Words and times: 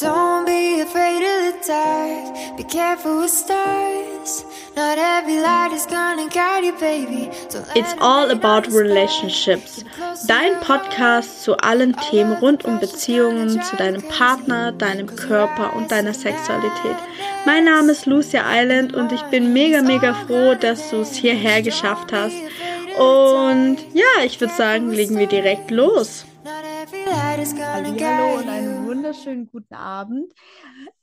Don't 0.00 0.44
be 0.44 0.80
afraid 0.80 1.22
of 1.22 1.54
the 1.54 1.68
dark. 1.68 2.56
Be 2.56 2.64
careful 2.64 3.20
with 3.20 3.30
stars. 3.30 4.44
Not 4.74 4.98
every 4.98 5.40
light 5.40 5.70
is 5.72 5.86
gonna 5.86 6.28
guide 6.30 6.64
you, 6.64 6.72
baby. 6.80 7.30
It's 7.76 7.94
all 8.00 8.28
about 8.32 8.66
relationships. 8.66 9.84
Dein 10.26 10.58
Podcast 10.62 11.44
zu 11.44 11.56
allen 11.58 11.94
Themen 12.10 12.32
rund 12.38 12.64
um 12.64 12.80
Beziehungen 12.80 13.62
zu 13.62 13.76
deinem 13.76 14.02
Partner, 14.02 14.72
deinem 14.72 15.14
Körper 15.14 15.76
und 15.76 15.92
deiner 15.92 16.12
Sexualität. 16.12 16.96
Mein 17.46 17.64
Name 17.64 17.92
ist 17.92 18.06
Lucia 18.06 18.42
Island 18.48 18.94
und 18.94 19.12
ich 19.12 19.22
bin 19.30 19.52
mega, 19.52 19.80
mega 19.80 20.12
froh, 20.26 20.56
dass 20.56 20.90
du 20.90 21.02
es 21.02 21.14
hierher 21.14 21.62
geschafft 21.62 22.12
hast. 22.12 22.34
Und 22.98 23.78
ja, 23.92 24.24
ich 24.24 24.40
würde 24.40 24.54
sagen, 24.54 24.90
legen 24.90 25.16
wir 25.16 25.28
direkt 25.28 25.70
los. 25.70 26.24
Hallo 28.04 28.38
und 28.38 28.48
einen 28.48 28.73
wunderschönen 28.94 29.48
guten 29.48 29.74
Abend. 29.74 30.32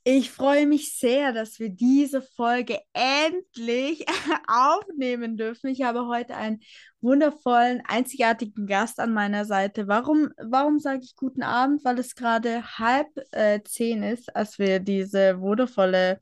Ich 0.06 0.32
freue 0.32 0.66
mich 0.66 0.98
sehr, 0.98 1.34
dass 1.34 1.60
wir 1.60 1.70
diese 1.70 2.22
Folge 2.22 2.80
endlich 2.94 4.06
aufnehmen 4.48 5.36
dürfen. 5.36 5.68
Ich 5.68 5.82
habe 5.82 6.08
heute 6.08 6.36
einen 6.36 6.62
wundervollen, 7.02 7.84
einzigartigen 7.86 8.66
Gast 8.66 9.00
an 9.02 9.14
meiner 9.14 9.44
Seite. 9.44 9.90
Warum, 9.90 10.30
warum 10.42 10.80
sage 10.80 11.02
ich 11.04 11.18
guten 11.18 11.44
Abend? 11.44 11.84
Weil 11.84 12.00
es 12.00 12.16
gerade 12.16 12.64
halb 12.78 13.10
äh, 13.32 13.60
zehn 13.64 14.04
ist, 14.04 14.34
als 14.34 14.58
wir 14.58 14.80
diese 14.80 15.42
wundervolle 15.42 16.18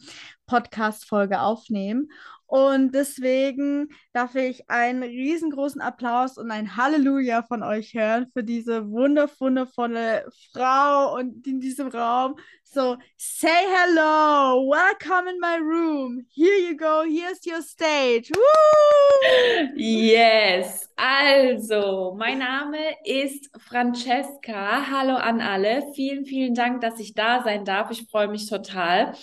Podcast-Folge 0.48 1.40
aufnehmen. 1.40 2.10
Und 2.50 2.96
deswegen 2.96 3.90
darf 4.12 4.34
ich 4.34 4.72
einen 4.72 5.04
riesengroßen 5.04 5.82
Applaus 5.82 6.36
und 6.36 6.50
ein 6.50 6.76
Halleluja 6.76 7.44
von 7.44 7.62
euch 7.62 7.94
hören 7.94 8.26
für 8.34 8.44
diese 8.44 8.90
wunderwundervolle 8.90 10.28
Frau 10.52 11.16
und 11.16 11.46
in 11.46 11.60
diesem 11.60 11.90
Raum. 11.90 12.38
So, 12.64 12.98
say 13.18 13.48
hello, 13.48 14.68
welcome 14.68 15.30
in 15.30 15.40
my 15.40 15.58
room. 15.58 16.26
Here 16.32 16.58
you 16.58 16.76
go, 16.76 17.04
here's 17.04 17.46
your 17.46 17.62
stage. 17.62 18.32
Woo! 18.32 19.70
Yes, 19.76 20.90
also, 20.96 22.16
mein 22.18 22.40
Name 22.40 22.96
ist 23.04 23.48
Francesca. 23.60 24.90
Hallo 24.90 25.16
an 25.18 25.40
alle. 25.40 25.92
Vielen, 25.94 26.26
vielen 26.26 26.56
Dank, 26.56 26.82
dass 26.82 27.00
ich 27.00 27.14
da 27.14 27.44
sein 27.44 27.64
darf. 27.64 27.92
Ich 27.92 28.08
freue 28.10 28.28
mich 28.28 28.50
total. 28.50 29.14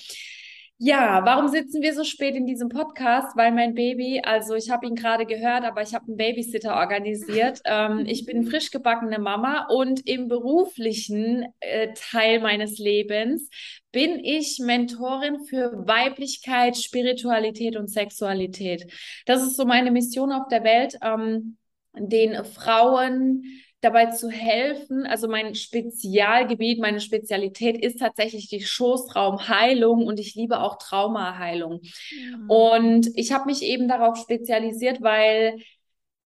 Ja, 0.78 1.24
warum 1.24 1.48
sitzen 1.48 1.80
wir 1.80 1.94
so 1.94 2.04
spät 2.04 2.36
in 2.36 2.44
diesem 2.44 2.68
Podcast? 2.68 3.34
Weil 3.34 3.50
mein 3.52 3.74
Baby, 3.74 4.20
also 4.22 4.54
ich 4.54 4.68
habe 4.70 4.86
ihn 4.86 4.94
gerade 4.94 5.24
gehört, 5.24 5.64
aber 5.64 5.80
ich 5.80 5.94
habe 5.94 6.04
einen 6.06 6.18
Babysitter 6.18 6.76
organisiert. 6.76 7.60
Ähm, 7.64 8.04
ich 8.06 8.26
bin 8.26 8.46
frisch 8.46 8.70
gebackene 8.70 9.18
Mama 9.18 9.68
und 9.70 10.06
im 10.06 10.28
beruflichen 10.28 11.46
äh, 11.60 11.94
Teil 11.94 12.40
meines 12.40 12.78
Lebens 12.78 13.48
bin 13.90 14.18
ich 14.22 14.58
Mentorin 14.58 15.44
für 15.46 15.72
Weiblichkeit, 15.86 16.76
Spiritualität 16.76 17.76
und 17.76 17.88
Sexualität. 17.88 18.84
Das 19.24 19.42
ist 19.42 19.56
so 19.56 19.64
meine 19.64 19.90
Mission 19.90 20.30
auf 20.30 20.48
der 20.48 20.62
Welt, 20.62 20.98
ähm, 21.02 21.56
den 21.94 22.44
Frauen 22.44 23.44
dabei 23.80 24.06
zu 24.06 24.30
helfen. 24.30 25.06
Also 25.06 25.28
mein 25.28 25.54
Spezialgebiet, 25.54 26.80
meine 26.80 27.00
Spezialität 27.00 27.82
ist 27.82 28.00
tatsächlich 28.00 28.48
die 28.48 28.62
Schoßraumheilung 28.62 30.06
und 30.06 30.18
ich 30.18 30.34
liebe 30.34 30.60
auch 30.60 30.78
Traumaheilung. 30.78 31.80
Mhm. 31.82 32.50
Und 32.50 33.08
ich 33.14 33.32
habe 33.32 33.46
mich 33.46 33.62
eben 33.62 33.88
darauf 33.88 34.16
spezialisiert, 34.16 35.02
weil 35.02 35.58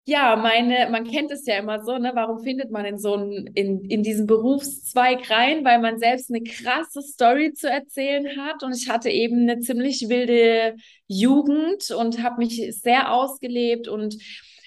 ja, 0.06 0.36
meine, 0.36 0.90
man 0.92 1.06
kennt 1.06 1.32
es 1.32 1.46
ja 1.46 1.58
immer 1.58 1.82
so, 1.82 1.98
ne? 1.98 2.12
Warum 2.14 2.44
findet 2.44 2.72
man 2.72 2.84
in 2.84 2.98
so 2.98 3.14
einen, 3.14 3.48
in, 3.48 3.86
in 3.86 4.04
diesen 4.04 4.28
Berufszweig 4.28 5.30
rein? 5.30 5.64
Weil 5.64 5.80
man 5.80 5.98
selbst 5.98 6.30
eine 6.30 6.44
krasse 6.44 7.02
Story 7.02 7.54
zu 7.54 7.70
erzählen 7.70 8.28
hat. 8.38 8.64
Und 8.64 8.76
ich 8.76 8.90
hatte 8.90 9.10
eben 9.10 9.50
eine 9.50 9.62
ziemlich 9.62 10.10
wilde 10.10 10.76
Jugend 11.08 11.90
und 11.92 12.22
habe 12.22 12.40
mich 12.40 12.78
sehr 12.82 13.14
ausgelebt 13.14 13.88
und 13.88 14.18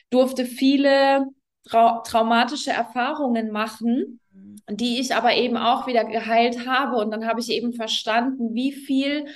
durfte 0.09 0.47
viele 0.47 1.27
trau 1.69 2.03
traumatische 2.05 2.71
Erfahrungen 2.71 3.51
machen, 3.51 4.21
die 4.71 5.01
ich 5.01 5.15
aber 5.15 5.35
eben 5.35 5.57
auch 5.57 5.87
wieder 5.87 6.05
geheilt 6.05 6.67
habe. 6.67 6.97
Und 6.97 7.11
dann 7.11 7.27
habe 7.27 7.41
ich 7.41 7.51
eben 7.51 7.73
verstanden, 7.73 8.55
wie 8.55 8.73
viel 8.73 9.27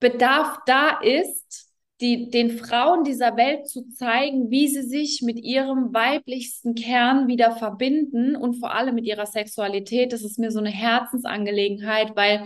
Bedarf 0.00 0.58
da 0.66 1.00
ist, 1.00 1.66
die, 2.00 2.28
den 2.28 2.50
Frauen 2.50 3.04
dieser 3.04 3.36
Welt 3.36 3.66
zu 3.68 3.88
zeigen, 3.88 4.50
wie 4.50 4.68
sie 4.68 4.82
sich 4.82 5.22
mit 5.22 5.38
ihrem 5.38 5.94
weiblichsten 5.94 6.74
Kern 6.74 7.26
wieder 7.26 7.52
verbinden 7.52 8.36
und 8.36 8.56
vor 8.56 8.74
allem 8.74 8.94
mit 8.94 9.06
ihrer 9.06 9.24
Sexualität. 9.24 10.12
Das 10.12 10.22
ist 10.22 10.38
mir 10.38 10.50
so 10.50 10.58
eine 10.58 10.70
Herzensangelegenheit, 10.70 12.14
weil 12.14 12.44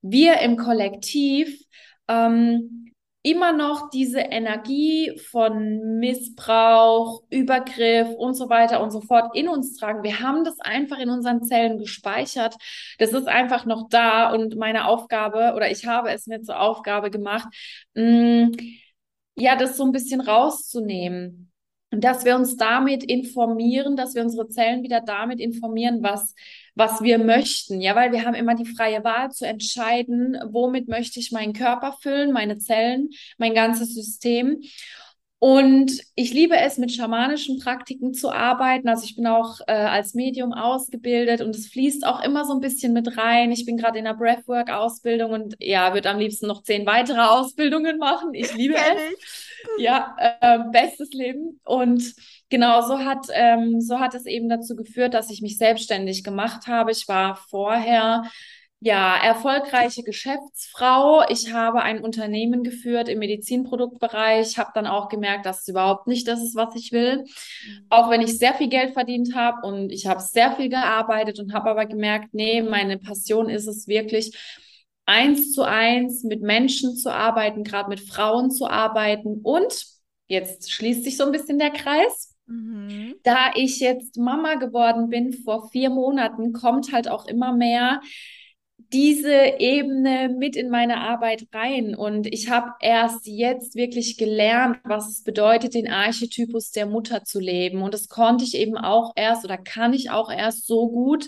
wir 0.00 0.40
im 0.40 0.56
Kollektiv 0.56 1.62
ähm, 2.08 2.85
immer 3.26 3.52
noch 3.52 3.90
diese 3.90 4.20
Energie 4.20 5.18
von 5.18 5.98
Missbrauch, 5.98 7.24
Übergriff 7.28 8.08
und 8.16 8.34
so 8.34 8.48
weiter 8.48 8.80
und 8.80 8.92
so 8.92 9.00
fort 9.00 9.34
in 9.34 9.48
uns 9.48 9.76
tragen. 9.76 10.04
Wir 10.04 10.20
haben 10.20 10.44
das 10.44 10.60
einfach 10.60 10.98
in 10.98 11.10
unseren 11.10 11.42
Zellen 11.42 11.76
gespeichert. 11.78 12.54
Das 13.00 13.12
ist 13.12 13.26
einfach 13.26 13.66
noch 13.66 13.88
da 13.88 14.32
und 14.32 14.54
meine 14.56 14.86
Aufgabe 14.86 15.54
oder 15.56 15.68
ich 15.72 15.86
habe 15.86 16.10
es 16.10 16.28
mir 16.28 16.40
zur 16.42 16.60
Aufgabe 16.60 17.10
gemacht, 17.10 17.48
mh, 17.94 18.46
mm, 18.46 18.52
ja, 19.34 19.56
das 19.56 19.76
so 19.76 19.84
ein 19.84 19.92
bisschen 19.92 20.20
rauszunehmen 20.20 21.52
dass 21.90 22.24
wir 22.24 22.36
uns 22.36 22.56
damit 22.56 23.04
informieren, 23.04 23.96
dass 23.96 24.14
wir 24.14 24.22
unsere 24.22 24.48
Zellen 24.48 24.82
wieder 24.82 25.00
damit 25.00 25.40
informieren, 25.40 26.02
was, 26.02 26.34
was 26.76 27.02
wir 27.02 27.18
möchten. 27.18 27.80
Ja, 27.80 27.96
weil 27.96 28.12
wir 28.12 28.24
haben 28.24 28.34
immer 28.34 28.54
die 28.54 28.66
freie 28.66 29.02
Wahl 29.02 29.32
zu 29.32 29.46
entscheiden, 29.46 30.38
womit 30.50 30.88
möchte 30.88 31.18
ich 31.18 31.32
meinen 31.32 31.54
Körper 31.54 31.96
füllen, 32.00 32.32
meine 32.32 32.58
Zellen, 32.58 33.10
mein 33.38 33.54
ganzes 33.54 33.94
System. 33.94 34.60
Und 35.38 35.92
ich 36.14 36.32
liebe 36.32 36.56
es, 36.56 36.78
mit 36.78 36.92
schamanischen 36.92 37.58
Praktiken 37.58 38.14
zu 38.14 38.30
arbeiten. 38.30 38.88
Also 38.88 39.04
ich 39.04 39.16
bin 39.16 39.26
auch 39.26 39.60
äh, 39.66 39.72
als 39.72 40.14
Medium 40.14 40.52
ausgebildet 40.52 41.42
und 41.42 41.54
es 41.54 41.68
fließt 41.68 42.06
auch 42.06 42.22
immer 42.22 42.44
so 42.44 42.54
ein 42.54 42.60
bisschen 42.60 42.92
mit 42.94 43.18
rein. 43.18 43.52
Ich 43.52 43.66
bin 43.66 43.76
gerade 43.76 43.98
in 43.98 44.06
einer 44.06 44.16
Breathwork-Ausbildung 44.16 45.32
und 45.32 45.56
ja, 45.58 45.92
würde 45.92 46.10
am 46.10 46.18
liebsten 46.18 46.46
noch 46.46 46.62
zehn 46.62 46.86
weitere 46.86 47.20
Ausbildungen 47.20 47.98
machen. 47.98 48.32
Ich 48.32 48.54
liebe 48.54 48.74
es 48.74 49.78
ja, 49.78 50.16
äh, 50.40 50.58
bestes 50.72 51.10
Leben. 51.10 51.60
Und 51.64 52.14
genau 52.48 52.80
so 52.82 52.98
hat, 52.98 53.26
ähm, 53.32 53.80
so 53.80 53.98
hat 53.98 54.14
es 54.14 54.26
eben 54.26 54.48
dazu 54.48 54.76
geführt, 54.76 55.14
dass 55.14 55.30
ich 55.30 55.42
mich 55.42 55.58
selbstständig 55.58 56.24
gemacht 56.24 56.66
habe. 56.66 56.90
Ich 56.90 57.08
war 57.08 57.36
vorher 57.36 58.24
ja, 58.80 59.16
erfolgreiche 59.16 60.02
Geschäftsfrau. 60.02 61.24
Ich 61.28 61.52
habe 61.52 61.82
ein 61.82 62.02
Unternehmen 62.02 62.62
geführt 62.62 63.08
im 63.08 63.18
Medizinproduktbereich, 63.20 64.58
habe 64.58 64.70
dann 64.74 64.86
auch 64.86 65.08
gemerkt, 65.08 65.46
dass 65.46 65.62
es 65.62 65.68
überhaupt 65.68 66.06
nicht 66.06 66.28
das 66.28 66.42
ist, 66.42 66.54
was 66.54 66.74
ich 66.76 66.92
will. 66.92 67.22
Mhm. 67.24 67.86
Auch 67.88 68.10
wenn 68.10 68.20
ich 68.20 68.38
sehr 68.38 68.54
viel 68.54 68.68
Geld 68.68 68.92
verdient 68.92 69.34
habe 69.34 69.66
und 69.66 69.90
ich 69.90 70.06
habe 70.06 70.20
sehr 70.20 70.52
viel 70.52 70.68
gearbeitet 70.68 71.40
und 71.40 71.54
habe 71.54 71.70
aber 71.70 71.86
gemerkt, 71.86 72.28
nee, 72.32 72.62
meine 72.62 72.98
Passion 72.98 73.48
ist 73.48 73.66
es 73.66 73.88
wirklich, 73.88 74.36
eins 75.06 75.52
zu 75.52 75.62
eins 75.62 76.24
mit 76.24 76.42
Menschen 76.42 76.96
zu 76.96 77.10
arbeiten, 77.12 77.64
gerade 77.64 77.88
mit 77.88 78.00
Frauen 78.00 78.50
zu 78.50 78.68
arbeiten. 78.68 79.40
Und 79.42 79.86
jetzt 80.26 80.70
schließt 80.70 81.04
sich 81.04 81.16
so 81.16 81.24
ein 81.24 81.32
bisschen 81.32 81.58
der 81.58 81.70
Kreis. 81.70 82.35
Mhm. 82.46 83.14
Da 83.22 83.52
ich 83.54 83.80
jetzt 83.80 84.16
Mama 84.16 84.54
geworden 84.54 85.08
bin 85.08 85.32
vor 85.32 85.68
vier 85.70 85.90
Monaten, 85.90 86.52
kommt 86.52 86.92
halt 86.92 87.08
auch 87.08 87.26
immer 87.26 87.52
mehr 87.52 88.00
diese 88.92 89.58
Ebene 89.58 90.28
mit 90.28 90.54
in 90.54 90.70
meine 90.70 90.98
Arbeit 90.98 91.48
rein. 91.52 91.94
Und 91.94 92.26
ich 92.26 92.50
habe 92.50 92.70
erst 92.80 93.26
jetzt 93.26 93.74
wirklich 93.74 94.16
gelernt, 94.16 94.78
was 94.84 95.08
es 95.08 95.22
bedeutet, 95.22 95.74
den 95.74 95.90
Archetypus 95.90 96.70
der 96.70 96.86
Mutter 96.86 97.24
zu 97.24 97.40
leben. 97.40 97.82
Und 97.82 97.94
das 97.94 98.08
konnte 98.08 98.44
ich 98.44 98.54
eben 98.54 98.76
auch 98.76 99.12
erst 99.16 99.44
oder 99.44 99.58
kann 99.58 99.92
ich 99.92 100.10
auch 100.10 100.30
erst 100.30 100.66
so 100.66 100.88
gut, 100.88 101.26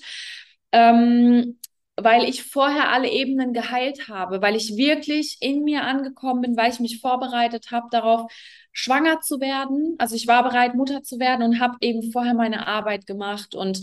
ähm, 0.73 1.59
weil 2.01 2.29
ich 2.29 2.45
vorher 2.45 2.91
alle 2.91 3.11
Ebenen 3.11 3.53
geheilt 3.53 4.09
habe, 4.09 4.41
weil 4.41 4.57
ich 4.57 4.77
wirklich 4.77 5.37
in 5.41 5.65
mir 5.65 5.83
angekommen 5.85 6.43
bin, 6.43 6.57
weil 6.57 6.71
ich 6.71 6.81
mich 6.81 7.01
vorbereitet 7.01 7.71
habe 7.71 7.89
darauf, 7.91 8.31
schwanger 8.73 9.21
zu 9.21 9.41
werden. 9.41 9.97
Also 9.99 10.15
ich 10.15 10.27
war 10.27 10.45
bereit, 10.45 10.75
Mutter 10.75 11.03
zu 11.03 11.19
werden 11.19 11.43
und 11.43 11.61
habe 11.61 11.77
eben 11.81 12.13
vorher 12.13 12.35
meine 12.35 12.67
Arbeit 12.67 13.07
gemacht. 13.07 13.55
Und 13.55 13.81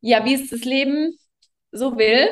ja, 0.00 0.24
wie 0.24 0.34
es 0.34 0.50
das 0.50 0.64
Leben 0.64 1.16
so 1.70 1.96
will, 1.96 2.28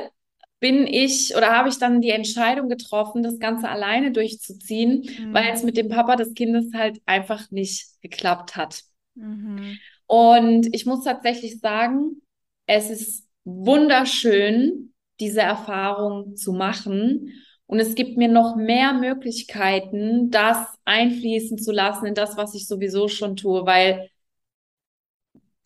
bin 0.59 0.87
ich 0.87 1.35
oder 1.37 1.53
habe 1.57 1.69
ich 1.69 1.79
dann 1.79 2.01
die 2.01 2.11
Entscheidung 2.11 2.69
getroffen, 2.69 3.23
das 3.23 3.39
Ganze 3.39 3.69
alleine 3.69 4.13
durchzuziehen, 4.13 5.09
mhm. 5.19 5.33
weil 5.33 5.53
es 5.53 5.63
mit 5.63 5.77
dem 5.77 5.89
Papa 5.89 6.17
des 6.17 6.35
Kindes 6.35 6.73
halt 6.75 7.01
einfach 7.07 7.51
nicht 7.51 7.87
geklappt 8.03 8.57
hat. 8.57 8.83
Mhm. 9.15 9.79
Und 10.07 10.75
ich 10.75 10.87
muss 10.87 11.05
tatsächlich 11.05 11.61
sagen, 11.61 12.21
es 12.67 12.91
ist 12.91 13.27
wunderschön, 13.45 14.90
diese 15.21 15.41
Erfahrung 15.41 16.37
zu 16.37 16.53
machen. 16.53 17.33
Und 17.67 17.79
es 17.79 17.95
gibt 17.95 18.17
mir 18.17 18.29
noch 18.29 18.57
mehr 18.57 18.93
Möglichkeiten, 18.95 20.31
das 20.31 20.59
einfließen 20.85 21.59
zu 21.59 21.71
lassen 21.71 22.07
in 22.07 22.15
das, 22.15 22.37
was 22.37 22.55
ich 22.55 22.67
sowieso 22.67 23.07
schon 23.07 23.37
tue, 23.37 23.65
weil 23.65 24.11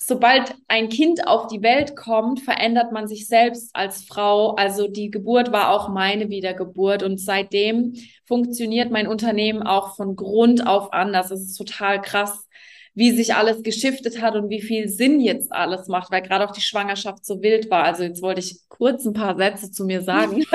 sobald 0.07 0.55
ein 0.69 0.89
Kind 0.89 1.27
auf 1.27 1.47
die 1.47 1.63
Welt 1.63 1.97
kommt, 1.97 2.41
verändert 2.41 2.93
man 2.93 3.09
sich 3.09 3.27
selbst 3.27 3.71
als 3.75 4.05
Frau. 4.05 4.55
Also 4.55 4.89
die 4.89 5.11
Geburt 5.11 5.53
war 5.53 5.71
auch 5.71 5.89
meine 5.89 6.29
Wiedergeburt 6.29 7.03
und 7.03 7.19
seitdem 7.21 7.95
funktioniert 8.27 8.91
mein 8.91 9.07
Unternehmen 9.07 9.63
auch 9.63 9.97
von 9.97 10.17
Grund 10.17 10.67
auf 10.67 10.93
anders. 10.93 11.31
Es 11.31 11.41
ist 11.41 11.57
total 11.57 12.03
krass, 12.03 12.44
wie 12.95 13.11
sich 13.11 13.35
alles 13.35 13.63
geschiftet 13.63 14.23
hat 14.23 14.37
und 14.37 14.49
wie 14.51 14.63
viel 14.63 14.89
Sinn 14.89 15.21
jetzt 15.21 15.53
alles 15.53 15.89
macht, 15.89 16.13
weil 16.13 16.23
gerade 16.23 16.49
auch 16.49 16.53
die 16.53 16.61
Schwangerschaft 16.61 17.27
so 17.27 17.43
wild 17.43 17.71
war. 17.71 17.85
Also 17.85 18.05
jetzt 18.05 18.23
wollte 18.23 18.41
ich 18.41 18.61
kurz 18.69 19.05
ein 19.05 19.13
paar 19.13 19.37
Sätze 19.37 19.71
zu 19.71 19.85
mir 19.85 20.01
sagen. 20.03 20.45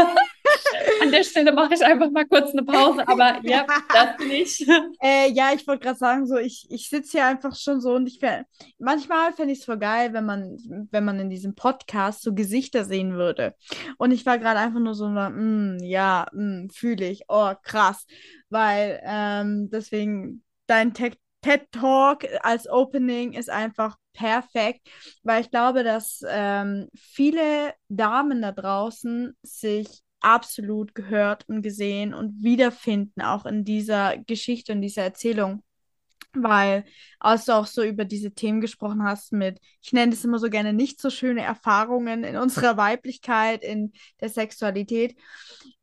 An 1.02 1.12
der 1.12 1.24
Stelle 1.24 1.52
mache 1.52 1.74
ich 1.74 1.84
einfach 1.84 2.10
mal 2.12 2.26
kurz 2.26 2.52
eine 2.52 2.64
Pause, 2.64 3.08
aber 3.08 3.40
ja, 3.44 3.66
das 3.94 4.26
nicht. 4.26 4.66
Äh, 5.02 5.32
ja, 5.32 5.52
ich 5.54 5.66
wollte 5.68 5.84
gerade 5.84 5.98
sagen, 5.98 6.28
so 6.28 6.38
ich, 6.38 6.68
ich 6.70 6.90
sitze 6.90 7.12
hier 7.12 7.26
einfach 7.26 7.56
schon 7.56 7.80
so 7.80 7.94
und 7.94 8.08
ich 8.08 8.20
manchmal 8.78 9.32
fände 9.34 9.54
ich 9.54 9.60
es 9.60 9.66
voll 9.66 9.78
geil, 9.78 10.14
wenn 10.14 10.26
man, 10.26 10.58
wenn 10.92 11.06
man 11.06 11.20
in 11.20 11.30
diesem 11.30 11.56
Podcast 11.56 12.22
so 12.22 12.34
Gesichter 12.34 12.86
sehen 12.86 13.14
würde. 13.14 13.56
Und 13.98 14.12
ich 14.12 14.26
war 14.26 14.38
gerade 14.38 14.60
einfach 14.60 14.80
nur 14.80 14.96
so, 14.96 15.08
mm, 15.08 15.78
ja, 15.82 16.28
mm, 16.34 16.70
fühle 16.70 17.08
ich, 17.08 17.24
oh 17.30 17.54
krass, 17.64 18.06
weil 18.50 19.02
ähm, 19.04 19.70
deswegen 19.72 20.44
dein 20.68 20.94
Tech 20.94 21.18
TED 21.42 21.72
Talk 21.72 22.26
als 22.42 22.68
Opening 22.70 23.34
ist 23.34 23.50
einfach 23.50 23.96
perfekt, 24.14 24.90
weil 25.24 25.42
ich 25.42 25.52
glaube, 25.52 25.84
dass 25.84 26.22
ähm, 26.28 26.90
viele 26.96 27.74
Damen 27.88 28.42
da 28.42 28.52
draußen 28.52 29.34
sich 29.42 30.02
absolut 30.22 30.96
gehört 30.96 31.48
und 31.48 31.62
gesehen 31.62 32.14
und 32.14 32.44
wiederfinden, 32.44 33.22
auch 33.22 33.46
in 33.46 33.64
dieser 33.64 34.18
Geschichte 34.18 34.74
und 34.74 34.82
dieser 34.82 35.04
Erzählung. 35.04 35.64
Weil, 36.34 36.86
als 37.20 37.46
du 37.46 37.54
auch 37.54 37.66
so 37.66 37.82
über 37.82 38.06
diese 38.06 38.32
Themen 38.32 38.62
gesprochen 38.62 39.02
hast, 39.04 39.32
mit, 39.32 39.60
ich 39.82 39.94
nenne 39.94 40.14
es 40.14 40.24
immer 40.24 40.38
so 40.38 40.50
gerne, 40.50 40.74
nicht 40.74 41.02
so 41.02 41.10
schöne 41.10 41.42
Erfahrungen 41.42 42.24
in 42.24 42.38
unserer 42.38 42.78
Weiblichkeit, 42.78 43.64
in 43.64 43.94
der 44.22 44.30
Sexualität, 44.30 45.16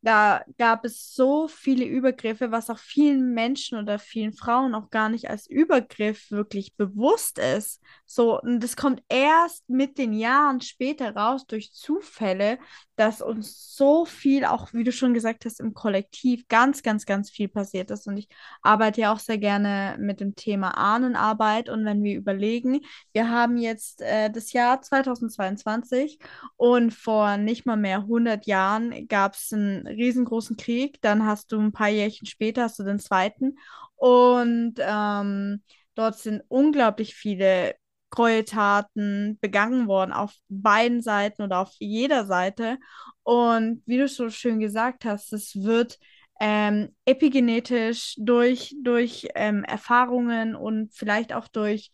da 0.06 0.44
gab 0.56 0.84
es 0.84 1.16
so 1.16 1.48
viele 1.48 1.84
Übergriffe, 1.84 2.52
was 2.52 2.70
auch 2.70 2.78
vielen 2.78 3.34
Menschen 3.34 3.76
oder 3.76 3.98
vielen 3.98 4.32
Frauen 4.32 4.76
auch 4.76 4.90
gar 4.90 5.08
nicht 5.08 5.28
als 5.28 5.48
Übergriff 5.48 6.30
wirklich 6.30 6.76
bewusst 6.76 7.40
ist. 7.40 7.82
So, 8.04 8.40
und 8.40 8.62
das 8.62 8.76
kommt 8.76 9.02
erst 9.08 9.68
mit 9.68 9.98
den 9.98 10.12
Jahren 10.12 10.60
später 10.60 11.16
raus 11.16 11.44
durch 11.48 11.72
Zufälle, 11.72 12.58
dass 12.94 13.20
uns 13.20 13.74
so 13.74 14.04
viel, 14.04 14.44
auch 14.44 14.72
wie 14.72 14.84
du 14.84 14.92
schon 14.92 15.12
gesagt 15.12 15.44
hast, 15.44 15.58
im 15.58 15.74
Kollektiv 15.74 16.46
ganz, 16.46 16.84
ganz, 16.84 17.04
ganz 17.04 17.28
viel 17.28 17.48
passiert 17.48 17.90
ist. 17.90 18.06
Und 18.06 18.16
ich 18.16 18.28
arbeite 18.62 19.00
ja 19.00 19.12
auch 19.12 19.18
sehr 19.18 19.38
gerne 19.38 19.96
mit 19.98 20.20
dem 20.20 20.36
Thema 20.36 20.78
Ahnenarbeit. 20.78 21.68
Und 21.68 21.84
wenn 21.84 22.04
wir 22.04 22.16
überlegen, 22.16 22.80
wir 23.12 23.28
haben 23.28 23.56
jetzt 23.56 24.02
äh, 24.02 24.30
das 24.30 24.52
Jahr 24.52 24.80
2022 24.80 26.20
und 26.56 26.94
vor 26.94 27.38
nicht 27.38 27.66
mal 27.66 27.76
mehr 27.76 27.98
100 27.98 28.46
Jahren 28.46 29.08
gab 29.08 29.34
es 29.34 29.52
einen 29.52 29.95
riesengroßen 29.96 30.56
Krieg. 30.56 31.00
Dann 31.02 31.26
hast 31.26 31.52
du 31.52 31.58
ein 31.58 31.72
paar 31.72 31.88
Jährchen 31.88 32.26
später, 32.26 32.62
hast 32.64 32.78
du 32.78 32.84
den 32.84 32.98
zweiten. 32.98 33.58
Und 33.96 34.74
ähm, 34.78 35.62
dort 35.94 36.18
sind 36.18 36.42
unglaublich 36.48 37.14
viele 37.14 37.74
Gräueltaten 38.10 39.38
begangen 39.40 39.88
worden 39.88 40.12
auf 40.12 40.32
beiden 40.48 41.02
Seiten 41.02 41.42
oder 41.42 41.58
auf 41.58 41.72
jeder 41.78 42.26
Seite. 42.26 42.78
Und 43.22 43.82
wie 43.86 43.98
du 43.98 44.08
so 44.08 44.30
schön 44.30 44.60
gesagt 44.60 45.04
hast, 45.04 45.32
es 45.32 45.62
wird 45.62 45.98
ähm, 46.40 46.94
epigenetisch 47.04 48.14
durch, 48.18 48.74
durch 48.82 49.28
ähm, 49.34 49.64
Erfahrungen 49.64 50.54
und 50.54 50.94
vielleicht 50.94 51.32
auch 51.32 51.48
durch, 51.48 51.90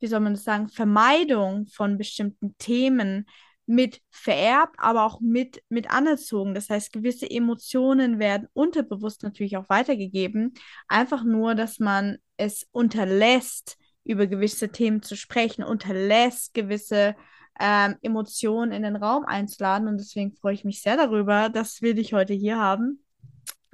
wie 0.00 0.06
soll 0.06 0.20
man 0.20 0.34
das 0.34 0.44
sagen, 0.44 0.68
Vermeidung 0.68 1.66
von 1.66 1.96
bestimmten 1.96 2.56
Themen 2.58 3.26
mit 3.66 4.00
vererbt, 4.10 4.76
aber 4.78 5.04
auch 5.04 5.20
mit, 5.20 5.62
mit 5.68 5.90
anerzogen. 5.90 6.54
Das 6.54 6.68
heißt, 6.70 6.92
gewisse 6.92 7.30
Emotionen 7.30 8.18
werden 8.18 8.48
unterbewusst 8.52 9.22
natürlich 9.22 9.56
auch 9.56 9.68
weitergegeben. 9.68 10.54
Einfach 10.88 11.24
nur, 11.24 11.54
dass 11.54 11.78
man 11.78 12.18
es 12.36 12.66
unterlässt, 12.72 13.76
über 14.04 14.26
gewisse 14.26 14.70
Themen 14.70 15.02
zu 15.02 15.16
sprechen, 15.16 15.64
unterlässt, 15.64 16.52
gewisse 16.54 17.16
ähm, 17.58 17.96
Emotionen 18.02 18.72
in 18.72 18.82
den 18.82 18.96
Raum 18.96 19.24
einzuladen. 19.24 19.88
Und 19.88 19.98
deswegen 19.98 20.32
freue 20.32 20.54
ich 20.54 20.64
mich 20.64 20.82
sehr 20.82 20.96
darüber, 20.96 21.48
dass 21.48 21.80
wir 21.80 21.94
dich 21.94 22.12
heute 22.12 22.34
hier 22.34 22.58
haben. 22.58 23.03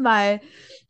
Weil 0.02 0.41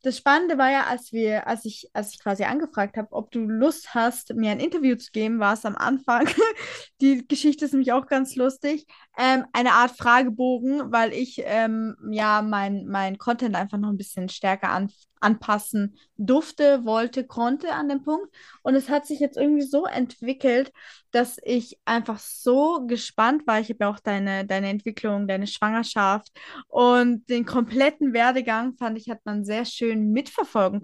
das 0.02 0.16
Spannende 0.16 0.56
war 0.56 0.70
ja, 0.70 0.84
als 0.86 1.12
wir, 1.12 1.46
als 1.46 1.64
ich, 1.64 1.90
als 1.92 2.14
ich 2.14 2.20
quasi 2.20 2.44
angefragt 2.44 2.96
habe, 2.96 3.12
ob 3.12 3.30
du 3.30 3.40
Lust 3.40 3.94
hast, 3.94 4.34
mir 4.34 4.50
ein 4.50 4.60
Interview 4.60 4.96
zu 4.96 5.10
geben, 5.12 5.40
war 5.40 5.54
es 5.54 5.64
am 5.64 5.76
Anfang. 5.76 6.26
Die 7.00 7.26
Geschichte 7.26 7.66
ist 7.66 7.72
nämlich 7.72 7.92
auch 7.92 8.06
ganz 8.06 8.34
lustig. 8.36 8.86
Ähm, 9.18 9.44
eine 9.52 9.72
Art 9.72 9.92
Fragebogen, 9.92 10.90
weil 10.90 11.12
ich 11.12 11.42
ähm, 11.44 11.96
ja 12.10 12.42
mein, 12.42 12.86
mein 12.86 13.18
Content 13.18 13.56
einfach 13.56 13.78
noch 13.78 13.90
ein 13.90 13.98
bisschen 13.98 14.28
stärker 14.28 14.70
an, 14.70 14.90
anpassen 15.20 15.96
durfte, 16.16 16.84
wollte, 16.84 17.26
konnte 17.26 17.72
an 17.72 17.88
dem 17.88 18.02
Punkt. 18.02 18.34
Und 18.62 18.74
es 18.74 18.88
hat 18.88 19.06
sich 19.06 19.20
jetzt 19.20 19.36
irgendwie 19.36 19.62
so 19.62 19.86
entwickelt, 19.86 20.72
dass 21.12 21.38
ich 21.42 21.78
einfach 21.84 22.18
so 22.18 22.86
gespannt 22.86 23.46
war. 23.46 23.60
Ich 23.60 23.68
habe 23.70 23.78
ja 23.80 23.90
auch 23.90 24.00
deine, 24.00 24.46
deine 24.46 24.68
Entwicklung, 24.68 25.26
deine 25.26 25.46
Schwangerschaft 25.46 26.30
und 26.68 27.28
den 27.28 27.44
kompletten 27.44 28.12
Werdegang, 28.12 28.74
fand 28.76 28.98
ich, 28.98 29.08
hat 29.10 29.20
man 29.24 29.44
sehr 29.44 29.64
schön 29.64 30.12
mitverfolgen 30.12 30.80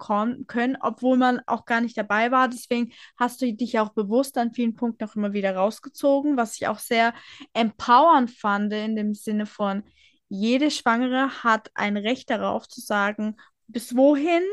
können, 0.47 0.77
obwohl 0.81 1.17
man 1.17 1.41
auch 1.45 1.65
gar 1.65 1.81
nicht 1.81 1.97
dabei 1.97 2.31
war. 2.31 2.47
Deswegen 2.47 2.91
hast 3.17 3.41
du 3.41 3.53
dich 3.53 3.79
auch 3.79 3.89
bewusst 3.89 4.37
an 4.37 4.53
vielen 4.53 4.75
Punkten 4.75 5.05
auch 5.05 5.15
immer 5.15 5.33
wieder 5.33 5.55
rausgezogen, 5.55 6.37
was 6.37 6.55
ich 6.55 6.67
auch 6.67 6.79
sehr 6.79 7.13
empowernd 7.53 8.31
fand 8.31 8.73
in 8.73 8.95
dem 8.95 9.13
Sinne 9.13 9.45
von, 9.45 9.83
jede 10.29 10.71
Schwangere 10.71 11.43
hat 11.43 11.71
ein 11.73 11.97
Recht 11.97 12.29
darauf 12.29 12.67
zu 12.67 12.81
sagen, 12.81 13.37
bis 13.67 13.95
wohin 13.95 14.43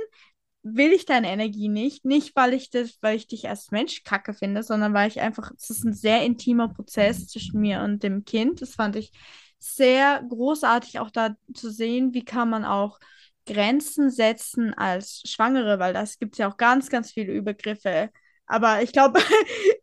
will 0.63 0.93
ich 0.93 1.05
deine 1.05 1.31
Energie 1.31 1.69
nicht. 1.69 2.05
Nicht, 2.05 2.35
weil 2.35 2.55
ich 2.55 2.71
das, 2.71 2.99
weil 3.03 3.17
ich 3.17 3.27
dich 3.27 3.49
als 3.49 3.71
Mensch 3.71 4.03
kacke 4.03 4.33
finde, 4.33 4.63
sondern 4.63 4.95
weil 4.95 5.09
ich 5.09 5.21
einfach, 5.21 5.53
es 5.57 5.71
ist 5.71 5.85
ein 5.85 5.93
sehr 5.93 6.25
intimer 6.25 6.69
Prozess 6.69 7.29
zwischen 7.29 7.61
mir 7.61 7.83
und 7.83 8.03
dem 8.03 8.25
Kind. 8.25 8.63
Das 8.63 8.75
fand 8.75 8.97
ich 8.97 9.13
sehr 9.59 10.23
großartig, 10.29 10.99
auch 10.99 11.11
da 11.11 11.37
zu 11.55 11.71
sehen, 11.71 12.15
wie 12.15 12.25
kann 12.25 12.51
man 12.51 12.65
auch 12.65 12.99
Grenzen 13.47 14.11
setzen 14.11 14.73
als 14.75 15.23
Schwangere, 15.27 15.79
weil 15.79 15.93
das 15.93 16.19
gibt 16.19 16.39
ja 16.39 16.51
auch 16.51 16.57
ganz, 16.57 16.89
ganz 16.89 17.13
viele 17.13 17.33
Übergriffe. 17.33 18.11
Aber 18.47 18.83
ich 18.83 18.93
glaube, 18.93 19.21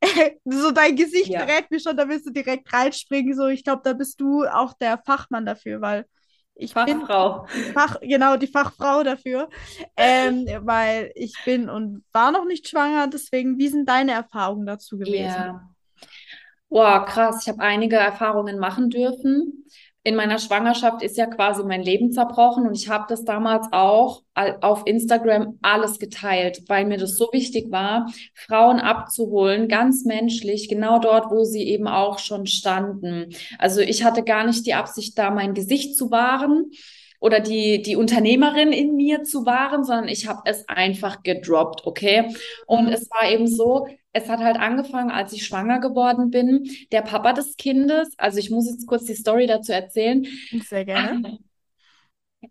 so 0.45 0.72
dein 0.72 0.95
Gesicht 0.95 1.30
ja. 1.30 1.45
verrät 1.45 1.69
mir 1.69 1.80
schon, 1.80 1.98
da 1.98 2.07
willst 2.10 2.25
du 2.28 2.31
direkt 2.31 2.72
reinspringen. 2.74 3.36
So, 3.36 3.48
ich 3.48 3.63
glaube, 3.63 3.81
da 3.83 3.94
bist 3.94 4.19
du 4.19 4.45
auch 4.45 4.74
der 4.74 5.00
Fachmann 5.06 5.45
dafür, 5.45 5.81
weil 5.81 6.06
ich 6.56 6.74
Fachfrau. 6.74 7.45
bin 7.53 7.74
Fach, 7.74 8.00
genau 8.01 8.37
die 8.37 8.47
Fachfrau 8.47 9.04
dafür, 9.04 9.49
ähm, 9.97 10.45
weil 10.61 11.11
ich 11.16 11.33
bin 11.45 11.69
und 11.69 12.04
war 12.11 12.31
noch 12.31 12.45
nicht 12.45 12.68
schwanger. 12.68 13.07
Deswegen, 13.07 13.57
wie 13.57 13.69
sind 13.69 13.87
deine 13.90 14.11
Erfahrungen 14.11 14.66
dazu 14.66 14.97
gewesen? 14.97 15.23
Ja. 15.23 15.69
Wow, 16.69 17.06
krass. 17.06 17.42
Ich 17.42 17.49
habe 17.49 17.59
einige 17.59 17.97
Erfahrungen 17.97 18.57
machen 18.57 18.90
dürfen 18.90 19.66
in 20.03 20.15
meiner 20.15 20.39
Schwangerschaft 20.39 21.03
ist 21.03 21.15
ja 21.17 21.27
quasi 21.27 21.63
mein 21.63 21.83
Leben 21.83 22.11
zerbrochen 22.11 22.65
und 22.65 22.75
ich 22.75 22.89
habe 22.89 23.05
das 23.07 23.23
damals 23.23 23.67
auch 23.71 24.23
auf 24.61 24.83
Instagram 24.85 25.59
alles 25.61 25.99
geteilt, 25.99 26.63
weil 26.67 26.85
mir 26.85 26.97
das 26.97 27.17
so 27.17 27.29
wichtig 27.31 27.71
war, 27.71 28.11
Frauen 28.33 28.79
abzuholen, 28.79 29.67
ganz 29.67 30.03
menschlich, 30.05 30.69
genau 30.69 30.97
dort, 30.99 31.29
wo 31.29 31.43
sie 31.43 31.67
eben 31.67 31.87
auch 31.87 32.17
schon 32.17 32.47
standen. 32.47 33.35
Also 33.59 33.81
ich 33.81 34.03
hatte 34.03 34.23
gar 34.23 34.45
nicht 34.45 34.65
die 34.65 34.73
Absicht, 34.73 35.17
da 35.19 35.29
mein 35.29 35.53
Gesicht 35.53 35.95
zu 35.95 36.09
wahren 36.09 36.71
oder 37.21 37.40
die, 37.40 37.81
die 37.81 37.95
Unternehmerin 37.95 38.73
in 38.73 38.95
mir 38.95 39.23
zu 39.23 39.45
wahren, 39.45 39.85
sondern 39.85 40.09
ich 40.09 40.28
habe 40.28 40.42
es 40.45 40.68
einfach 40.68 41.23
gedroppt, 41.23 41.85
okay? 41.85 42.35
Und 42.66 42.87
mhm. 42.87 42.94
es 42.94 43.09
war 43.11 43.30
eben 43.30 43.47
so, 43.47 43.87
es 44.11 44.28
hat 44.28 44.40
halt 44.40 44.57
angefangen, 44.57 45.11
als 45.11 45.31
ich 45.31 45.45
schwanger 45.45 45.80
geworden 45.80 46.31
bin. 46.31 46.69
Der 46.92 47.04
Papa 47.04 47.31
des 47.31 47.56
Kindes, 47.56 48.09
also 48.18 48.40
ich 48.40 48.49
muss 48.49 48.69
jetzt 48.69 48.87
kurz 48.87 49.06
die 49.06 49.13
Story 49.13 49.45
dazu 49.47 49.71
erzählen. 49.71 50.25
Sehr 50.68 50.83
gerne. 50.83 51.40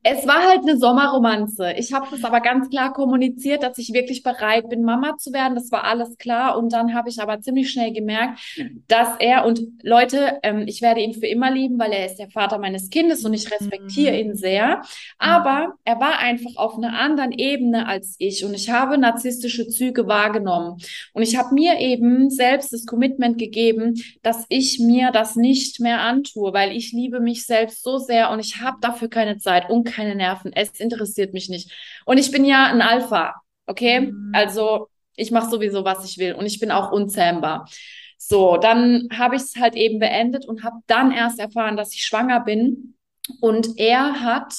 Es 0.04 0.24
war 0.24 0.48
halt 0.48 0.60
eine 0.60 0.76
Sommerromanze. 0.76 1.72
Ich 1.72 1.92
habe 1.92 2.06
das 2.12 2.22
aber 2.22 2.40
ganz 2.40 2.70
klar 2.70 2.92
kommuniziert, 2.92 3.64
dass 3.64 3.76
ich 3.76 3.92
wirklich 3.92 4.22
bereit 4.22 4.68
bin, 4.68 4.82
Mama 4.82 5.16
zu 5.16 5.32
werden. 5.32 5.56
Das 5.56 5.72
war 5.72 5.82
alles 5.82 6.16
klar. 6.16 6.56
Und 6.56 6.72
dann 6.72 6.94
habe 6.94 7.08
ich 7.08 7.20
aber 7.20 7.40
ziemlich 7.40 7.72
schnell 7.72 7.92
gemerkt, 7.92 8.38
dass 8.86 9.08
er 9.18 9.44
und 9.44 9.60
Leute, 9.82 10.38
ähm, 10.44 10.62
ich 10.68 10.80
werde 10.80 11.00
ihn 11.00 11.12
für 11.12 11.26
immer 11.26 11.50
lieben, 11.50 11.76
weil 11.80 11.90
er 11.90 12.06
ist 12.06 12.16
der 12.16 12.30
Vater 12.30 12.58
meines 12.58 12.88
Kindes 12.90 13.24
und 13.24 13.34
ich 13.34 13.50
respektiere 13.50 14.16
ihn 14.16 14.36
sehr. 14.36 14.82
Aber 15.18 15.74
er 15.84 15.98
war 15.98 16.20
einfach 16.20 16.56
auf 16.56 16.76
einer 16.76 16.96
anderen 16.96 17.32
Ebene 17.32 17.88
als 17.88 18.14
ich 18.18 18.44
und 18.44 18.54
ich 18.54 18.70
habe 18.70 18.96
narzisstische 18.96 19.66
Züge 19.66 20.06
wahrgenommen. 20.06 20.80
Und 21.14 21.22
ich 21.22 21.36
habe 21.36 21.52
mir 21.52 21.80
eben 21.80 22.30
selbst 22.30 22.72
das 22.72 22.86
Commitment 22.86 23.38
gegeben, 23.38 24.00
dass 24.22 24.46
ich 24.50 24.78
mir 24.78 25.10
das 25.10 25.34
nicht 25.34 25.80
mehr 25.80 26.00
antue, 26.00 26.52
weil 26.52 26.76
ich 26.76 26.92
liebe 26.92 27.18
mich 27.18 27.44
selbst 27.44 27.82
so 27.82 27.98
sehr 27.98 28.30
und 28.30 28.38
ich 28.38 28.60
habe 28.60 28.76
dafür 28.80 29.08
keine 29.08 29.38
Zeit. 29.38 29.68
Und 29.68 29.79
keine 29.84 30.14
Nerven. 30.14 30.52
Es 30.54 30.80
interessiert 30.80 31.34
mich 31.34 31.48
nicht. 31.48 31.72
Und 32.04 32.18
ich 32.18 32.30
bin 32.30 32.44
ja 32.44 32.66
ein 32.66 32.82
Alpha, 32.82 33.34
okay? 33.66 34.00
Mhm. 34.00 34.32
Also 34.34 34.88
ich 35.16 35.30
mache 35.30 35.50
sowieso, 35.50 35.84
was 35.84 36.04
ich 36.04 36.18
will 36.18 36.34
und 36.34 36.46
ich 36.46 36.60
bin 36.60 36.70
auch 36.70 36.92
unzähmbar. 36.92 37.68
So, 38.16 38.56
dann 38.58 39.08
habe 39.12 39.36
ich 39.36 39.42
es 39.42 39.56
halt 39.56 39.74
eben 39.76 39.98
beendet 39.98 40.46
und 40.46 40.62
habe 40.62 40.76
dann 40.86 41.10
erst 41.10 41.38
erfahren, 41.38 41.76
dass 41.76 41.94
ich 41.94 42.02
schwanger 42.02 42.40
bin. 42.40 42.96
Und 43.40 43.78
er 43.78 44.20
hat 44.20 44.52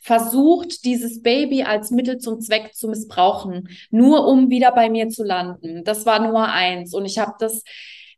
versucht, 0.00 0.84
dieses 0.84 1.22
Baby 1.22 1.62
als 1.62 1.90
Mittel 1.90 2.18
zum 2.18 2.40
Zweck 2.40 2.74
zu 2.74 2.88
missbrauchen, 2.88 3.68
nur 3.90 4.26
um 4.26 4.50
wieder 4.50 4.72
bei 4.72 4.88
mir 4.90 5.08
zu 5.08 5.24
landen. 5.24 5.82
Das 5.84 6.06
war 6.06 6.20
Nummer 6.20 6.52
eins. 6.52 6.94
Und 6.94 7.04
ich 7.06 7.18
habe 7.18 7.32
das, 7.38 7.62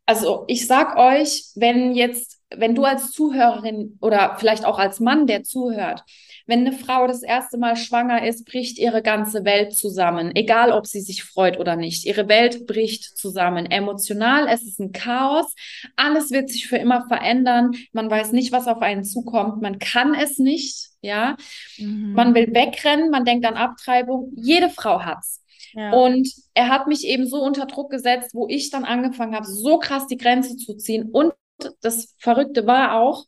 also 0.05 0.43
ich 0.47 0.67
sag 0.67 0.97
euch, 0.97 1.45
wenn 1.55 1.93
jetzt, 1.93 2.39
wenn 2.53 2.75
du 2.75 2.83
als 2.83 3.11
Zuhörerin 3.11 3.97
oder 4.01 4.35
vielleicht 4.37 4.65
auch 4.65 4.79
als 4.79 4.99
Mann, 4.99 5.27
der 5.27 5.43
zuhört, 5.43 6.03
wenn 6.47 6.65
eine 6.65 6.71
Frau 6.71 7.07
das 7.07 7.23
erste 7.23 7.57
Mal 7.57 7.75
schwanger 7.75 8.25
ist, 8.25 8.45
bricht 8.45 8.77
ihre 8.77 9.01
ganze 9.01 9.45
Welt 9.45 9.73
zusammen, 9.73 10.31
egal 10.35 10.71
ob 10.71 10.87
sie 10.87 11.01
sich 11.01 11.23
freut 11.23 11.59
oder 11.59 11.75
nicht. 11.75 12.05
Ihre 12.05 12.27
Welt 12.27 12.67
bricht 12.67 13.17
zusammen. 13.17 13.65
Emotional, 13.65 14.47
es 14.47 14.63
ist 14.63 14.79
ein 14.79 14.91
Chaos. 14.91 15.53
Alles 15.95 16.31
wird 16.31 16.49
sich 16.49 16.67
für 16.67 16.77
immer 16.77 17.07
verändern. 17.07 17.71
Man 17.93 18.09
weiß 18.09 18.31
nicht, 18.31 18.51
was 18.51 18.67
auf 18.67 18.81
einen 18.81 19.03
zukommt. 19.03 19.61
Man 19.61 19.79
kann 19.79 20.13
es 20.13 20.37
nicht. 20.37 20.89
Ja, 21.03 21.35
mhm. 21.77 22.13
man 22.13 22.35
will 22.35 22.53
wegrennen. 22.53 23.09
Man 23.09 23.25
denkt 23.25 23.45
an 23.45 23.55
Abtreibung. 23.55 24.31
Jede 24.35 24.69
Frau 24.69 25.01
hat's. 25.01 25.41
Ja. 25.73 25.91
Und 25.91 26.29
er 26.53 26.69
hat 26.69 26.87
mich 26.87 27.07
eben 27.07 27.25
so 27.27 27.41
unter 27.41 27.65
Druck 27.65 27.91
gesetzt, 27.91 28.33
wo 28.33 28.47
ich 28.47 28.69
dann 28.69 28.83
angefangen 28.83 29.35
habe, 29.35 29.45
so 29.45 29.79
krass 29.79 30.07
die 30.07 30.17
Grenze 30.17 30.57
zu 30.57 30.75
ziehen. 30.75 31.09
Und 31.11 31.33
das 31.81 32.15
Verrückte 32.19 32.67
war 32.67 32.95
auch, 32.95 33.25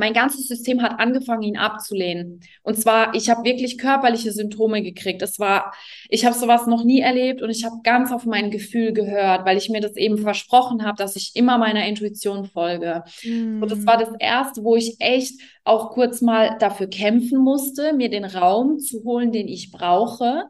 mein 0.00 0.14
ganzes 0.14 0.48
System 0.48 0.80
hat 0.80 0.98
angefangen, 0.98 1.42
ihn 1.42 1.58
abzulehnen. 1.58 2.40
Und 2.62 2.78
zwar, 2.78 3.14
ich 3.14 3.28
habe 3.28 3.44
wirklich 3.44 3.76
körperliche 3.76 4.32
Symptome 4.32 4.82
gekriegt. 4.82 5.20
Es 5.20 5.38
war, 5.38 5.74
ich 6.08 6.24
habe 6.24 6.34
sowas 6.34 6.66
noch 6.66 6.84
nie 6.84 7.00
erlebt 7.00 7.42
und 7.42 7.50
ich 7.50 7.64
habe 7.66 7.76
ganz 7.84 8.10
auf 8.10 8.24
mein 8.24 8.50
Gefühl 8.50 8.94
gehört, 8.94 9.44
weil 9.44 9.58
ich 9.58 9.68
mir 9.68 9.82
das 9.82 9.96
eben 9.96 10.16
versprochen 10.16 10.86
habe, 10.86 10.96
dass 10.96 11.16
ich 11.16 11.32
immer 11.34 11.58
meiner 11.58 11.86
Intuition 11.86 12.46
folge. 12.46 13.04
Mm. 13.22 13.62
Und 13.62 13.70
das 13.70 13.84
war 13.84 13.98
das 13.98 14.08
erste, 14.18 14.64
wo 14.64 14.74
ich 14.74 14.96
echt 15.00 15.38
auch 15.64 15.90
kurz 15.90 16.22
mal 16.22 16.56
dafür 16.58 16.86
kämpfen 16.86 17.38
musste, 17.38 17.92
mir 17.92 18.08
den 18.08 18.24
Raum 18.24 18.78
zu 18.78 19.04
holen, 19.04 19.32
den 19.32 19.48
ich 19.48 19.70
brauche 19.70 20.44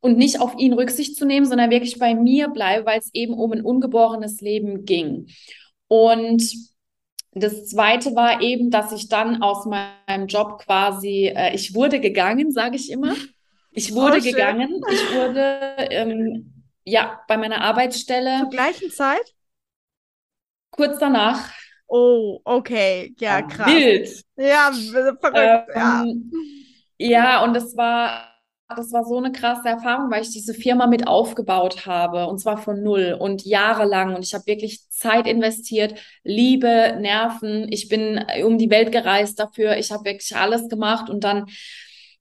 und 0.00 0.16
nicht 0.16 0.40
auf 0.40 0.54
ihn 0.56 0.72
Rücksicht 0.72 1.16
zu 1.16 1.26
nehmen, 1.26 1.44
sondern 1.44 1.70
wirklich 1.70 1.98
bei 1.98 2.14
mir 2.14 2.48
bleibe, 2.48 2.86
weil 2.86 2.98
es 2.98 3.10
eben 3.12 3.34
um 3.34 3.52
ein 3.52 3.60
ungeborenes 3.60 4.40
Leben 4.40 4.86
ging. 4.86 5.26
Und 5.86 6.73
das 7.34 7.66
zweite 7.66 8.14
war 8.14 8.40
eben, 8.40 8.70
dass 8.70 8.92
ich 8.92 9.08
dann 9.08 9.42
aus 9.42 9.66
meinem 9.66 10.26
Job 10.26 10.62
quasi, 10.64 11.32
äh, 11.34 11.54
ich 11.54 11.74
wurde 11.74 12.00
gegangen, 12.00 12.52
sage 12.52 12.76
ich 12.76 12.90
immer. 12.90 13.14
Ich 13.72 13.92
wurde 13.92 14.18
oh, 14.18 14.22
gegangen. 14.22 14.80
Ich 14.88 15.14
wurde 15.14 15.76
ähm, 15.90 16.64
ja 16.84 17.20
bei 17.26 17.36
meiner 17.36 17.60
Arbeitsstelle. 17.60 18.38
Zur 18.40 18.50
gleichen 18.50 18.90
Zeit? 18.90 19.34
Kurz 20.70 20.98
danach. 21.00 21.50
Oh, 21.88 22.40
okay. 22.44 23.14
Ja, 23.18 23.42
krass. 23.42 23.66
Wild. 23.66 24.22
Ja, 24.36 24.70
verrückt. 25.20 25.70
Ähm, 25.74 26.30
ja. 26.98 27.08
ja, 27.08 27.44
und 27.44 27.56
es 27.56 27.76
war 27.76 28.33
das 28.68 28.92
war 28.92 29.04
so 29.04 29.18
eine 29.18 29.32
krasse 29.32 29.68
Erfahrung, 29.68 30.10
weil 30.10 30.22
ich 30.22 30.30
diese 30.30 30.54
Firma 30.54 30.86
mit 30.86 31.06
aufgebaut 31.06 31.86
habe 31.86 32.26
und 32.26 32.38
zwar 32.38 32.56
von 32.56 32.82
null 32.82 33.16
und 33.18 33.44
jahrelang. 33.44 34.14
Und 34.14 34.24
ich 34.24 34.34
habe 34.34 34.46
wirklich 34.46 34.88
Zeit 34.90 35.26
investiert, 35.26 35.98
Liebe, 36.22 36.96
Nerven. 36.98 37.66
Ich 37.70 37.88
bin 37.88 38.24
um 38.44 38.58
die 38.58 38.70
Welt 38.70 38.90
gereist 38.90 39.38
dafür. 39.38 39.76
Ich 39.76 39.92
habe 39.92 40.04
wirklich 40.04 40.34
alles 40.36 40.68
gemacht 40.68 41.10
und 41.10 41.24
dann 41.24 41.46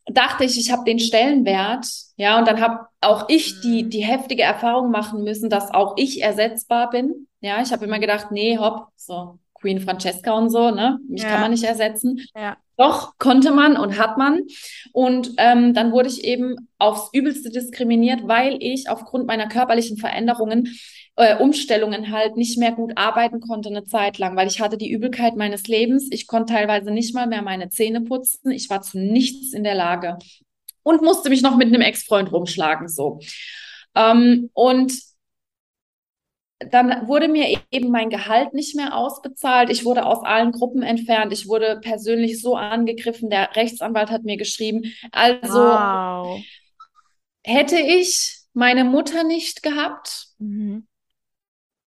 dachte 0.05 0.43
ich, 0.43 0.59
ich 0.59 0.71
habe 0.71 0.83
den 0.83 0.99
Stellenwert, 0.99 1.87
ja, 2.17 2.37
und 2.37 2.47
dann 2.47 2.59
habe 2.59 2.87
auch 2.99 3.29
ich 3.29 3.61
die, 3.61 3.83
mhm. 3.83 3.89
die 3.89 4.03
heftige 4.03 4.43
Erfahrung 4.43 4.91
machen 4.91 5.23
müssen, 5.23 5.49
dass 5.49 5.73
auch 5.73 5.93
ich 5.97 6.21
ersetzbar 6.21 6.89
bin. 6.89 7.27
Ja, 7.39 7.61
ich 7.61 7.71
habe 7.71 7.85
immer 7.85 7.99
gedacht, 7.99 8.27
nee, 8.31 8.57
hopp, 8.57 8.87
so 8.95 9.39
Queen 9.53 9.79
Francesca 9.79 10.33
und 10.33 10.49
so, 10.49 10.71
ne? 10.71 10.99
Mich 11.07 11.23
ja. 11.23 11.29
kann 11.29 11.41
man 11.41 11.51
nicht 11.51 11.63
ersetzen. 11.63 12.21
Ja. 12.35 12.57
Doch, 12.77 13.13
konnte 13.19 13.51
man 13.51 13.77
und 13.77 13.99
hat 13.99 14.17
man. 14.17 14.41
Und 14.91 15.33
ähm, 15.37 15.73
dann 15.73 15.91
wurde 15.91 16.09
ich 16.09 16.23
eben 16.23 16.69
aufs 16.79 17.09
Übelste 17.13 17.49
diskriminiert, 17.49 18.27
weil 18.27 18.57
ich 18.59 18.89
aufgrund 18.89 19.27
meiner 19.27 19.47
körperlichen 19.47 19.97
Veränderungen, 19.97 20.75
äh, 21.15 21.37
Umstellungen 21.37 22.11
halt 22.11 22.37
nicht 22.37 22.57
mehr 22.57 22.71
gut 22.71 22.93
arbeiten 22.95 23.39
konnte 23.39 23.69
eine 23.69 23.83
Zeit 23.83 24.17
lang, 24.17 24.35
weil 24.35 24.47
ich 24.47 24.59
hatte 24.59 24.77
die 24.77 24.89
Übelkeit 24.89 25.35
meines 25.35 25.67
Lebens. 25.67 26.07
Ich 26.11 26.25
konnte 26.25 26.53
teilweise 26.53 26.89
nicht 26.89 27.13
mal 27.13 27.27
mehr 27.27 27.43
meine 27.43 27.69
Zähne 27.69 28.01
putzen. 28.01 28.51
Ich 28.51 28.69
war 28.69 28.81
zu 28.81 28.97
nichts 28.97 29.53
in 29.53 29.63
der 29.63 29.75
Lage 29.75 30.17
und 30.81 31.01
musste 31.01 31.29
mich 31.29 31.41
noch 31.41 31.55
mit 31.55 31.67
einem 31.67 31.81
Ex-Freund 31.81 32.31
rumschlagen, 32.31 32.87
so. 32.87 33.19
Ähm, 33.95 34.49
und 34.53 34.93
dann 36.71 37.07
wurde 37.07 37.27
mir 37.27 37.57
eben 37.71 37.89
mein 37.89 38.09
Gehalt 38.09 38.53
nicht 38.53 38.75
mehr 38.75 38.95
ausbezahlt. 38.95 39.69
Ich 39.69 39.85
wurde 39.85 40.05
aus 40.05 40.23
allen 40.23 40.51
Gruppen 40.51 40.81
entfernt. 40.83 41.33
Ich 41.33 41.47
wurde 41.47 41.79
persönlich 41.81 42.41
so 42.41 42.55
angegriffen. 42.55 43.29
Der 43.29 43.55
Rechtsanwalt 43.55 44.09
hat 44.09 44.23
mir 44.23 44.37
geschrieben. 44.37 44.93
Also 45.11 45.59
wow. 45.59 46.39
hätte 47.43 47.77
ich 47.77 48.43
meine 48.53 48.83
Mutter 48.83 49.23
nicht 49.23 49.63
gehabt, 49.63 50.27
mhm. 50.37 50.87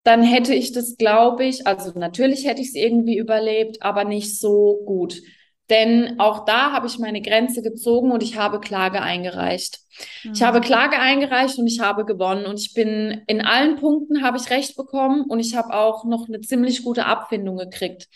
dann 0.04 0.24
hätte 0.24 0.54
ich 0.54 0.72
das, 0.72 0.98
glaube 0.98 1.46
ich, 1.46 1.68
also 1.68 1.98
natürlich 1.98 2.46
hätte 2.46 2.62
ich 2.62 2.70
es 2.70 2.76
irgendwie 2.76 3.18
überlebt, 3.18 3.82
aber 3.82 4.04
nicht 4.04 4.40
so 4.40 4.82
gut. 4.86 5.22
Denn 5.70 6.20
auch 6.20 6.46
da 6.46 6.72
habe 6.72 6.88
ich 6.88 7.00
meine 7.00 7.22
Grenze 7.22 7.62
gezogen 7.62 8.12
und 8.12 8.22
ich 8.22 8.38
habe 8.38 8.60
Klage 8.60 9.02
eingereicht. 9.02 9.80
Mhm. 10.24 10.34
Ich 10.34 10.44
habe 10.44 10.60
mhm. 10.60 10.64
Klage 10.64 11.00
eingereicht 11.00 11.58
und 11.58 11.68
ich 11.68 11.80
habe 11.80 12.06
gewonnen. 12.06 12.46
Und 12.46 12.60
ich 12.60 12.74
bin 12.74 13.24
in 13.28 13.42
allen 13.42 13.78
Punkten 13.78 14.24
habe 14.24 14.38
ich 14.38 14.50
Recht 14.50 14.76
bekommen 14.76 15.24
und 15.24 15.40
ich 15.40 15.56
habe 15.56 15.74
auch 15.74 16.06
noch 16.06 16.28
eine 16.28 16.42
ziemlich 16.42 16.84
gute 16.84 17.06
Abfindung 17.06 17.58
gekriegt. 17.58 18.08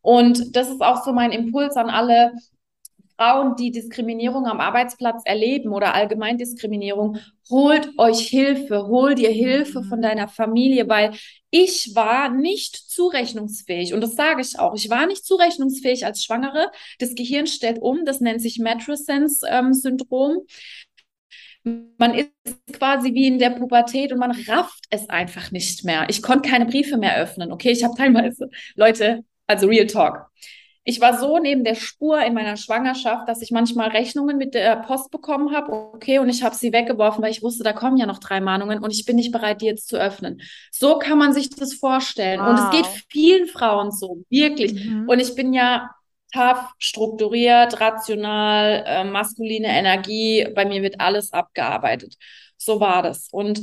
Und 0.00 0.56
das 0.56 0.68
ist 0.68 0.80
auch 0.80 1.04
so 1.04 1.12
mein 1.12 1.32
Impuls 1.32 1.76
an 1.76 1.90
alle 1.90 2.32
Frauen, 3.16 3.56
die 3.56 3.70
Diskriminierung 3.70 4.46
am 4.46 4.60
Arbeitsplatz 4.60 5.22
erleben 5.24 5.72
oder 5.72 5.94
allgemein 5.94 6.38
Diskriminierung, 6.38 7.18
holt 7.50 7.90
euch 7.98 8.26
Hilfe, 8.26 8.86
hol 8.86 9.14
dir 9.14 9.30
Hilfe 9.30 9.82
von 9.84 9.98
mhm. 9.98 10.02
deiner 10.02 10.28
Familie, 10.28 10.88
weil 10.88 11.12
ich 11.54 11.94
war 11.94 12.30
nicht 12.30 12.76
zurechnungsfähig 12.76 13.92
und 13.92 14.00
das 14.00 14.16
sage 14.16 14.40
ich 14.40 14.58
auch. 14.58 14.74
Ich 14.74 14.88
war 14.88 15.06
nicht 15.06 15.24
zurechnungsfähig 15.24 16.06
als 16.06 16.24
Schwangere. 16.24 16.72
Das 16.98 17.14
Gehirn 17.14 17.46
stellt 17.46 17.78
um, 17.80 18.06
das 18.06 18.20
nennt 18.20 18.40
sich 18.40 18.58
Matrescence-Syndrom. 18.58 20.46
Ähm, 21.64 21.94
man 21.98 22.14
ist 22.14 22.30
quasi 22.72 23.12
wie 23.14 23.26
in 23.26 23.38
der 23.38 23.50
Pubertät 23.50 24.12
und 24.12 24.18
man 24.18 24.32
rafft 24.48 24.84
es 24.90 25.08
einfach 25.10 25.50
nicht 25.50 25.84
mehr. 25.84 26.06
Ich 26.08 26.22
konnte 26.22 26.48
keine 26.48 26.66
Briefe 26.66 26.96
mehr 26.96 27.16
öffnen. 27.18 27.52
Okay, 27.52 27.70
ich 27.70 27.84
habe 27.84 27.94
teilweise 27.96 28.48
Leute, 28.74 29.20
also 29.46 29.66
Real 29.68 29.86
Talk. 29.86 30.30
Ich 30.84 31.00
war 31.00 31.16
so 31.18 31.38
neben 31.38 31.62
der 31.62 31.76
Spur 31.76 32.20
in 32.24 32.34
meiner 32.34 32.56
Schwangerschaft, 32.56 33.28
dass 33.28 33.40
ich 33.40 33.52
manchmal 33.52 33.90
Rechnungen 33.90 34.36
mit 34.36 34.54
der 34.54 34.76
Post 34.76 35.12
bekommen 35.12 35.54
habe, 35.54 35.72
okay, 35.72 36.18
und 36.18 36.28
ich 36.28 36.42
habe 36.42 36.56
sie 36.56 36.72
weggeworfen, 36.72 37.22
weil 37.22 37.30
ich 37.30 37.42
wusste, 37.42 37.62
da 37.62 37.72
kommen 37.72 37.96
ja 37.96 38.06
noch 38.06 38.18
drei 38.18 38.40
Mahnungen 38.40 38.80
und 38.80 38.92
ich 38.92 39.04
bin 39.04 39.16
nicht 39.16 39.30
bereit, 39.30 39.60
die 39.60 39.66
jetzt 39.66 39.88
zu 39.88 39.96
öffnen. 39.96 40.40
So 40.72 40.98
kann 40.98 41.18
man 41.18 41.32
sich 41.32 41.50
das 41.50 41.74
vorstellen. 41.74 42.40
Wow. 42.40 42.48
Und 42.48 42.58
es 42.58 42.70
geht 42.70 43.04
vielen 43.08 43.46
Frauen 43.46 43.92
so, 43.92 44.24
wirklich. 44.28 44.74
Mhm. 44.74 45.08
Und 45.08 45.20
ich 45.20 45.36
bin 45.36 45.52
ja 45.52 45.90
tough, 46.32 46.72
strukturiert, 46.78 47.80
rational, 47.80 48.82
äh, 48.86 49.04
maskuline 49.04 49.68
Energie. 49.68 50.48
Bei 50.54 50.64
mir 50.64 50.82
wird 50.82 51.00
alles 51.00 51.32
abgearbeitet. 51.32 52.16
So 52.56 52.80
war 52.80 53.02
das. 53.02 53.28
Und 53.30 53.60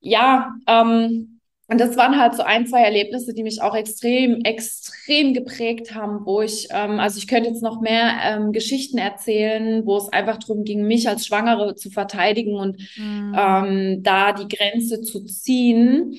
ja, 0.00 0.52
ähm, 0.66 1.39
und 1.70 1.80
das 1.80 1.96
waren 1.96 2.18
halt 2.18 2.34
so 2.34 2.42
ein, 2.42 2.66
zwei 2.66 2.82
Erlebnisse, 2.82 3.32
die 3.32 3.44
mich 3.44 3.62
auch 3.62 3.76
extrem, 3.76 4.40
extrem 4.40 5.34
geprägt 5.34 5.94
haben, 5.94 6.26
wo 6.26 6.42
ich, 6.42 6.66
ähm, 6.72 6.98
also 6.98 7.18
ich 7.18 7.28
könnte 7.28 7.48
jetzt 7.48 7.62
noch 7.62 7.80
mehr 7.80 8.12
ähm, 8.24 8.50
Geschichten 8.50 8.98
erzählen, 8.98 9.86
wo 9.86 9.96
es 9.96 10.08
einfach 10.08 10.38
darum 10.38 10.64
ging, 10.64 10.84
mich 10.84 11.08
als 11.08 11.26
Schwangere 11.26 11.76
zu 11.76 11.90
verteidigen 11.90 12.56
und 12.56 12.76
mhm. 12.96 13.36
ähm, 13.38 14.02
da 14.02 14.32
die 14.32 14.48
Grenze 14.48 15.00
zu 15.00 15.24
ziehen 15.24 16.16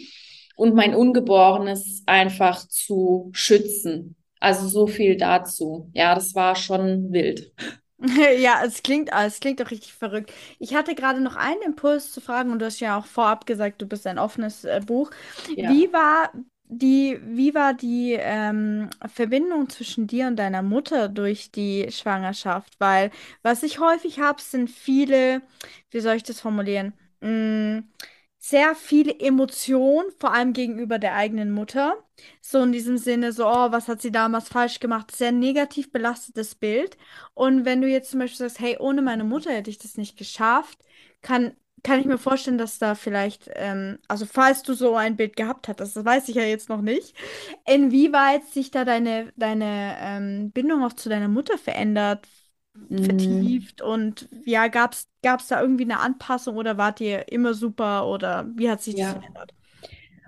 und 0.56 0.74
mein 0.74 0.96
Ungeborenes 0.96 2.04
einfach 2.06 2.66
zu 2.70 3.30
schützen. 3.34 4.16
Also 4.40 4.70
so 4.70 4.88
viel 4.88 5.18
dazu. 5.18 5.90
Ja, 5.94 6.16
das 6.16 6.34
war 6.34 6.56
schon 6.56 7.12
wild. 7.12 7.52
Ja, 8.40 8.64
es 8.66 8.84
klingt, 8.84 9.10
es 9.14 9.40
klingt 9.40 9.62
auch 9.62 9.72
richtig 9.72 9.94
verrückt. 9.94 10.32
Ich 10.60 10.74
hatte 10.74 10.96
gerade 10.96 11.22
noch 11.22 11.36
einen 11.36 11.62
Impuls 11.62 12.12
zu 12.12 12.22
fragen 12.22 12.52
und 12.52 12.60
du 12.60 12.66
hast 12.66 12.80
ja 12.80 12.98
auch 12.98 13.06
vorab 13.06 13.46
gesagt, 13.46 13.82
du 13.82 13.86
bist 13.86 14.08
ein 14.08 14.18
offenes 14.20 14.64
äh, 14.66 14.82
Buch. 14.86 15.12
Ja. 15.56 15.70
Wie 15.70 15.92
war 15.94 16.32
die, 16.68 17.20
wie 17.24 17.54
war 17.54 17.74
die 17.74 18.14
ähm, 18.20 18.90
Verbindung 19.14 19.70
zwischen 19.70 20.08
dir 20.08 20.28
und 20.28 20.38
deiner 20.38 20.62
Mutter 20.64 21.10
durch 21.10 21.52
die 21.52 21.92
Schwangerschaft? 21.92 22.74
Weil 22.80 23.12
was 23.44 23.62
ich 23.64 23.80
häufig 23.80 24.20
habe, 24.20 24.42
sind 24.42 24.70
viele, 24.70 25.42
wie 25.92 26.00
soll 26.00 26.16
ich 26.16 26.24
das 26.24 26.40
formulieren? 26.40 26.94
Mm, 27.22 27.80
sehr 28.44 28.74
viele 28.76 29.20
Emotionen, 29.20 30.10
vor 30.20 30.34
allem 30.34 30.54
gegenüber 30.54 30.98
der 30.98 31.14
eigenen 31.16 31.52
Mutter. 31.52 32.04
So 32.42 32.64
in 32.64 32.72
diesem 32.72 32.98
Sinne, 32.98 33.34
so, 33.34 33.46
oh, 33.48 33.72
was 33.72 33.88
hat 33.88 34.02
sie 34.02 34.12
damals 34.12 34.50
falsch 34.50 34.80
gemacht? 34.80 35.16
Sehr 35.16 35.32
negativ 35.32 35.92
belastetes 35.92 36.56
Bild. 36.56 36.98
Und 37.36 37.66
wenn 37.66 37.82
du 37.82 37.88
jetzt 37.88 38.10
zum 38.12 38.20
Beispiel 38.20 38.40
sagst, 38.50 38.60
hey, 38.60 38.78
ohne 38.80 39.02
meine 39.04 39.24
Mutter 39.24 39.52
hätte 39.52 39.70
ich 39.70 39.78
das 39.78 39.96
nicht 39.98 40.18
geschafft, 40.18 40.80
kann 41.22 41.56
kann 41.84 42.00
ich 42.00 42.06
mir 42.06 42.20
vorstellen, 42.20 42.60
dass 42.60 42.78
da 42.78 42.94
vielleicht, 42.94 43.50
ähm, 43.56 43.98
also 44.08 44.28
falls 44.28 44.62
du 44.62 44.74
so 44.76 44.96
ein 44.96 45.16
Bild 45.16 45.36
gehabt 45.36 45.68
hattest, 45.68 45.96
das 45.96 46.06
weiß 46.06 46.30
ich 46.30 46.36
ja 46.36 46.44
jetzt 46.44 46.70
noch 46.70 46.82
nicht, 46.82 47.16
inwieweit 47.66 48.46
sich 48.46 48.70
da 48.70 48.86
deine, 48.86 49.34
deine 49.36 49.96
ähm, 50.00 50.52
Bindung 50.52 50.84
auch 50.84 50.94
zu 50.94 51.10
deiner 51.10 51.28
Mutter 51.28 51.58
verändert, 51.58 52.28
vertieft 53.02 53.82
und 53.82 54.30
ja, 54.46 54.68
gab 54.68 54.94
es 54.94 55.08
da 55.22 55.62
irgendwie 55.62 55.84
eine 55.84 56.00
Anpassung 56.00 56.58
oder 56.58 56.78
wart 56.78 57.02
ihr 57.02 57.32
immer 57.32 57.54
super 57.54 58.08
oder 58.08 58.46
wie 58.56 58.70
hat 58.70 58.82
sich 58.82 58.96
das 58.96 59.12
ja. 59.14 59.14
verändert? 59.14 59.54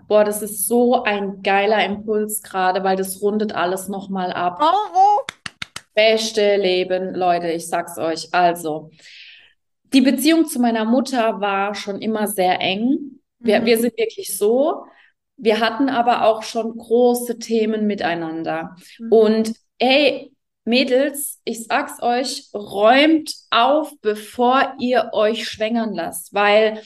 Boah, 0.07 0.23
das 0.23 0.41
ist 0.41 0.67
so 0.67 1.03
ein 1.03 1.41
geiler 1.41 1.83
Impuls 1.85 2.41
gerade, 2.43 2.83
weil 2.83 2.97
das 2.97 3.21
rundet 3.21 3.53
alles 3.55 3.87
nochmal 3.87 4.33
ab. 4.33 4.59
Oh, 4.61 4.65
oh. 4.93 5.19
Beste 5.95 6.57
Leben, 6.57 7.13
Leute, 7.15 7.49
ich 7.51 7.67
sag's 7.67 7.97
euch. 7.97 8.33
Also, 8.33 8.89
die 9.93 10.01
Beziehung 10.01 10.45
zu 10.45 10.59
meiner 10.59 10.85
Mutter 10.85 11.39
war 11.39 11.75
schon 11.75 12.01
immer 12.01 12.27
sehr 12.27 12.59
eng. 12.59 13.21
Wir, 13.39 13.63
wir 13.65 13.77
Mhm. 13.77 13.81
sind 13.81 13.97
wirklich 13.97 14.37
so. 14.37 14.85
Wir 15.37 15.59
hatten 15.59 15.89
aber 15.89 16.25
auch 16.25 16.43
schon 16.43 16.77
große 16.77 17.39
Themen 17.39 17.85
miteinander. 17.87 18.75
Mhm. 18.99 19.11
Und 19.11 19.53
hey, 19.79 20.31
Mädels, 20.65 21.41
ich 21.43 21.65
sag's 21.65 22.01
euch, 22.01 22.49
räumt 22.53 23.33
auf, 23.49 23.91
bevor 24.01 24.75
ihr 24.79 25.09
euch 25.13 25.47
schwängern 25.47 25.93
lasst, 25.93 26.33
weil 26.33 26.81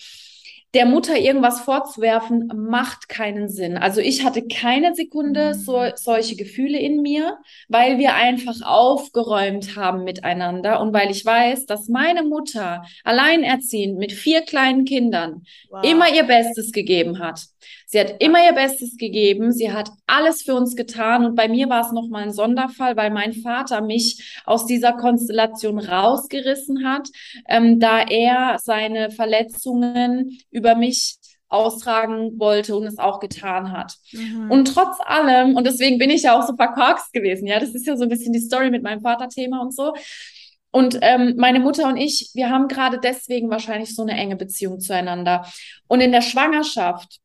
der 0.77 0.85
Mutter 0.85 1.17
irgendwas 1.17 1.59
vorzuwerfen, 1.61 2.51
macht 2.55 3.09
keinen 3.09 3.49
Sinn. 3.49 3.77
Also 3.77 3.99
ich 3.99 4.23
hatte 4.23 4.47
keine 4.47 4.93
Sekunde 4.95 5.53
so, 5.55 5.79
Mhm. 5.79 5.91
solche 5.95 6.35
Gefühle 6.35 6.77
in 6.79 7.01
mir, 7.01 7.39
weil 7.67 7.97
wir 7.97 8.13
einfach 8.15 8.61
aufgeräumt 8.63 9.75
haben 9.75 10.03
miteinander 10.03 10.79
und 10.79 10.93
weil 10.93 11.09
ich 11.11 11.25
weiß, 11.25 11.65
dass 11.65 11.89
meine 11.89 12.23
Mutter 12.23 12.83
alleinerziehend 13.03 13.97
mit 13.97 14.11
vier 14.11 14.41
kleinen 14.41 14.85
Kindern 14.85 15.43
immer 15.83 16.05
Wow. 16.05 16.15
ihr 16.15 16.23
Bestes 16.23 16.71
gegeben 16.71 17.19
hat. 17.19 17.41
Sie 17.89 17.99
hat 17.99 18.15
immer 18.21 18.39
ihr 18.45 18.53
Bestes 18.53 18.97
gegeben, 18.97 19.51
sie 19.53 19.71
hat 19.71 19.89
alles 20.07 20.41
für 20.43 20.55
uns 20.55 20.75
getan 20.75 21.25
und 21.25 21.35
bei 21.35 21.47
mir 21.47 21.69
war 21.69 21.85
es 21.85 21.91
nochmal 21.93 22.23
ein 22.23 22.33
Sonderfall, 22.33 22.97
weil 22.97 23.11
mein 23.11 23.31
Vater 23.33 23.81
mich 23.81 24.41
aus 24.45 24.65
dieser 24.65 24.93
Konstellation 24.93 25.79
rausgerissen 25.79 26.85
hat, 26.85 27.07
ähm, 27.47 27.79
da 27.79 28.01
er 28.01 28.57
seine 28.61 29.09
Verletzungen 29.11 30.37
über 30.51 30.66
mich 30.75 31.17
austragen 31.49 32.39
wollte 32.39 32.75
und 32.75 32.85
es 32.85 32.97
auch 32.97 33.19
getan 33.19 33.71
hat. 33.71 33.95
Mhm. 34.11 34.51
Und 34.51 34.65
trotz 34.65 34.97
allem, 35.05 35.55
und 35.55 35.65
deswegen 35.65 35.97
bin 35.97 36.09
ich 36.09 36.23
ja 36.23 36.37
auch 36.37 36.45
so 36.45 36.55
verkorkst 36.55 37.13
gewesen, 37.13 37.47
ja, 37.47 37.59
das 37.59 37.73
ist 37.73 37.87
ja 37.87 37.95
so 37.95 38.03
ein 38.03 38.09
bisschen 38.09 38.33
die 38.33 38.39
Story 38.39 38.69
mit 38.69 38.83
meinem 38.83 39.01
Vater-Thema 39.01 39.61
und 39.61 39.73
so. 39.73 39.93
Und 40.71 40.99
ähm, 41.01 41.35
meine 41.37 41.59
Mutter 41.59 41.87
und 41.87 41.97
ich, 41.97 42.31
wir 42.33 42.49
haben 42.49 42.67
gerade 42.67 42.99
deswegen 42.99 43.49
wahrscheinlich 43.49 43.95
so 43.95 44.01
eine 44.01 44.13
enge 44.13 44.35
Beziehung 44.35 44.79
zueinander. 44.79 45.45
Und 45.87 46.01
in 46.01 46.11
der 46.11 46.21
Schwangerschaft 46.21 47.19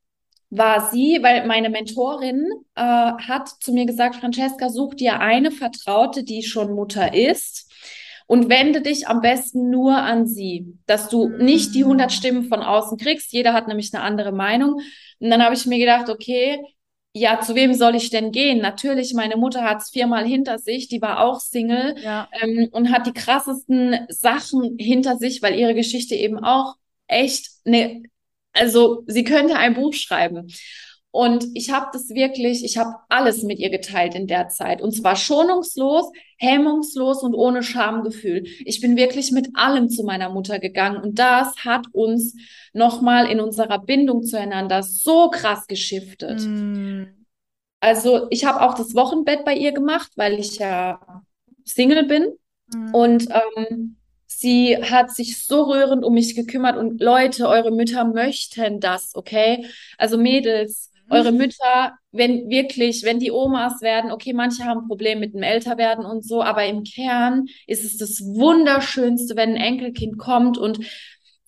war 0.50 0.90
sie, 0.90 1.18
weil 1.22 1.46
meine 1.46 1.68
Mentorin 1.68 2.46
äh, 2.76 2.82
hat 2.82 3.48
zu 3.60 3.72
mir 3.72 3.86
gesagt, 3.86 4.16
Francesca, 4.16 4.68
such 4.68 4.94
dir 4.94 5.18
eine 5.18 5.50
Vertraute, 5.50 6.22
die 6.22 6.42
schon 6.42 6.74
Mutter 6.74 7.12
ist 7.14 7.71
und 8.26 8.48
wende 8.48 8.80
dich 8.82 9.08
am 9.08 9.20
besten 9.20 9.70
nur 9.70 9.96
an 9.96 10.26
sie, 10.26 10.66
dass 10.86 11.08
du 11.08 11.28
nicht 11.28 11.74
die 11.74 11.84
100 11.84 12.12
Stimmen 12.12 12.44
von 12.44 12.60
außen 12.62 12.98
kriegst. 12.98 13.32
Jeder 13.32 13.52
hat 13.52 13.68
nämlich 13.68 13.92
eine 13.94 14.02
andere 14.02 14.32
Meinung. 14.32 14.80
Und 15.20 15.30
dann 15.30 15.42
habe 15.42 15.54
ich 15.54 15.66
mir 15.66 15.78
gedacht, 15.78 16.08
okay, 16.08 16.60
ja, 17.14 17.40
zu 17.40 17.54
wem 17.54 17.74
soll 17.74 17.94
ich 17.94 18.08
denn 18.10 18.32
gehen? 18.32 18.58
Natürlich, 18.60 19.12
meine 19.12 19.36
Mutter 19.36 19.62
hat 19.64 19.82
es 19.82 19.90
viermal 19.90 20.26
hinter 20.26 20.58
sich, 20.58 20.88
die 20.88 21.02
war 21.02 21.20
auch 21.24 21.40
Single 21.40 21.94
Ja. 22.02 22.28
ähm, 22.40 22.68
und 22.72 22.90
hat 22.90 23.06
die 23.06 23.12
krassesten 23.12 24.06
Sachen 24.08 24.76
hinter 24.78 25.18
sich, 25.18 25.42
weil 25.42 25.54
ihre 25.54 25.74
Geschichte 25.74 26.14
eben 26.14 26.42
auch 26.42 26.76
echt 27.08 27.50
eine, 27.66 28.02
also 28.54 29.02
sie 29.06 29.24
könnte 29.24 29.56
ein 29.56 29.74
Buch 29.74 29.92
schreiben. 29.92 30.48
Und 31.10 31.44
ich 31.52 31.70
habe 31.70 31.88
das 31.92 32.08
wirklich, 32.08 32.64
ich 32.64 32.78
habe 32.78 32.94
alles 33.10 33.42
mit 33.42 33.58
ihr 33.58 33.68
geteilt 33.68 34.14
in 34.14 34.26
der 34.26 34.48
Zeit. 34.48 34.80
Und 34.80 34.92
zwar 34.92 35.14
schonungslos, 35.14 36.06
hemmungslos 36.42 37.22
und 37.22 37.34
ohne 37.34 37.62
Schamgefühl. 37.62 38.44
Ich 38.64 38.80
bin 38.80 38.96
wirklich 38.96 39.30
mit 39.30 39.50
allem 39.54 39.88
zu 39.88 40.02
meiner 40.02 40.28
Mutter 40.28 40.58
gegangen. 40.58 41.00
Und 41.00 41.18
das 41.20 41.64
hat 41.64 41.86
uns 41.92 42.34
nochmal 42.72 43.30
in 43.30 43.40
unserer 43.40 43.78
Bindung 43.78 44.24
zueinander 44.24 44.82
so 44.82 45.30
krass 45.30 45.68
geschiftet. 45.68 46.40
Mhm. 46.40 47.26
Also 47.78 48.26
ich 48.30 48.44
habe 48.44 48.60
auch 48.62 48.74
das 48.74 48.94
Wochenbett 48.94 49.44
bei 49.44 49.54
ihr 49.54 49.72
gemacht, 49.72 50.10
weil 50.16 50.38
ich 50.38 50.58
ja 50.58 51.22
Single 51.64 52.04
bin. 52.04 52.32
Mhm. 52.74 52.94
Und 52.94 53.28
ähm, 53.30 53.96
sie 54.26 54.76
hat 54.82 55.14
sich 55.14 55.46
so 55.46 55.70
rührend 55.70 56.04
um 56.04 56.14
mich 56.14 56.34
gekümmert. 56.34 56.76
Und 56.76 57.00
Leute, 57.00 57.46
eure 57.46 57.70
Mütter 57.70 58.04
möchten 58.04 58.80
das, 58.80 59.14
okay? 59.14 59.66
Also 59.96 60.18
Mädels, 60.18 60.91
eure 61.10 61.32
Mütter, 61.32 61.92
wenn 62.10 62.48
wirklich, 62.48 63.02
wenn 63.04 63.18
die 63.18 63.30
Omas 63.30 63.80
werden, 63.82 64.10
okay, 64.10 64.32
manche 64.32 64.64
haben 64.64 64.80
ein 64.80 64.88
Problem 64.88 65.20
mit 65.20 65.34
dem 65.34 65.42
Älterwerden 65.42 66.04
und 66.04 66.24
so, 66.26 66.42
aber 66.42 66.64
im 66.66 66.84
Kern 66.84 67.46
ist 67.66 67.84
es 67.84 67.98
das 67.98 68.20
Wunderschönste, 68.20 69.36
wenn 69.36 69.50
ein 69.50 69.56
Enkelkind 69.56 70.18
kommt 70.18 70.58
und 70.58 70.80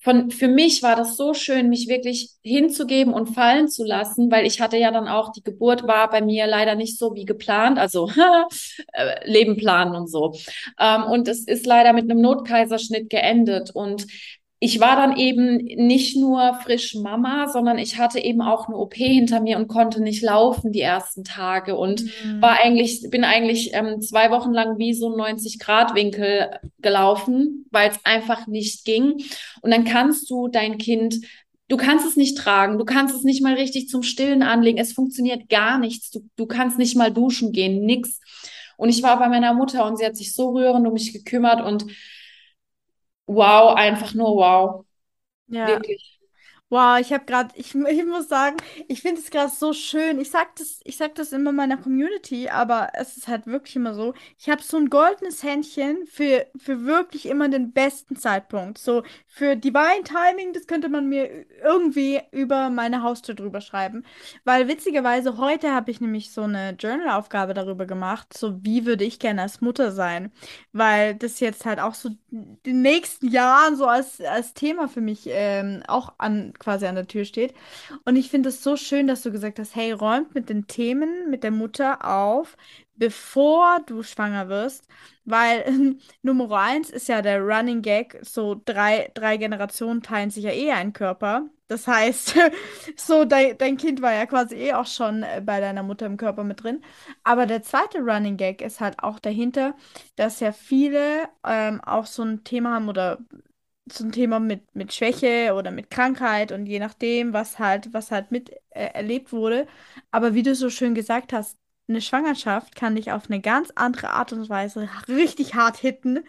von, 0.05 0.31
für 0.31 0.49
mich 0.49 0.83
war 0.83 0.97
das 0.97 1.17
so 1.17 1.33
schön, 1.33 1.71
mich 1.71 1.89
wirklich 1.89 2.33
hinzugeben 2.43 3.15
und 3.15 3.35
fallen 3.35 3.69
zu 3.69 3.85
lassen, 3.85 4.31
weil 4.31 4.47
ich 4.47 4.61
hatte 4.61 4.77
ja 4.77 4.91
dann 4.91 5.09
auch, 5.09 5.33
die 5.33 5.43
Geburt 5.43 5.87
war 5.89 6.11
bei 6.11 6.21
mir 6.21 6.47
leider 6.47 6.75
nicht 6.75 6.99
so 6.99 7.15
wie 7.15 7.25
geplant, 7.25 7.79
also 7.79 8.11
äh, 8.93 9.27
Leben 9.27 9.57
planen 9.57 9.97
und 9.97 10.11
so. 10.11 10.35
Ähm, 10.79 11.05
und 11.05 11.27
es 11.27 11.47
ist 11.47 11.65
leider 11.65 11.95
mit 11.95 12.05
einem 12.05 12.21
Notkaiserschnitt 12.21 13.09
geendet. 13.09 13.71
Und 13.73 14.07
ich 14.65 14.81
war 14.81 14.97
dann 14.97 15.19
eben 15.19 15.57
nicht 15.57 16.17
nur 16.17 16.55
frisch 16.63 16.95
Mama, 16.95 17.49
sondern 17.49 17.77
ich 17.77 17.99
hatte 17.99 18.19
eben 18.19 18.41
auch 18.41 18.67
eine 18.67 18.79
OP 18.79 18.95
hinter 18.95 19.41
mir 19.41 19.59
und 19.59 19.69
konnte 19.69 20.03
nicht 20.03 20.23
laufen 20.23 20.73
die 20.73 20.81
ersten 20.81 21.23
Tage 21.23 21.77
und 21.77 22.03
Mhm. 22.05 22.41
war 22.41 22.59
eigentlich, 22.63 23.07
bin 23.11 23.25
eigentlich 23.25 23.75
ähm, 23.75 24.01
zwei 24.01 24.31
Wochen 24.31 24.53
lang 24.53 24.79
wie 24.79 24.95
so 24.95 25.13
ein 25.13 25.21
90-Grad-Winkel 25.21 26.61
gelaufen, 26.81 27.67
weil 27.73 27.91
es 27.91 27.99
einfach 28.05 28.47
nicht 28.47 28.87
ging. 28.87 29.23
Und 29.61 29.71
dann 29.71 29.85
kannst 29.85 30.31
du 30.31 30.49
dein 30.49 30.79
Kind, 30.79 31.17
du 31.69 31.77
kannst 31.77 32.07
es 32.07 32.17
nicht 32.17 32.39
tragen, 32.39 32.79
du 32.79 32.87
kannst 32.87 33.15
es 33.15 33.23
nicht 33.23 33.43
mal 33.43 33.55
richtig 33.55 33.89
zum 33.91 34.03
Stillen 34.03 34.43
anlegen, 34.43 34.79
es 34.79 34.95
funktioniert 34.95 35.51
gar 35.51 35.79
nichts, 35.79 36.11
du, 36.11 36.21
du 36.37 36.47
kannst 36.47 36.79
nicht 36.79 36.97
mal 36.97 37.13
duschen 37.13 37.53
gehen, 37.53 37.85
nix. 37.85 38.19
Und 38.79 38.89
ich 38.89 39.03
war 39.03 39.19
bei 39.19 39.29
meiner 39.29 39.53
Mutter 39.53 39.87
und 39.87 39.99
sie 39.99 40.07
hat 40.07 40.17
sich 40.17 40.33
so 40.35 40.53
rührend 40.53 40.87
um 40.87 40.95
mich 40.95 41.13
gekümmert 41.13 41.61
und 41.63 41.85
wow, 43.27 43.75
einfach 43.75 44.15
nur 44.15 44.37
wow, 44.37 44.87
Ja. 45.49 45.67
wirklich. 45.67 46.14
Wow, 46.75 46.99
ich 46.99 47.13
habe 47.13 47.25
gerade, 47.25 47.51
ich, 47.55 47.73
ich 47.89 48.05
muss 48.05 48.29
sagen, 48.29 48.57
ich 48.89 49.01
finde 49.01 49.21
es 49.21 49.31
gerade 49.31 49.53
so 49.53 49.73
schön. 49.73 50.19
Ich 50.19 50.31
sag 50.33 50.57
das, 50.57 50.81
sag 50.99 51.15
das 51.15 51.31
immer 51.31 51.53
meiner 51.53 51.77
Community, 51.77 52.49
aber 52.49 52.89
es 52.95 53.17
ist 53.17 53.29
halt 53.29 53.47
wirklich 53.47 53.77
immer 53.77 53.95
so. 53.95 54.13
Ich 54.41 54.49
habe 54.51 54.61
so 54.61 54.79
ein 54.79 54.91
goldenes 54.91 55.45
Händchen 55.45 56.05
für, 56.07 56.47
für 56.57 56.85
wirklich 56.85 57.27
immer 57.27 57.49
den 57.49 57.73
besten 57.73 58.17
Zeitpunkt. 58.17 58.79
So 58.79 59.05
für 59.29 59.55
Divine 59.55 60.03
Timing, 60.03 60.53
das 60.53 60.67
könnte 60.67 60.89
man 60.89 61.09
mir 61.09 61.47
irgendwie 61.63 62.21
über 62.33 62.71
meine 62.71 63.05
Haustür 63.05 63.37
drüber 63.37 63.61
schreiben. 63.61 64.05
Weil 64.43 64.67
witzigerweise 64.67 65.39
heute 65.39 65.73
habe 65.73 65.93
ich 65.93 66.01
nämlich 66.01 66.33
so 66.33 66.43
eine 66.43 66.71
Journal-Aufgabe 66.71 67.55
darüber 67.55 67.87
gemacht, 67.87 68.37
so 68.37 68.65
wie 68.65 68.85
würde 68.85 69.05
ich 69.05 69.21
gerne 69.21 69.43
als 69.43 69.61
Mutter 69.61 69.93
sein. 69.93 70.33
Weil 70.73 71.15
das 71.15 71.39
jetzt 71.39 71.67
halt 71.67 71.79
auch 71.79 71.95
so 71.95 72.11
den 72.33 72.83
nächsten 72.83 73.29
Jahren 73.29 73.77
so 73.77 73.87
als, 73.87 74.21
als 74.21 74.55
Thema 74.55 74.89
für 74.89 75.01
mich 75.01 75.29
ähm, 75.29 75.85
auch 75.87 76.15
an, 76.19 76.53
quasi 76.65 76.87
an 76.87 76.97
der 76.97 77.07
Tür 77.07 77.25
steht. 77.25 77.55
Und 78.05 78.17
ich 78.17 78.31
finde 78.31 78.49
es 78.49 78.63
so 78.63 78.77
schön, 78.77 79.07
dass 79.07 79.23
du 79.23 79.31
gesagt 79.31 79.59
hast, 79.59 79.77
hey, 79.77 79.93
räumt 79.93 80.35
mit 80.35 80.49
den 80.49 80.67
Themen 80.67 81.31
mit 81.31 81.45
der 81.45 81.51
Mutter 81.51 82.05
auf, 82.05 82.57
bevor 82.97 83.81
du 83.87 84.03
schwanger 84.03 84.49
wirst. 84.49 84.89
Weil 85.25 85.97
Nummer 86.23 86.51
eins 86.59 86.91
ist 86.91 87.09
ja 87.09 87.23
der 87.23 87.41
Running 87.41 87.83
Gag, 87.83 88.19
so 88.23 88.61
drei, 88.65 89.11
drei 89.15 89.37
Generationen 89.37 90.03
teilen 90.03 90.31
sich 90.31 90.45
ja 90.45 90.51
eh 90.51 90.73
einen 90.73 90.93
Körper. 90.93 91.49
Das 91.69 91.87
heißt, 91.87 92.35
so 92.97 93.25
dein, 93.25 93.57
dein 93.59 93.77
Kind 93.77 94.03
war 94.03 94.13
ja 94.13 94.27
quasi 94.27 94.57
eh 94.57 94.75
auch 94.75 94.87
schon 94.87 95.23
äh, 95.23 95.43
bei 95.45 95.61
deiner 95.61 95.83
Mutter 95.83 96.07
im 96.07 96.17
Körper 96.17 96.45
mit 96.45 96.63
drin. 96.63 96.83
Aber 97.23 97.47
der 97.47 97.63
zweite 97.63 97.99
Running 98.01 98.37
Gag 98.37 98.63
ist 98.63 98.81
halt 98.81 99.03
auch 99.03 99.19
dahinter, 99.19 99.75
dass 100.17 100.41
ja 100.41 100.53
viele 100.53 101.29
ähm, 101.47 101.81
auch 101.83 102.07
so 102.07 102.23
ein 102.23 102.45
Thema 102.45 102.75
haben 102.75 102.89
oder 102.89 103.19
ein 104.01 104.13
Thema 104.13 104.41
mit, 104.41 104.75
mit 104.75 104.93
Schwäche 104.95 105.55
oder 105.55 105.71
mit 105.71 105.91
Krankheit 105.91 106.53
und 106.53 106.67
je 106.67 106.79
nachdem, 106.79 107.33
was 107.33 107.59
halt, 107.59 107.93
was 107.93 108.11
halt 108.11 108.31
mit 108.31 108.51
äh, 108.71 108.87
erlebt 108.95 109.33
wurde. 109.33 109.67
Aber 110.11 110.35
wie 110.35 110.43
du 110.43 110.55
so 110.55 110.71
schön 110.71 110.95
gesagt 110.95 111.33
hast, 111.33 111.59
eine 111.89 112.01
Schwangerschaft 112.01 112.75
kann 112.77 112.97
dich 112.97 113.13
auf 113.13 113.25
eine 113.31 113.41
ganz 113.41 113.71
andere 113.75 114.11
Art 114.11 114.33
und 114.33 114.49
Weise 114.49 114.89
richtig 115.09 115.55
hart 115.55 115.77
hitten. 115.77 116.25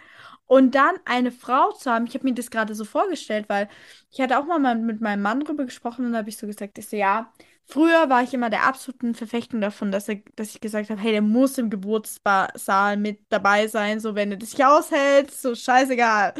Und 0.48 0.76
dann 0.76 0.96
eine 1.06 1.32
Frau 1.32 1.72
zu 1.72 1.90
haben, 1.92 2.06
ich 2.06 2.14
habe 2.14 2.26
mir 2.26 2.34
das 2.36 2.52
gerade 2.52 2.76
so 2.76 2.86
vorgestellt, 2.86 3.46
weil 3.50 3.68
ich 4.12 4.22
hatte 4.22 4.38
auch 4.38 4.46
mal 4.46 4.76
mit 4.76 5.02
meinem 5.02 5.22
Mann 5.24 5.40
drüber 5.40 5.66
gesprochen 5.66 6.06
und 6.06 6.12
da 6.12 6.20
habe 6.20 6.30
ich 6.30 6.38
so 6.38 6.46
gesagt, 6.48 6.78
ich 6.78 6.88
so, 6.88 6.96
ja, 6.98 7.32
früher 7.68 8.10
war 8.10 8.24
ich 8.24 8.34
immer 8.34 8.50
der 8.50 8.64
absoluten 8.64 9.16
Verfechtung 9.16 9.62
davon, 9.62 9.92
dass, 9.92 10.08
er, 10.10 10.18
dass 10.36 10.50
ich 10.52 10.62
gesagt 10.62 10.90
habe, 10.90 11.02
hey, 11.02 11.12
der 11.12 11.22
muss 11.22 11.58
im 11.58 11.70
Geburtssaal 11.70 12.98
mit 12.98 13.22
dabei 13.30 13.68
sein, 13.68 14.00
so 14.00 14.16
wenn 14.16 14.30
du 14.30 14.38
dich 14.38 14.64
aushält, 14.64 15.32
so 15.32 15.56
scheißegal. 15.56 16.34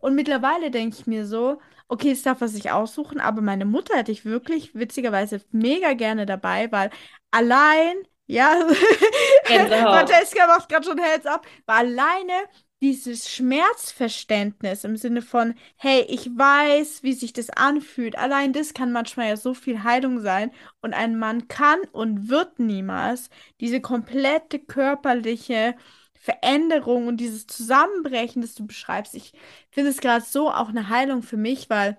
Und 0.00 0.14
mittlerweile 0.14 0.70
denke 0.70 0.96
ich 0.98 1.06
mir 1.06 1.26
so, 1.26 1.60
okay, 1.88 2.12
es 2.12 2.22
darf 2.22 2.40
er 2.40 2.48
sich 2.48 2.70
aussuchen, 2.70 3.20
aber 3.20 3.40
meine 3.42 3.64
Mutter 3.64 3.96
hätte 3.96 4.12
ich 4.12 4.24
wirklich 4.24 4.74
witzigerweise 4.74 5.40
mega 5.50 5.94
gerne 5.94 6.26
dabei, 6.26 6.70
weil 6.70 6.90
allein, 7.30 7.96
ja, 8.26 8.54
Francesca 9.44 10.46
macht 10.46 10.68
gerade 10.68 10.86
schon 10.86 10.98
Heads 10.98 11.26
up, 11.26 11.46
weil 11.66 11.86
alleine 11.86 12.32
dieses 12.80 13.28
Schmerzverständnis 13.30 14.84
im 14.84 14.96
Sinne 14.96 15.22
von, 15.22 15.54
hey, 15.76 16.02
ich 16.08 16.26
weiß, 16.26 17.02
wie 17.02 17.12
sich 17.12 17.32
das 17.32 17.50
anfühlt. 17.50 18.16
Allein 18.16 18.52
das 18.52 18.74
kann 18.74 18.92
manchmal 18.92 19.28
ja 19.28 19.36
so 19.36 19.54
viel 19.54 19.82
Heilung 19.82 20.20
sein. 20.20 20.52
Und 20.80 20.94
ein 20.94 21.18
Mann 21.18 21.48
kann 21.48 21.80
und 21.92 22.28
wird 22.28 22.58
niemals 22.60 23.30
diese 23.60 23.80
komplette 23.80 24.60
körperliche 24.60 25.74
Veränderung 26.14 27.06
und 27.08 27.18
dieses 27.18 27.46
Zusammenbrechen, 27.46 28.42
das 28.42 28.54
du 28.54 28.66
beschreibst. 28.66 29.14
Ich 29.14 29.32
finde 29.70 29.90
es 29.90 29.98
gerade 29.98 30.24
so 30.24 30.50
auch 30.50 30.68
eine 30.68 30.88
Heilung 30.88 31.22
für 31.22 31.36
mich, 31.36 31.70
weil 31.70 31.98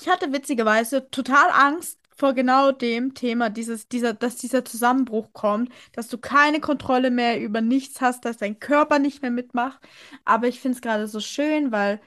ich 0.00 0.08
hatte 0.08 0.32
witzigerweise 0.32 1.08
total 1.10 1.50
Angst, 1.50 2.00
vor 2.16 2.32
genau 2.34 2.72
dem 2.72 3.14
Thema, 3.14 3.50
dieses, 3.50 3.88
dieser, 3.88 4.14
dass 4.14 4.36
dieser 4.36 4.64
Zusammenbruch 4.64 5.32
kommt, 5.32 5.70
dass 5.92 6.08
du 6.08 6.18
keine 6.18 6.60
Kontrolle 6.60 7.10
mehr 7.10 7.40
über 7.40 7.60
nichts 7.60 8.00
hast, 8.00 8.24
dass 8.24 8.36
dein 8.38 8.58
Körper 8.60 8.98
nicht 8.98 9.22
mehr 9.22 9.30
mitmacht. 9.30 9.80
Aber 10.24 10.48
ich 10.48 10.60
finde 10.60 10.76
es 10.76 10.82
gerade 10.82 11.08
so 11.08 11.20
schön, 11.20 11.72
weil 11.72 12.00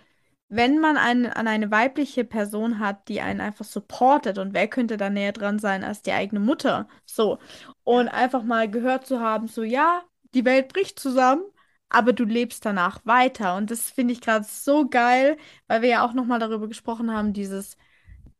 wenn 0.49 0.79
man 0.79 0.97
einen, 0.97 1.25
an 1.27 1.47
eine 1.47 1.71
weibliche 1.71 2.23
Person 2.23 2.79
hat, 2.79 3.07
die 3.09 3.21
einen 3.21 3.41
einfach 3.41 3.65
supportet 3.65 4.37
und 4.37 4.53
wer 4.53 4.67
könnte 4.67 4.95
da 4.97 5.09
näher 5.09 5.33
dran 5.33 5.59
sein 5.59 5.83
als 5.83 6.01
die 6.01 6.13
eigene 6.13 6.39
Mutter? 6.39 6.87
So. 7.05 7.39
Und 7.83 8.07
einfach 8.07 8.43
mal 8.43 8.69
gehört 8.69 9.05
zu 9.05 9.19
haben, 9.19 9.47
so 9.47 9.63
ja, 9.63 10.03
die 10.33 10.45
Welt 10.45 10.69
bricht 10.69 10.99
zusammen, 10.99 11.43
aber 11.89 12.13
du 12.13 12.23
lebst 12.25 12.65
danach 12.65 13.05
weiter. 13.05 13.55
Und 13.57 13.71
das 13.71 13.89
finde 13.89 14.13
ich 14.13 14.21
gerade 14.21 14.45
so 14.49 14.87
geil, 14.89 15.37
weil 15.67 15.81
wir 15.81 15.89
ja 15.89 16.05
auch 16.05 16.13
nochmal 16.13 16.39
darüber 16.39 16.67
gesprochen 16.67 17.11
haben, 17.13 17.33
dieses 17.33 17.77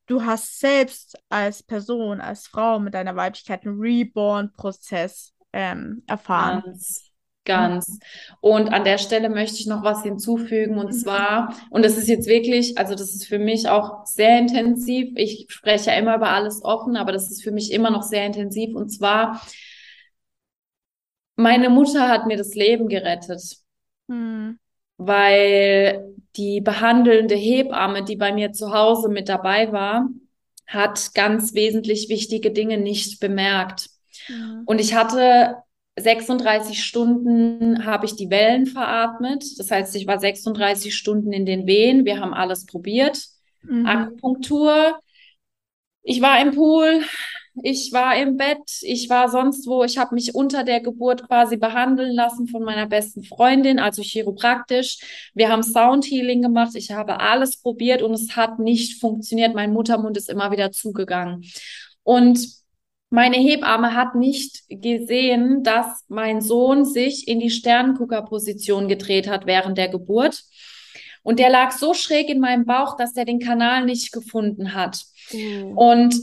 du 0.08 0.26
hast 0.26 0.60
selbst 0.60 1.17
als 1.30 1.62
Person, 1.62 2.20
als 2.20 2.48
Frau 2.48 2.80
mit 2.80 2.93
deiner 2.93 3.15
Weiblichkeit 3.15 3.65
einen 3.65 3.80
Reborn-Prozess 3.80 5.34
ähm, 5.54 6.04
erfahren. 6.08 6.63
Ganz, 6.65 7.12
ganz. 7.46 8.00
Und 8.41 8.70
an 8.70 8.84
der 8.84 8.98
Stelle 8.98 9.30
möchte 9.30 9.58
ich 9.58 9.67
noch 9.67 9.84
was 9.84 10.04
hinzufügen 10.04 10.78
und 10.78 10.88
mhm. 10.88 10.98
zwar, 10.98 11.54
und 11.70 11.86
das 11.86 11.98
ist 11.98 12.08
jetzt 12.08 12.28
wirklich, 12.28 12.78
also 12.78 12.96
das 12.96 13.13
ist 13.13 13.28
für 13.28 13.39
mich 13.39 13.70
auch 13.70 14.06
sehr 14.06 14.39
intensiv. 14.39 15.12
Ich 15.15 15.46
spreche 15.50 15.91
ja 15.91 15.98
immer 15.98 16.15
über 16.15 16.30
alles 16.30 16.63
offen, 16.63 16.98
aber 16.98 17.12
das 17.12 17.30
ist 17.30 17.43
für 17.43 17.52
mich 17.52 17.72
immer 17.72 17.91
noch 17.91 18.04
sehr 18.04 18.26
intensiv 18.26 18.76
und 18.76 18.89
zwar, 18.89 19.41
meine 21.36 21.70
Mutter 21.70 22.10
hat 22.10 22.26
mir 22.26 22.38
das 22.38 22.56
Leben 22.56 22.88
gerettet. 22.88 23.58
Mhm 24.08 24.58
weil 24.97 26.13
die 26.36 26.62
behandelnde 26.62 27.36
Hebamme, 27.36 28.03
die 28.03 28.15
bei 28.15 28.31
mir 28.31 28.51
zu 28.51 28.73
Hause 28.73 29.10
mit 29.10 29.29
dabei 29.29 29.71
war, 29.71 30.10
hat 30.65 31.13
ganz 31.13 31.53
wesentlich 31.53 32.10
wichtige 32.10 32.51
Dinge 32.51 32.77
nicht 32.77 33.19
bemerkt. 33.19 33.89
Mhm. 34.27 34.63
Und 34.65 34.79
ich 34.79 34.93
hatte 34.93 35.57
36 35.99 36.83
Stunden 36.83 37.86
habe 37.86 38.05
ich 38.05 38.15
die 38.15 38.29
Wellen 38.29 38.67
veratmet. 38.67 39.43
Das 39.57 39.71
heißt, 39.71 39.95
ich 39.95 40.05
war 40.05 40.19
36 40.19 40.95
Stunden 40.95 41.33
in 41.33 41.45
den 41.45 41.65
Wehen. 41.65 42.05
Wir 42.05 42.19
haben 42.19 42.33
alles 42.33 42.65
probiert. 42.65 43.19
Mhm. 43.63 43.86
Akupunktur. 43.86 44.99
Ich 46.03 46.21
war 46.21 46.39
im 46.41 46.51
Pool 46.51 47.01
ich 47.63 47.91
war 47.93 48.15
im 48.15 48.38
Bett, 48.38 48.80
ich 48.82 49.10
war 49.10 49.30
sonst 49.30 49.67
wo, 49.67 49.84
ich 49.84 49.98
habe 49.98 50.15
mich 50.15 50.36
unter 50.36 50.63
der 50.63 50.82
Geburt 50.82 51.28
quasi 51.28 51.58
behandeln 51.58 52.13
lassen 52.13 52.48
von 52.48 52.63
meiner 52.63 52.88
besten 52.88 53.24
Freundin, 53.24 53.80
also 53.80 54.02
chiropraktisch. 54.02 55.30
Wir 55.34 55.50
haben 55.50 55.63
Soundhealing 55.63 56.41
gemacht, 56.41 56.76
ich 56.76 56.91
habe 56.91 57.20
alles 57.20 57.62
probiert 57.62 58.02
und 58.02 58.13
es 58.13 58.36
hat 58.36 58.60
nicht 58.60 59.00
funktioniert. 59.00 59.56
Mein 59.56 59.74
Muttermund 59.74 60.17
ist 60.17 60.30
immer 60.30 60.52
wieder 60.52 60.72
zugegangen. 60.72 61.43
Und 62.04 62.39
meine 63.10 63.38
Hebamme 63.38 63.96
hat 63.96 64.15
nicht 64.15 64.63
gesehen, 64.70 65.63
dass 65.63 66.04
mein 66.10 66.41
Sohn 66.41 66.84
sich 66.84 67.28
in 67.28 67.39
die 67.39 67.50
Sternguckerposition 67.50 68.88
gedreht 68.88 69.28
hat 69.30 69.46
während 69.46 69.78
der 69.78 69.88
Geburt. 69.88 70.43
Und 71.24 71.39
der 71.39 71.50
lag 71.50 71.72
so 71.72 71.93
schräg 71.93 72.30
in 72.30 72.39
meinem 72.39 72.65
Bauch, 72.65 72.96
dass 72.98 73.15
er 73.15 73.26
den 73.26 73.39
Kanal 73.39 73.86
nicht 73.86 74.12
gefunden 74.12 74.74
hat. 74.74 75.04
Mhm. 75.32 75.78
Und 75.78 76.15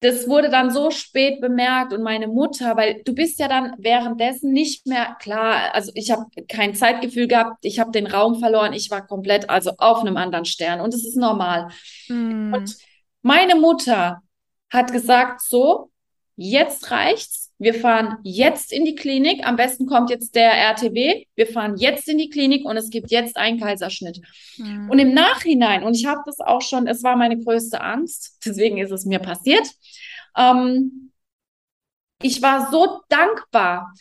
das 0.00 0.28
wurde 0.28 0.48
dann 0.48 0.70
so 0.70 0.90
spät 0.90 1.40
bemerkt 1.40 1.92
und 1.92 2.02
meine 2.02 2.28
Mutter, 2.28 2.76
weil 2.76 3.02
du 3.02 3.14
bist 3.14 3.40
ja 3.40 3.48
dann 3.48 3.74
währenddessen 3.78 4.52
nicht 4.52 4.86
mehr 4.86 5.16
klar, 5.20 5.74
also 5.74 5.90
ich 5.94 6.12
habe 6.12 6.26
kein 6.48 6.74
Zeitgefühl 6.74 7.26
gehabt, 7.26 7.64
ich 7.64 7.80
habe 7.80 7.90
den 7.90 8.06
Raum 8.06 8.38
verloren, 8.38 8.72
ich 8.72 8.90
war 8.90 9.04
komplett 9.06 9.50
also 9.50 9.72
auf 9.78 10.00
einem 10.00 10.16
anderen 10.16 10.44
Stern 10.44 10.80
und 10.80 10.94
es 10.94 11.04
ist 11.04 11.16
normal. 11.16 11.68
Mm. 12.08 12.54
Und 12.54 12.76
meine 13.22 13.56
Mutter 13.56 14.22
hat 14.70 14.92
gesagt 14.92 15.40
so, 15.40 15.90
jetzt 16.36 16.92
reicht's, 16.92 17.47
wir 17.58 17.74
fahren 17.74 18.18
jetzt 18.22 18.72
in 18.72 18.84
die 18.84 18.94
Klinik, 18.94 19.44
am 19.46 19.56
besten 19.56 19.86
kommt 19.86 20.10
jetzt 20.10 20.34
der 20.36 20.52
RTW, 20.52 21.24
wir 21.34 21.46
fahren 21.46 21.76
jetzt 21.76 22.08
in 22.08 22.16
die 22.16 22.30
Klinik 22.30 22.64
und 22.64 22.76
es 22.76 22.88
gibt 22.88 23.10
jetzt 23.10 23.36
einen 23.36 23.58
Kaiserschnitt. 23.58 24.20
Mhm. 24.56 24.88
Und 24.88 24.98
im 25.00 25.12
Nachhinein, 25.12 25.82
und 25.82 25.94
ich 25.94 26.06
habe 26.06 26.20
das 26.24 26.38
auch 26.38 26.62
schon, 26.62 26.86
es 26.86 27.02
war 27.02 27.16
meine 27.16 27.38
größte 27.38 27.80
Angst, 27.80 28.38
deswegen 28.44 28.78
ist 28.78 28.92
es 28.92 29.04
mir 29.04 29.18
passiert, 29.18 29.68
ähm, 30.36 31.10
ich 32.22 32.42
war 32.42 32.70
so 32.70 33.00
dankbar. 33.08 33.92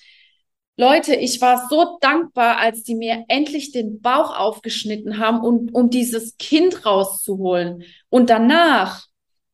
Leute, 0.76 1.16
ich 1.16 1.42
war 1.42 1.68
so 1.70 1.98
dankbar, 2.02 2.60
als 2.60 2.84
die 2.84 2.94
mir 2.94 3.26
endlich 3.28 3.72
den 3.72 4.00
Bauch 4.00 4.38
aufgeschnitten 4.38 5.18
haben, 5.18 5.40
um, 5.42 5.70
um 5.74 5.90
dieses 5.90 6.38
Kind 6.38 6.86
rauszuholen. 6.86 7.84
Und 8.10 8.30
danach 8.30 9.07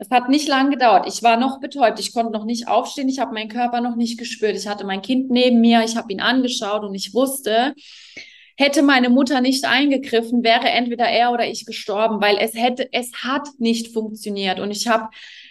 es 0.03 0.09
hat 0.09 0.27
nicht 0.27 0.49
lange 0.49 0.71
gedauert. 0.71 1.05
Ich 1.07 1.23
war 1.23 1.37
noch 1.37 1.61
betäubt. 1.61 1.97
Ich 1.97 2.13
konnte 2.13 2.33
noch 2.33 2.43
nicht 2.43 2.67
aufstehen. 2.67 3.07
Ich 3.07 3.19
habe 3.19 3.33
meinen 3.33 3.47
Körper 3.47 3.79
noch 3.79 3.95
nicht 3.95 4.19
gespürt. 4.19 4.57
Ich 4.57 4.67
hatte 4.67 4.85
mein 4.85 5.01
Kind 5.01 5.31
neben 5.31 5.61
mir. 5.61 5.81
Ich 5.85 5.95
habe 5.95 6.11
ihn 6.11 6.19
angeschaut 6.19 6.83
und 6.83 6.93
ich 6.93 7.13
wusste, 7.13 7.73
hätte 8.57 8.81
meine 8.81 9.09
Mutter 9.09 9.39
nicht 9.39 9.63
eingegriffen, 9.63 10.43
wäre 10.43 10.67
entweder 10.67 11.05
er 11.05 11.31
oder 11.31 11.47
ich 11.47 11.65
gestorben, 11.65 12.19
weil 12.19 12.37
es 12.37 12.53
hätte, 12.53 12.89
es 12.91 13.13
hat 13.23 13.47
nicht 13.59 13.93
funktioniert. 13.93 14.59
Und 14.59 14.71
ich 14.71 14.89
habe, 14.89 15.07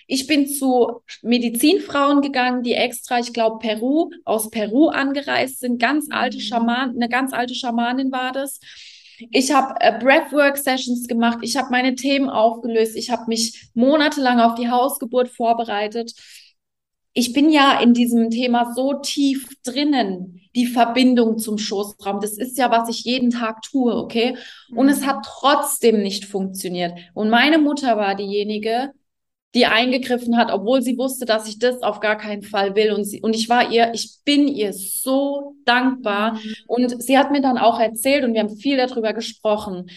ich 0.07 0.27
bin 0.27 0.47
zu 0.47 1.01
Medizinfrauen 1.23 2.21
gegangen, 2.21 2.63
die 2.63 2.75
extra, 2.75 3.21
ich 3.21 3.33
glaube, 3.33 3.59
Peru, 3.59 4.11
aus 4.27 4.51
Peru 4.51 4.89
angereist 4.89 5.61
sind. 5.61 5.81
Ganz 5.81 6.09
alte 6.11 6.37
mhm. 6.37 6.43
Schaman, 6.43 6.91
eine 6.91 7.09
ganz 7.09 7.33
alte 7.33 7.55
Schamanin 7.55 8.13
war 8.13 8.33
das 8.33 8.61
ich 9.31 9.53
habe 9.53 9.75
äh, 9.81 9.99
Breathwork-Sessions 9.99 11.07
gemacht. 11.07 11.39
Ich 11.43 11.57
habe 11.57 11.69
meine 11.71 11.95
Themen 11.95 12.29
aufgelöst. 12.29 12.97
Ich 12.97 13.11
habe 13.11 13.25
mich 13.29 13.71
monatelang 13.75 14.41
auf 14.41 14.55
die 14.55 14.71
Hausgeburt 14.71 15.29
vorbereitet. 15.29 16.13
Ich 17.15 17.33
bin 17.33 17.51
ja 17.51 17.79
in 17.81 17.93
diesem 17.93 18.31
Thema 18.31 18.73
so 18.75 18.95
tief 18.95 19.49
drinnen, 19.65 20.41
die 20.57 20.67
Verbindung 20.67 21.39
zum 21.39 21.59
Schoßraum. 21.59 22.21
Das 22.21 22.39
ist 22.39 22.57
ja, 22.57 22.71
was 22.71 22.89
ich 22.89 23.05
jeden 23.05 23.31
Tag 23.31 23.61
tue, 23.63 23.95
okay? 23.95 24.37
Und 24.75 24.89
es 24.89 25.01
mhm. 25.01 25.07
hat 25.07 25.27
trotzdem 25.27 26.03
nicht 26.03 26.25
funktioniert. 26.25 26.99
Und 27.13 27.29
meine 27.29 27.59
Mutter 27.59 27.99
war 27.99 28.15
diejenige, 28.15 28.93
die 29.55 29.67
eingegriffen 29.67 30.37
hat, 30.39 30.51
obwohl 30.51 30.81
sie 30.81 30.97
wusste, 30.97 31.27
dass 31.27 31.47
ich 31.47 31.59
das 31.59 31.83
auf 31.83 32.01
gar 32.01 32.17
keinen 32.17 32.43
Fall 32.43 32.75
will. 32.75 32.93
Und, 32.93 33.05
sie, 33.05 33.21
und 33.21 33.35
ich 33.37 33.49
war 33.49 33.71
ihr, 33.71 33.93
ich 33.95 34.19
bin 34.25 34.49
ihr 34.49 34.73
so 34.73 35.57
dankbar. 35.65 36.35
Mhm. 36.35 36.55
Und 36.67 37.03
sie 37.03 37.19
hat 37.19 37.31
mir 37.31 37.43
dann 37.43 37.59
auch 37.59 37.79
erzählt, 37.79 38.25
und 38.25 38.33
wir 38.33 38.41
haben 38.41 38.57
viel 38.57 38.79
darüber 38.79 39.13
gesprochen, 39.13 39.91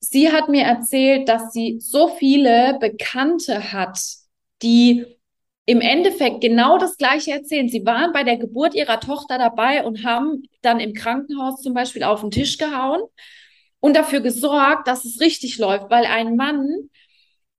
sie 0.00 0.30
hat 0.30 0.48
mir 0.48 0.64
erzählt, 0.64 1.28
dass 1.28 1.52
sie 1.52 1.78
so 1.80 2.08
viele 2.08 2.76
Bekannte 2.80 3.72
hat, 3.72 3.98
die 4.62 5.06
im 5.64 5.80
Endeffekt 5.80 6.40
genau 6.40 6.78
das 6.78 6.96
Gleiche 6.96 7.32
erzählen. 7.32 7.68
Sie 7.68 7.84
waren 7.84 8.12
bei 8.12 8.24
der 8.24 8.38
Geburt 8.38 8.74
ihrer 8.74 9.00
Tochter 9.00 9.38
dabei 9.38 9.84
und 9.84 10.04
haben 10.04 10.44
dann 10.62 10.80
im 10.80 10.94
Krankenhaus 10.94 11.60
zum 11.60 11.74
Beispiel 11.74 12.04
auf 12.04 12.20
den 12.20 12.30
Tisch 12.30 12.56
gehauen 12.56 13.02
und 13.80 13.94
dafür 13.94 14.20
gesorgt, 14.20 14.88
dass 14.88 15.04
es 15.04 15.20
richtig 15.20 15.58
läuft, 15.58 15.90
weil 15.90 16.06
ein 16.06 16.36
Mann 16.36 16.88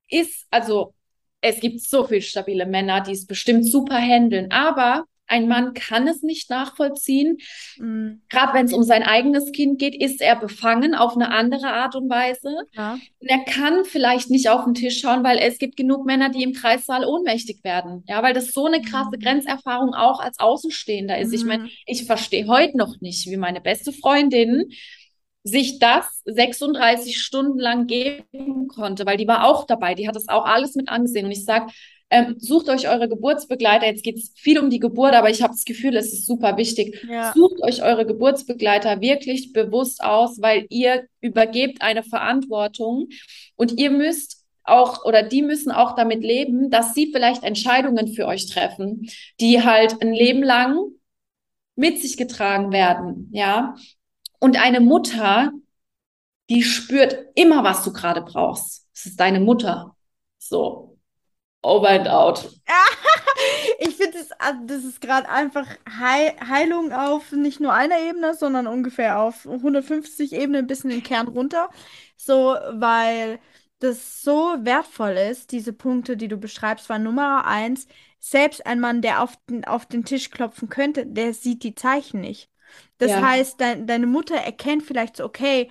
ist, 0.10 0.48
also 0.52 0.94
es 1.42 1.60
gibt 1.60 1.82
so 1.82 2.04
viele 2.04 2.22
stabile 2.22 2.66
Männer, 2.66 3.02
die 3.02 3.14
es 3.14 3.26
bestimmt 3.26 3.66
super 3.66 3.98
handeln, 3.98 4.52
aber 4.52 5.06
ein 5.30 5.48
Mann 5.48 5.74
kann 5.74 6.08
es 6.08 6.24
nicht 6.24 6.50
nachvollziehen. 6.50 7.38
Mhm. 7.78 8.24
Gerade 8.30 8.54
wenn 8.56 8.66
es 8.66 8.74
um 8.74 8.84
sein 8.84 9.04
eigenes 9.04 9.52
Kind 9.52 9.80
geht, 9.80 9.96
ist 9.96 10.22
er 10.22 10.36
befangen 10.36 10.96
auf 10.96 11.16
eine 11.16 11.32
andere 11.32 11.68
Art 11.68 11.96
und 11.96 12.10
Weise. 12.10 12.56
Ja. 12.74 12.94
Und 13.20 13.28
er 13.28 13.46
kann 13.46 13.86
vielleicht 13.86 14.32
nicht 14.32 14.50
auf 14.50 14.66
den 14.66 14.74
Tisch 14.74 15.00
schauen, 15.00 15.24
weil 15.24 15.38
es 15.38 15.60
gibt 15.60 15.78
genug 15.78 16.06
Männer, 16.06 16.30
die 16.30 16.44
im 16.44 16.54
Kreissaal 16.54 17.06
ohnmächtig 17.06 17.64
werden. 17.64 18.04
Ja, 18.08 18.24
weil 18.24 18.34
das 18.34 18.54
so 18.54 18.66
eine 18.66 18.82
krasse 18.82 19.18
mhm. 19.18 19.22
Grenzerfahrung 19.22 19.94
auch 19.94 20.20
als 20.20 20.40
Außenstehender 20.40 21.20
ist. 21.20 21.30
Mhm. 21.30 21.36
Ich 21.36 21.46
meine, 21.46 21.70
ich 21.86 22.06
verstehe 22.06 22.48
heute 22.48 22.76
noch 22.76 23.00
nicht, 23.00 23.30
wie 23.30 23.38
meine 23.38 23.62
beste 23.62 23.94
Freundin 23.94 24.72
sich 25.44 25.80
das 25.80 26.22
36 26.26 27.18
Stunden 27.18 27.60
lang 27.60 27.88
geben 27.88 28.68
konnte, 28.68 29.06
weil 29.06 29.18
die 29.18 29.28
war 29.28 29.46
auch 29.46 29.66
dabei, 29.66 29.96
die 29.96 30.08
hat 30.08 30.16
das 30.16 30.28
auch 30.28 30.46
alles 30.46 30.76
mit 30.76 30.90
angesehen. 30.90 31.26
Und 31.26 31.32
ich 31.32 31.46
sage, 31.46 31.68
ähm, 32.12 32.36
sucht 32.40 32.70
euch 32.70 32.90
eure 32.90 33.08
Geburtsbegleiter. 33.08 33.86
Jetzt 33.86 34.04
geht 34.04 34.18
es 34.18 34.34
viel 34.36 34.60
um 34.60 34.70
die 34.70 34.80
Geburt, 34.80 35.14
aber 35.14 35.30
ich 35.30 35.42
habe 35.42 35.54
das 35.54 35.66
Gefühl, 35.66 35.96
es 35.96 36.12
ist 36.12 36.26
super 36.26 36.58
wichtig. 36.58 37.06
Ja. 37.08 37.34
Sucht 37.36 37.62
euch 37.62 37.84
eure 37.84 38.06
Geburtsbegleiter 38.06 39.00
wirklich 39.02 39.54
bewusst 39.54 40.04
aus, 40.04 40.42
weil 40.42 40.66
ihr 40.70 41.06
übergebt 41.22 41.82
eine 41.82 42.04
Verantwortung 42.04 43.10
und 43.56 43.80
ihr 43.80 43.92
müsst 43.92 44.44
auch 44.64 45.06
oder 45.06 45.24
die 45.24 45.42
müssen 45.42 45.72
auch 45.72 45.96
damit 45.96 46.24
leben, 46.24 46.70
dass 46.70 46.94
sie 46.94 47.12
vielleicht 47.12 47.44
Entscheidungen 47.44 48.08
für 48.08 48.26
euch 48.26 48.48
treffen, 48.48 49.10
die 49.40 49.64
halt 49.64 50.02
ein 50.02 50.14
Leben 50.14 50.44
lang 50.44 50.92
mit 51.76 52.00
sich 52.00 52.18
getragen 52.18 52.72
werden, 52.72 53.30
ja. 53.32 53.76
Und 54.40 54.58
eine 54.58 54.80
Mutter, 54.80 55.52
die 56.50 56.64
spürt 56.64 57.28
immer, 57.36 57.64
was 57.64 57.84
du 57.84 57.94
gerade 57.94 58.22
brauchst. 58.22 58.88
Es 58.94 59.06
ist 59.06 59.20
deine 59.20 59.40
Mutter. 59.40 59.96
So. 60.38 60.98
Over 61.62 61.90
and 61.90 62.08
out. 62.08 62.50
ich 63.80 63.96
finde, 63.96 64.18
das, 64.18 64.32
ah, 64.40 64.54
das 64.66 64.84
ist 64.86 65.02
gerade 65.02 65.28
einfach 65.28 65.68
Heil 65.90 66.34
Heilung 66.48 66.94
auf 66.94 67.34
nicht 67.34 67.60
nur 67.60 67.74
einer 67.74 68.00
Ebene, 68.00 68.34
sondern 68.34 68.66
ungefähr 68.66 69.20
auf 69.20 69.46
150 69.46 70.32
Ebenen 70.34 70.68
bis 70.68 70.86
in 70.86 70.90
den 70.90 71.04
Kern 71.04 71.28
runter. 71.28 71.70
So, 72.16 72.56
weil 72.72 73.40
das 73.80 74.24
so 74.24 74.56
wertvoll 74.60 75.12
ist, 75.32 75.52
diese 75.52 75.74
Punkte, 75.74 76.18
die 76.18 76.28
du 76.28 76.38
beschreibst, 76.38 76.90
war 76.90 77.00
Nummer 77.00 77.46
eins, 77.46 77.88
selbst 78.20 78.66
ein 78.66 78.80
Mann, 78.80 79.02
der 79.02 79.22
auf 79.24 79.36
den, 79.50 79.66
auf 79.66 79.86
den 79.86 80.06
Tisch 80.06 80.30
klopfen 80.32 80.70
könnte, 80.70 81.06
der 81.06 81.34
sieht 81.34 81.64
die 81.64 81.76
Zeichen 81.76 82.22
nicht. 82.22 82.50
Das 82.98 83.12
ja. 83.12 83.22
heißt, 83.22 83.60
de 83.60 83.86
deine 83.86 84.08
Mutter 84.08 84.36
erkennt 84.36 84.84
vielleicht 84.84 85.18
so, 85.18 85.26
okay, 85.26 85.70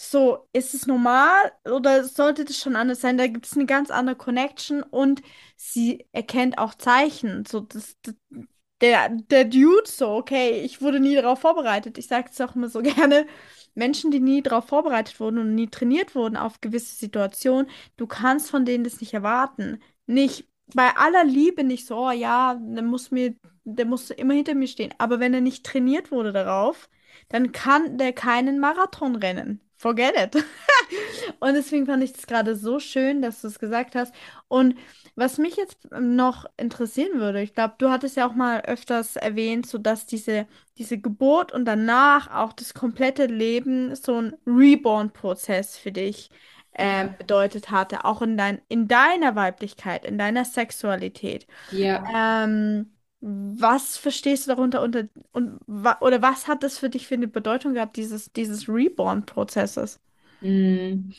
so, 0.00 0.48
ist 0.52 0.74
es 0.74 0.86
normal 0.86 1.52
oder 1.64 2.04
sollte 2.04 2.44
das 2.44 2.58
schon 2.58 2.76
anders 2.76 3.00
sein? 3.00 3.18
Da 3.18 3.26
gibt 3.26 3.46
es 3.46 3.54
eine 3.54 3.66
ganz 3.66 3.90
andere 3.90 4.16
Connection 4.16 4.82
und 4.82 5.22
sie 5.56 6.06
erkennt 6.12 6.58
auch 6.58 6.74
Zeichen. 6.74 7.44
So, 7.46 7.60
das, 7.60 7.96
das, 8.02 8.14
der, 8.80 9.08
der 9.10 9.44
Dude, 9.44 9.82
so, 9.86 10.10
okay, 10.10 10.60
ich 10.62 10.80
wurde 10.80 11.00
nie 11.00 11.14
darauf 11.16 11.40
vorbereitet. 11.40 11.98
Ich 11.98 12.06
sage 12.06 12.28
es 12.32 12.40
auch 12.40 12.54
immer 12.54 12.68
so 12.68 12.80
gerne. 12.82 13.26
Menschen, 13.74 14.10
die 14.10 14.20
nie 14.20 14.42
darauf 14.42 14.66
vorbereitet 14.66 15.20
wurden 15.20 15.38
und 15.38 15.54
nie 15.54 15.68
trainiert 15.68 16.14
wurden 16.14 16.36
auf 16.36 16.60
gewisse 16.60 16.94
Situationen, 16.96 17.70
du 17.96 18.06
kannst 18.06 18.50
von 18.50 18.64
denen 18.64 18.84
das 18.84 19.00
nicht 19.00 19.14
erwarten. 19.14 19.80
Nicht 20.06 20.47
bei 20.74 20.96
aller 20.96 21.24
Liebe 21.24 21.64
nicht 21.64 21.86
so, 21.86 21.96
oh 21.96 22.10
ja, 22.10 22.58
der 22.60 22.82
muss 22.82 23.10
mir, 23.10 23.34
der 23.64 23.86
muss 23.86 24.10
immer 24.10 24.34
hinter 24.34 24.54
mir 24.54 24.68
stehen. 24.68 24.94
Aber 24.98 25.20
wenn 25.20 25.34
er 25.34 25.40
nicht 25.40 25.64
trainiert 25.64 26.10
wurde 26.10 26.32
darauf, 26.32 26.88
dann 27.28 27.52
kann 27.52 27.98
der 27.98 28.12
keinen 28.12 28.58
Marathon 28.58 29.16
rennen 29.16 29.60
forget 29.78 30.14
it. 30.16 30.44
und 31.40 31.54
deswegen 31.54 31.86
fand 31.86 32.02
ich 32.02 32.12
es 32.14 32.26
gerade 32.26 32.56
so 32.56 32.80
schön, 32.80 33.22
dass 33.22 33.40
du 33.40 33.46
es 33.46 33.58
gesagt 33.58 33.94
hast. 33.94 34.12
Und 34.48 34.76
was 35.14 35.38
mich 35.38 35.56
jetzt 35.56 35.88
noch 35.92 36.46
interessieren 36.56 37.20
würde, 37.20 37.40
ich 37.40 37.54
glaube, 37.54 37.74
du 37.78 37.88
hattest 37.88 38.16
ja 38.16 38.28
auch 38.28 38.34
mal 38.34 38.60
öfters 38.62 39.16
erwähnt, 39.16 39.66
so 39.66 39.78
dass 39.78 40.06
diese, 40.06 40.46
diese 40.76 40.98
Geburt 40.98 41.52
und 41.52 41.64
danach 41.64 42.34
auch 42.34 42.52
das 42.52 42.74
komplette 42.74 43.26
Leben 43.26 43.94
so 43.94 44.20
ein 44.20 44.36
Reborn-Prozess 44.46 45.78
für 45.78 45.92
dich 45.92 46.30
äh, 46.78 47.08
bedeutet 47.18 47.70
hatte, 47.70 48.04
auch 48.04 48.22
in, 48.22 48.36
dein, 48.36 48.60
in 48.68 48.88
deiner 48.88 49.34
Weiblichkeit, 49.34 50.04
in 50.04 50.16
deiner 50.16 50.44
Sexualität. 50.44 51.46
Ja. 51.72 52.04
Ähm, 52.42 52.92
was 53.20 53.96
verstehst 53.96 54.46
du 54.46 54.50
darunter 54.52 54.80
unter, 54.80 55.04
und, 55.32 55.58
oder 55.66 56.22
was 56.22 56.46
hat 56.46 56.62
das 56.62 56.78
für 56.78 56.88
dich 56.88 57.06
für 57.08 57.14
eine 57.14 57.26
Bedeutung 57.26 57.74
gehabt, 57.74 57.96
dieses, 57.96 58.32
dieses 58.32 58.68
Reborn-Prozesses? 58.68 60.00
Hm. 60.40 61.12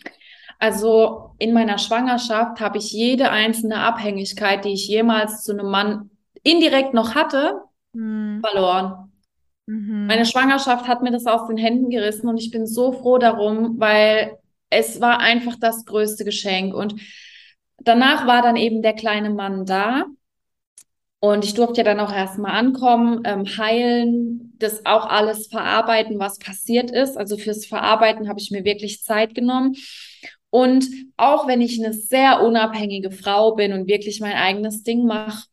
Also 0.59 1.31
in 1.39 1.53
meiner 1.53 1.77
Schwangerschaft 1.77 2.61
habe 2.61 2.77
ich 2.77 2.91
jede 2.91 3.29
einzelne 3.29 3.79
Abhängigkeit, 3.79 4.63
die 4.63 4.73
ich 4.73 4.87
jemals 4.87 5.43
zu 5.43 5.51
einem 5.51 5.69
Mann 5.69 6.09
indirekt 6.41 6.93
noch 6.93 7.15
hatte, 7.15 7.61
hm. 7.93 8.41
verloren. 8.41 9.11
Mhm. 9.69 10.07
Meine 10.07 10.25
Schwangerschaft 10.25 10.87
hat 10.87 11.03
mir 11.03 11.11
das 11.11 11.27
aus 11.27 11.47
den 11.47 11.57
Händen 11.57 11.91
gerissen 11.91 12.27
und 12.27 12.37
ich 12.37 12.49
bin 12.49 12.65
so 12.65 12.91
froh 12.91 13.19
darum, 13.19 13.79
weil 13.79 14.38
es 14.69 15.01
war 15.01 15.19
einfach 15.19 15.55
das 15.59 15.85
größte 15.85 16.25
Geschenk. 16.25 16.73
Und 16.73 16.95
danach 17.79 18.27
war 18.27 18.41
dann 18.41 18.55
eben 18.55 18.81
der 18.81 18.93
kleine 18.93 19.29
Mann 19.29 19.65
da. 19.65 20.05
Und 21.21 21.43
ich 21.43 21.53
durfte 21.53 21.81
ja 21.81 21.83
dann 21.83 21.99
auch 21.99 22.13
erstmal 22.13 22.51
ankommen, 22.51 23.23
ähm, 23.25 23.45
heilen, 23.45 24.53
das 24.57 24.85
auch 24.85 25.05
alles 25.05 25.47
verarbeiten, 25.47 26.17
was 26.17 26.39
passiert 26.39 26.91
ist. 26.91 27.17
Also 27.17 27.37
fürs 27.37 27.65
Verarbeiten 27.65 28.29
habe 28.29 28.39
ich 28.39 28.51
mir 28.51 28.63
wirklich 28.63 29.03
Zeit 29.03 29.35
genommen. 29.35 29.75
Und 30.49 30.87
auch 31.17 31.47
wenn 31.47 31.61
ich 31.61 31.83
eine 31.83 31.93
sehr 31.93 32.41
unabhängige 32.41 33.11
Frau 33.11 33.53
bin 33.53 33.73
und 33.73 33.87
wirklich 33.87 34.21
mein 34.21 34.35
eigenes 34.35 34.83
Ding 34.83 35.05
mache, 35.05 35.45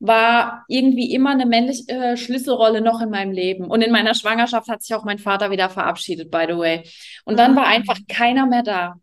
war 0.00 0.64
irgendwie 0.68 1.12
immer 1.12 1.30
eine 1.30 1.46
männliche 1.46 1.90
äh, 1.90 2.16
Schlüsselrolle 2.16 2.80
noch 2.80 3.00
in 3.00 3.10
meinem 3.10 3.32
Leben. 3.32 3.66
Und 3.66 3.82
in 3.82 3.90
meiner 3.90 4.14
Schwangerschaft 4.14 4.68
hat 4.68 4.82
sich 4.82 4.94
auch 4.94 5.04
mein 5.04 5.18
Vater 5.18 5.50
wieder 5.50 5.70
verabschiedet, 5.70 6.30
by 6.30 6.46
the 6.48 6.56
way. 6.56 6.88
Und 7.24 7.38
dann 7.38 7.56
war 7.56 7.66
einfach 7.66 7.98
keiner 8.08 8.46
mehr 8.46 8.62
da. 8.62 8.94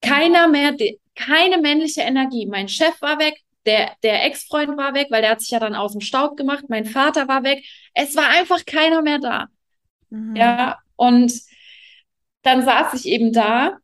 Keiner 0.00 0.48
mehr, 0.48 0.76
keine 1.14 1.58
männliche 1.58 2.02
Energie. 2.02 2.46
Mein 2.46 2.68
Chef 2.68 3.00
war 3.00 3.18
weg, 3.18 3.40
der, 3.66 3.92
der 4.02 4.24
Ex-Freund 4.24 4.76
war 4.76 4.94
weg, 4.94 5.08
weil 5.10 5.22
der 5.22 5.32
hat 5.32 5.40
sich 5.40 5.50
ja 5.50 5.60
dann 5.60 5.74
aus 5.74 5.92
dem 5.92 6.00
Staub 6.00 6.36
gemacht. 6.36 6.64
Mein 6.68 6.84
Vater 6.84 7.28
war 7.28 7.44
weg. 7.44 7.64
Es 7.94 8.16
war 8.16 8.28
einfach 8.28 8.64
keiner 8.64 9.02
mehr 9.02 9.18
da. 9.18 9.46
Mhm. 10.10 10.36
Ja, 10.36 10.78
und 10.96 11.32
dann 12.42 12.64
saß 12.64 12.94
ich 12.94 13.06
eben 13.06 13.32
da 13.32 13.78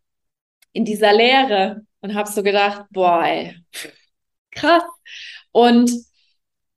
in 0.72 0.84
dieser 0.84 1.12
Leere 1.12 1.82
und 2.00 2.14
habe 2.14 2.30
so 2.30 2.42
gedacht, 2.42 2.84
boah, 2.90 3.24
ey, 3.24 3.56
krass. 4.50 4.82
Und 5.52 5.90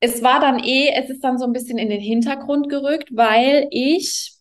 es 0.01 0.21
war 0.23 0.39
dann 0.39 0.59
eh, 0.59 0.89
es 0.95 1.09
ist 1.09 1.23
dann 1.23 1.37
so 1.37 1.45
ein 1.45 1.53
bisschen 1.53 1.77
in 1.77 1.89
den 1.89 2.01
Hintergrund 2.01 2.69
gerückt, 2.69 3.09
weil 3.11 3.67
ich 3.71 4.33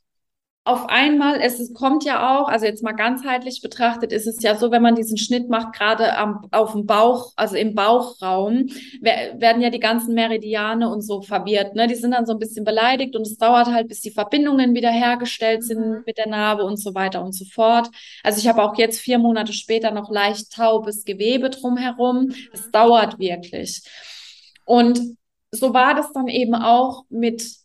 auf 0.64 0.88
einmal, 0.88 1.40
es 1.40 1.72
kommt 1.74 2.04
ja 2.04 2.38
auch, 2.38 2.48
also 2.48 2.66
jetzt 2.66 2.82
mal 2.82 2.92
ganzheitlich 2.92 3.60
betrachtet, 3.62 4.12
ist 4.12 4.26
es 4.26 4.42
ja 4.42 4.54
so, 4.56 4.70
wenn 4.70 4.82
man 4.82 4.94
diesen 4.94 5.16
Schnitt 5.16 5.48
macht, 5.48 5.72
gerade 5.72 6.16
am, 6.16 6.46
auf 6.52 6.72
dem 6.72 6.86
Bauch, 6.86 7.32
also 7.36 7.56
im 7.56 7.74
Bauchraum, 7.74 8.68
werden 9.00 9.62
ja 9.62 9.70
die 9.70 9.80
ganzen 9.80 10.14
Meridiane 10.14 10.90
und 10.90 11.00
so 11.02 11.22
verwirrt. 11.22 11.74
Ne? 11.74 11.88
Die 11.88 11.94
sind 11.94 12.12
dann 12.12 12.26
so 12.26 12.32
ein 12.32 12.38
bisschen 12.38 12.64
beleidigt 12.64 13.16
und 13.16 13.22
es 13.22 13.36
dauert 13.36 13.68
halt, 13.68 13.88
bis 13.88 14.00
die 14.00 14.10
Verbindungen 14.10 14.74
wieder 14.74 14.90
hergestellt 14.90 15.64
sind 15.64 15.80
mhm. 15.80 16.02
mit 16.06 16.18
der 16.18 16.28
Narbe 16.28 16.62
und 16.62 16.76
so 16.76 16.94
weiter 16.94 17.22
und 17.24 17.32
so 17.32 17.46
fort. 17.46 17.88
Also 18.22 18.38
ich 18.38 18.46
habe 18.46 18.62
auch 18.62 18.76
jetzt 18.76 19.00
vier 19.00 19.18
Monate 19.18 19.52
später 19.54 19.90
noch 19.90 20.10
leicht 20.10 20.52
taubes 20.52 21.04
Gewebe 21.04 21.50
drumherum. 21.50 22.32
Es 22.52 22.70
dauert 22.70 23.18
wirklich. 23.18 23.82
Und 24.64 25.00
so 25.52 25.74
war 25.74 25.94
das 25.94 26.12
dann 26.12 26.28
eben 26.28 26.54
auch 26.54 27.04
mit 27.08 27.60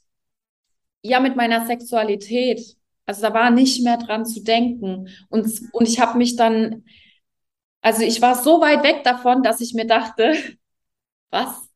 ja, 1.05 1.19
mit 1.19 1.35
meiner 1.35 1.67
Sexualität. 1.67 2.75
Also 3.05 3.21
da 3.21 3.33
war 3.33 3.51
nicht 3.51 3.83
mehr 3.83 3.97
dran 3.97 4.25
zu 4.25 4.41
denken. 4.43 5.07
Und, 5.29 5.47
und 5.71 5.87
ich 5.87 5.99
habe 5.99 6.17
mich 6.17 6.35
dann, 6.35 6.83
also 7.81 8.01
ich 8.01 8.23
war 8.23 8.33
so 8.33 8.59
weit 8.59 8.83
weg 8.83 9.03
davon, 9.03 9.43
dass 9.43 9.61
ich 9.61 9.75
mir 9.75 9.85
dachte, 9.85 10.33
was? 11.29 11.69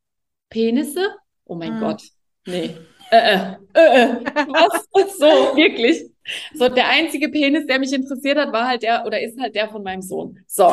Penisse? 0.50 1.16
Oh 1.46 1.54
mein 1.54 1.76
mhm. 1.76 1.80
Gott. 1.80 2.04
Nee. 2.48 2.76
Äh, 3.12 3.18
äh, 3.18 3.56
äh, 3.76 4.12
äh. 4.12 4.26
was? 4.48 4.88
So, 5.20 5.56
wirklich. 5.56 6.10
So, 6.56 6.68
der 6.68 6.88
einzige 6.88 7.30
Penis, 7.30 7.68
der 7.68 7.78
mich 7.78 7.94
interessiert 7.94 8.38
hat, 8.40 8.52
war 8.52 8.68
halt 8.68 8.82
der, 8.82 9.06
oder 9.06 9.22
ist 9.22 9.40
halt 9.40 9.54
der 9.54 9.70
von 9.70 9.84
meinem 9.84 10.02
Sohn. 10.02 10.40
So, 10.48 10.66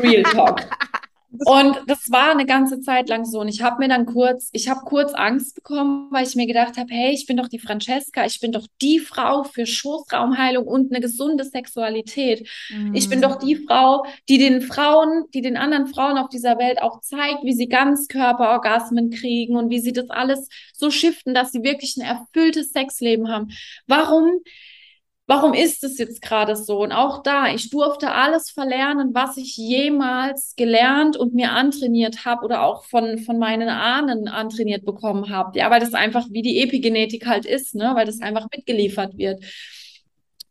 Real 0.00 0.22
Talk. 0.24 0.66
Und 1.44 1.80
das 1.86 2.10
war 2.10 2.32
eine 2.32 2.44
ganze 2.44 2.80
Zeit 2.80 3.08
lang 3.08 3.24
so. 3.24 3.40
Und 3.40 3.48
ich 3.48 3.62
habe 3.62 3.78
mir 3.78 3.88
dann 3.88 4.04
kurz, 4.04 4.50
ich 4.52 4.68
habe 4.68 4.80
kurz 4.84 5.12
Angst 5.14 5.54
bekommen, 5.54 6.08
weil 6.10 6.26
ich 6.26 6.34
mir 6.34 6.46
gedacht 6.46 6.76
habe, 6.76 6.88
hey, 6.92 7.12
ich 7.12 7.26
bin 7.26 7.36
doch 7.36 7.48
die 7.48 7.60
Francesca, 7.60 8.26
ich 8.26 8.40
bin 8.40 8.50
doch 8.50 8.66
die 8.82 8.98
Frau 8.98 9.44
für 9.44 9.64
Schoßraumheilung 9.64 10.66
und 10.66 10.92
eine 10.92 11.00
gesunde 11.00 11.44
Sexualität. 11.44 12.48
Mhm. 12.70 12.94
Ich 12.94 13.08
bin 13.08 13.22
doch 13.22 13.36
die 13.38 13.56
Frau, 13.56 14.04
die 14.28 14.38
den 14.38 14.60
Frauen, 14.60 15.24
die 15.32 15.40
den 15.40 15.56
anderen 15.56 15.86
Frauen 15.86 16.18
auf 16.18 16.28
dieser 16.28 16.58
Welt 16.58 16.82
auch 16.82 17.00
zeigt, 17.00 17.44
wie 17.44 17.54
sie 17.54 17.68
Ganzkörperorgasmen 17.68 19.10
kriegen 19.10 19.56
und 19.56 19.70
wie 19.70 19.80
sie 19.80 19.92
das 19.92 20.10
alles 20.10 20.48
so 20.74 20.90
shiften, 20.90 21.32
dass 21.32 21.52
sie 21.52 21.62
wirklich 21.62 21.96
ein 21.96 22.04
erfülltes 22.04 22.72
Sexleben 22.72 23.28
haben. 23.28 23.50
Warum 23.86 24.40
warum 25.30 25.54
ist 25.54 25.84
es 25.84 25.96
jetzt 25.96 26.22
gerade 26.22 26.56
so? 26.56 26.82
Und 26.82 26.90
auch 26.90 27.22
da, 27.22 27.46
ich 27.54 27.70
durfte 27.70 28.10
alles 28.10 28.50
verlernen, 28.50 29.14
was 29.14 29.36
ich 29.36 29.56
jemals 29.56 30.56
gelernt 30.56 31.16
und 31.16 31.34
mir 31.34 31.52
antrainiert 31.52 32.24
habe 32.24 32.44
oder 32.44 32.64
auch 32.64 32.84
von, 32.84 33.16
von 33.18 33.38
meinen 33.38 33.68
Ahnen 33.68 34.26
antrainiert 34.26 34.84
bekommen 34.84 35.30
habe. 35.30 35.56
Ja, 35.56 35.70
weil 35.70 35.78
das 35.78 35.94
einfach 35.94 36.26
wie 36.30 36.42
die 36.42 36.60
Epigenetik 36.60 37.26
halt 37.26 37.46
ist, 37.46 37.76
ne? 37.76 37.92
weil 37.94 38.06
das 38.06 38.20
einfach 38.20 38.48
mitgeliefert 38.52 39.16
wird. 39.18 39.44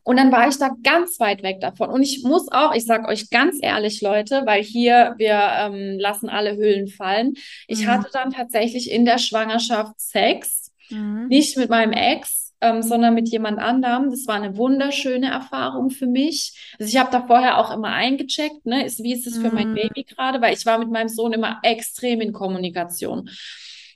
Und 0.03 0.15
dann 0.15 0.31
war 0.31 0.47
ich 0.47 0.57
da 0.57 0.71
ganz 0.81 1.19
weit 1.19 1.43
weg 1.43 1.59
davon. 1.59 1.89
Und 1.89 2.01
ich 2.01 2.23
muss 2.23 2.49
auch, 2.49 2.73
ich 2.73 2.85
sage 2.85 3.09
euch 3.09 3.29
ganz 3.29 3.57
ehrlich, 3.61 3.99
Leute, 4.01 4.43
weil 4.45 4.63
hier 4.63 5.13
wir 5.17 5.41
ähm, 5.57 5.99
lassen 5.99 6.29
alle 6.29 6.55
Hüllen 6.55 6.87
fallen. 6.87 7.33
Ich 7.67 7.81
mhm. 7.81 7.87
hatte 7.87 8.09
dann 8.13 8.31
tatsächlich 8.31 8.89
in 8.89 9.03
der 9.03 9.17
Schwangerschaft 9.17 9.99
Sex, 9.99 10.71
mhm. 10.89 11.27
nicht 11.27 11.57
mit 11.57 11.69
meinem 11.69 11.91
Ex, 11.91 12.48
ähm, 12.61 12.81
sondern 12.81 13.13
mit 13.13 13.29
jemand 13.29 13.59
anderem. 13.59 14.09
Das 14.09 14.27
war 14.27 14.35
eine 14.35 14.57
wunderschöne 14.57 15.29
Erfahrung 15.29 15.89
für 15.89 16.07
mich. 16.07 16.75
Also 16.79 16.89
ich 16.89 16.97
habe 16.97 17.11
da 17.11 17.25
vorher 17.25 17.57
auch 17.57 17.71
immer 17.71 17.89
eingecheckt, 17.89 18.65
ne, 18.65 18.85
ist, 18.85 19.03
wie 19.03 19.13
ist 19.13 19.27
es 19.27 19.37
für 19.37 19.51
mein 19.51 19.71
mhm. 19.71 19.75
Baby 19.75 20.03
gerade, 20.03 20.41
weil 20.41 20.53
ich 20.53 20.65
war 20.65 20.77
mit 20.77 20.91
meinem 20.91 21.09
Sohn 21.09 21.33
immer 21.33 21.59
extrem 21.63 22.21
in 22.21 22.33
Kommunikation. 22.33 23.29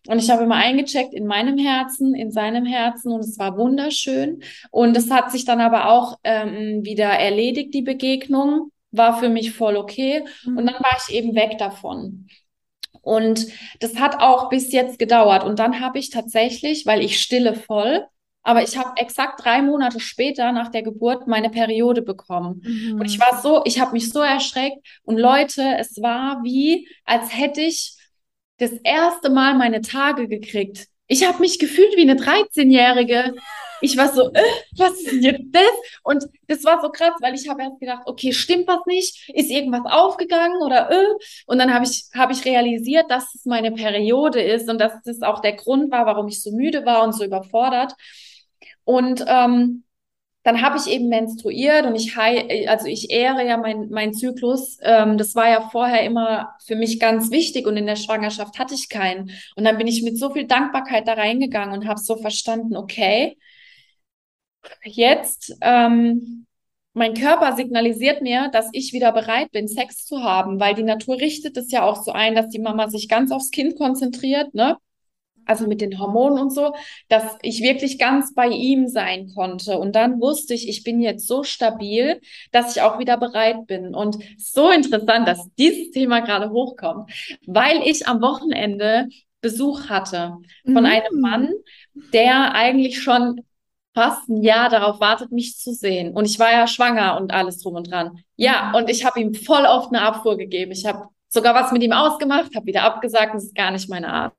Und 0.07 0.19
ich 0.19 0.29
habe 0.29 0.43
immer 0.43 0.55
eingecheckt 0.55 1.13
in 1.13 1.25
meinem 1.25 1.57
Herzen, 1.57 2.13
in 2.13 2.29
seinem 2.31 2.65
Herzen 2.65 3.11
und 3.11 3.21
es 3.21 3.39
war 3.39 3.57
wunderschön. 3.57 4.43
Und 4.69 4.97
es 4.97 5.09
hat 5.09 5.31
sich 5.31 5.45
dann 5.45 5.61
aber 5.61 5.89
auch 5.89 6.17
ähm, 6.23 6.83
wieder 6.83 7.07
erledigt, 7.07 7.73
die 7.73 7.81
Begegnung. 7.83 8.69
War 8.95 9.17
für 9.17 9.29
mich 9.29 9.53
voll 9.53 9.75
okay. 9.75 10.23
Mhm. 10.45 10.57
Und 10.57 10.65
dann 10.67 10.75
war 10.75 10.97
ich 10.97 11.15
eben 11.15 11.35
weg 11.35 11.57
davon. 11.57 12.27
Und 13.01 13.47
das 13.79 13.95
hat 13.95 14.19
auch 14.19 14.49
bis 14.49 14.71
jetzt 14.71 14.99
gedauert. 14.99 15.43
Und 15.43 15.59
dann 15.59 15.79
habe 15.79 15.99
ich 15.99 16.09
tatsächlich, 16.09 16.85
weil 16.85 17.01
ich 17.01 17.19
stille 17.19 17.53
voll, 17.53 18.05
aber 18.43 18.61
ich 18.61 18.77
habe 18.77 18.91
exakt 18.97 19.43
drei 19.43 19.61
Monate 19.61 19.99
später 19.99 20.51
nach 20.51 20.69
der 20.69 20.83
Geburt 20.83 21.27
meine 21.27 21.49
Periode 21.49 22.01
bekommen. 22.01 22.61
Mhm. 22.63 22.99
Und 22.99 23.05
ich 23.05 23.19
war 23.19 23.41
so, 23.41 23.61
ich 23.65 23.79
habe 23.79 23.93
mich 23.93 24.11
so 24.11 24.19
erschreckt. 24.19 24.85
Und 25.03 25.17
Leute, 25.17 25.63
es 25.79 26.01
war 26.01 26.43
wie, 26.43 26.87
als 27.05 27.35
hätte 27.35 27.61
ich 27.61 27.95
das 28.57 28.71
erste 28.83 29.29
Mal 29.29 29.55
meine 29.55 29.81
Tage 29.81 30.27
gekriegt. 30.27 30.87
Ich 31.07 31.25
habe 31.27 31.39
mich 31.39 31.59
gefühlt 31.59 31.95
wie 31.95 32.09
eine 32.09 32.15
13-Jährige. 32.15 33.35
Ich 33.81 33.97
war 33.97 34.13
so, 34.13 34.31
äh, 34.33 34.41
was 34.77 34.93
ist 34.93 35.11
denn 35.11 35.21
jetzt 35.21 35.43
das? 35.51 35.63
Und 36.03 36.25
das 36.47 36.63
war 36.63 36.81
so 36.81 36.89
krass, 36.89 37.13
weil 37.19 37.35
ich 37.35 37.49
habe 37.49 37.61
erst 37.61 37.79
gedacht, 37.79 38.03
okay, 38.05 38.31
stimmt 38.31 38.67
was 38.67 38.85
nicht? 38.85 39.29
Ist 39.33 39.51
irgendwas 39.51 39.91
aufgegangen 39.91 40.61
oder 40.61 40.89
äh? 40.89 41.05
Und 41.45 41.59
dann 41.59 41.73
habe 41.73 41.85
ich, 41.85 42.05
hab 42.13 42.31
ich 42.31 42.45
realisiert, 42.45 43.11
dass 43.11 43.35
es 43.35 43.45
meine 43.45 43.71
Periode 43.71 44.41
ist 44.41 44.69
und 44.69 44.79
dass 44.79 44.93
das 45.03 45.21
auch 45.21 45.41
der 45.41 45.53
Grund 45.53 45.91
war, 45.91 46.05
warum 46.05 46.27
ich 46.27 46.41
so 46.41 46.51
müde 46.51 46.85
war 46.85 47.03
und 47.03 47.13
so 47.13 47.25
überfordert. 47.25 47.93
Und 48.85 49.23
ähm, 49.27 49.83
dann 50.43 50.61
habe 50.61 50.77
ich 50.77 50.87
eben 50.87 51.07
menstruiert 51.07 51.85
und 51.85 51.95
ich 51.95 52.17
also 52.17 52.85
ich 52.87 53.09
ehre 53.11 53.47
ja 53.47 53.57
meinen 53.57 53.89
mein 53.89 54.13
Zyklus. 54.13 54.77
Ähm, 54.81 55.17
das 55.17 55.35
war 55.35 55.49
ja 55.49 55.69
vorher 55.69 56.03
immer 56.03 56.55
für 56.65 56.75
mich 56.75 56.99
ganz 56.99 57.31
wichtig 57.31 57.65
und 57.65 57.77
in 57.77 57.85
der 57.85 57.95
Schwangerschaft 57.95 58.59
hatte 58.59 58.75
ich 58.75 58.89
keinen. 58.89 59.31
Und 59.55 59.63
dann 59.63 59.77
bin 59.77 59.87
ich 59.87 60.03
mit 60.03 60.17
so 60.17 60.31
viel 60.31 60.45
Dankbarkeit 60.45 61.07
da 61.07 61.13
reingegangen 61.13 61.73
und 61.77 61.87
habe 61.87 61.99
so 61.99 62.17
verstanden, 62.17 62.75
okay, 62.75 63.37
jetzt 64.83 65.55
ähm, 65.61 66.45
mein 66.93 67.13
Körper 67.15 67.55
signalisiert 67.55 68.21
mir, 68.21 68.49
dass 68.49 68.69
ich 68.73 68.93
wieder 68.93 69.11
bereit 69.11 69.51
bin, 69.51 69.67
Sex 69.67 70.05
zu 70.05 70.23
haben, 70.23 70.59
weil 70.59 70.75
die 70.75 70.83
Natur 70.83 71.17
richtet 71.19 71.57
es 71.57 71.71
ja 71.71 71.83
auch 71.83 72.03
so 72.03 72.11
ein, 72.11 72.35
dass 72.35 72.49
die 72.49 72.59
Mama 72.59 72.89
sich 72.89 73.09
ganz 73.09 73.31
aufs 73.31 73.49
Kind 73.49 73.77
konzentriert, 73.77 74.53
ne? 74.53 74.77
Also 75.45 75.67
mit 75.67 75.81
den 75.81 75.99
Hormonen 75.99 76.39
und 76.39 76.51
so, 76.51 76.73
dass 77.09 77.23
ich 77.41 77.61
wirklich 77.61 77.99
ganz 77.99 78.33
bei 78.33 78.47
ihm 78.47 78.87
sein 78.87 79.29
konnte. 79.33 79.77
Und 79.77 79.95
dann 79.95 80.19
wusste 80.21 80.53
ich, 80.53 80.67
ich 80.67 80.83
bin 80.83 81.01
jetzt 81.01 81.27
so 81.27 81.43
stabil, 81.43 82.21
dass 82.51 82.75
ich 82.75 82.81
auch 82.81 82.99
wieder 82.99 83.17
bereit 83.17 83.67
bin. 83.67 83.95
Und 83.95 84.17
so 84.37 84.69
interessant, 84.69 85.27
dass 85.27 85.47
dieses 85.57 85.91
Thema 85.91 86.21
gerade 86.21 86.49
hochkommt, 86.51 87.11
weil 87.45 87.81
ich 87.85 88.07
am 88.07 88.21
Wochenende 88.21 89.07
Besuch 89.41 89.89
hatte 89.89 90.37
von 90.65 90.83
mhm. 90.83 90.85
einem 90.85 91.19
Mann, 91.19 91.49
der 92.13 92.55
eigentlich 92.55 93.01
schon 93.01 93.41
fast 93.93 94.27
ein 94.27 94.41
Jahr 94.41 94.69
darauf 94.69 94.99
wartet, 94.99 95.31
mich 95.31 95.57
zu 95.57 95.73
sehen. 95.73 96.13
Und 96.15 96.25
ich 96.25 96.39
war 96.39 96.51
ja 96.51 96.65
schwanger 96.65 97.17
und 97.19 97.31
alles 97.31 97.61
drum 97.61 97.75
und 97.75 97.91
dran. 97.91 98.23
Ja, 98.35 98.71
und 98.75 98.89
ich 98.89 99.05
habe 99.05 99.19
ihm 99.19 99.35
voll 99.35 99.65
oft 99.65 99.89
eine 99.89 100.01
Abfuhr 100.01 100.37
gegeben. 100.37 100.71
Ich 100.71 100.85
habe 100.85 101.09
sogar 101.29 101.53
was 101.53 101.71
mit 101.71 101.83
ihm 101.83 101.91
ausgemacht, 101.91 102.55
habe 102.55 102.65
wieder 102.65 102.83
abgesagt, 102.83 103.35
das 103.35 103.45
ist 103.45 103.55
gar 103.55 103.71
nicht 103.71 103.89
meine 103.89 104.11
Art 104.11 104.33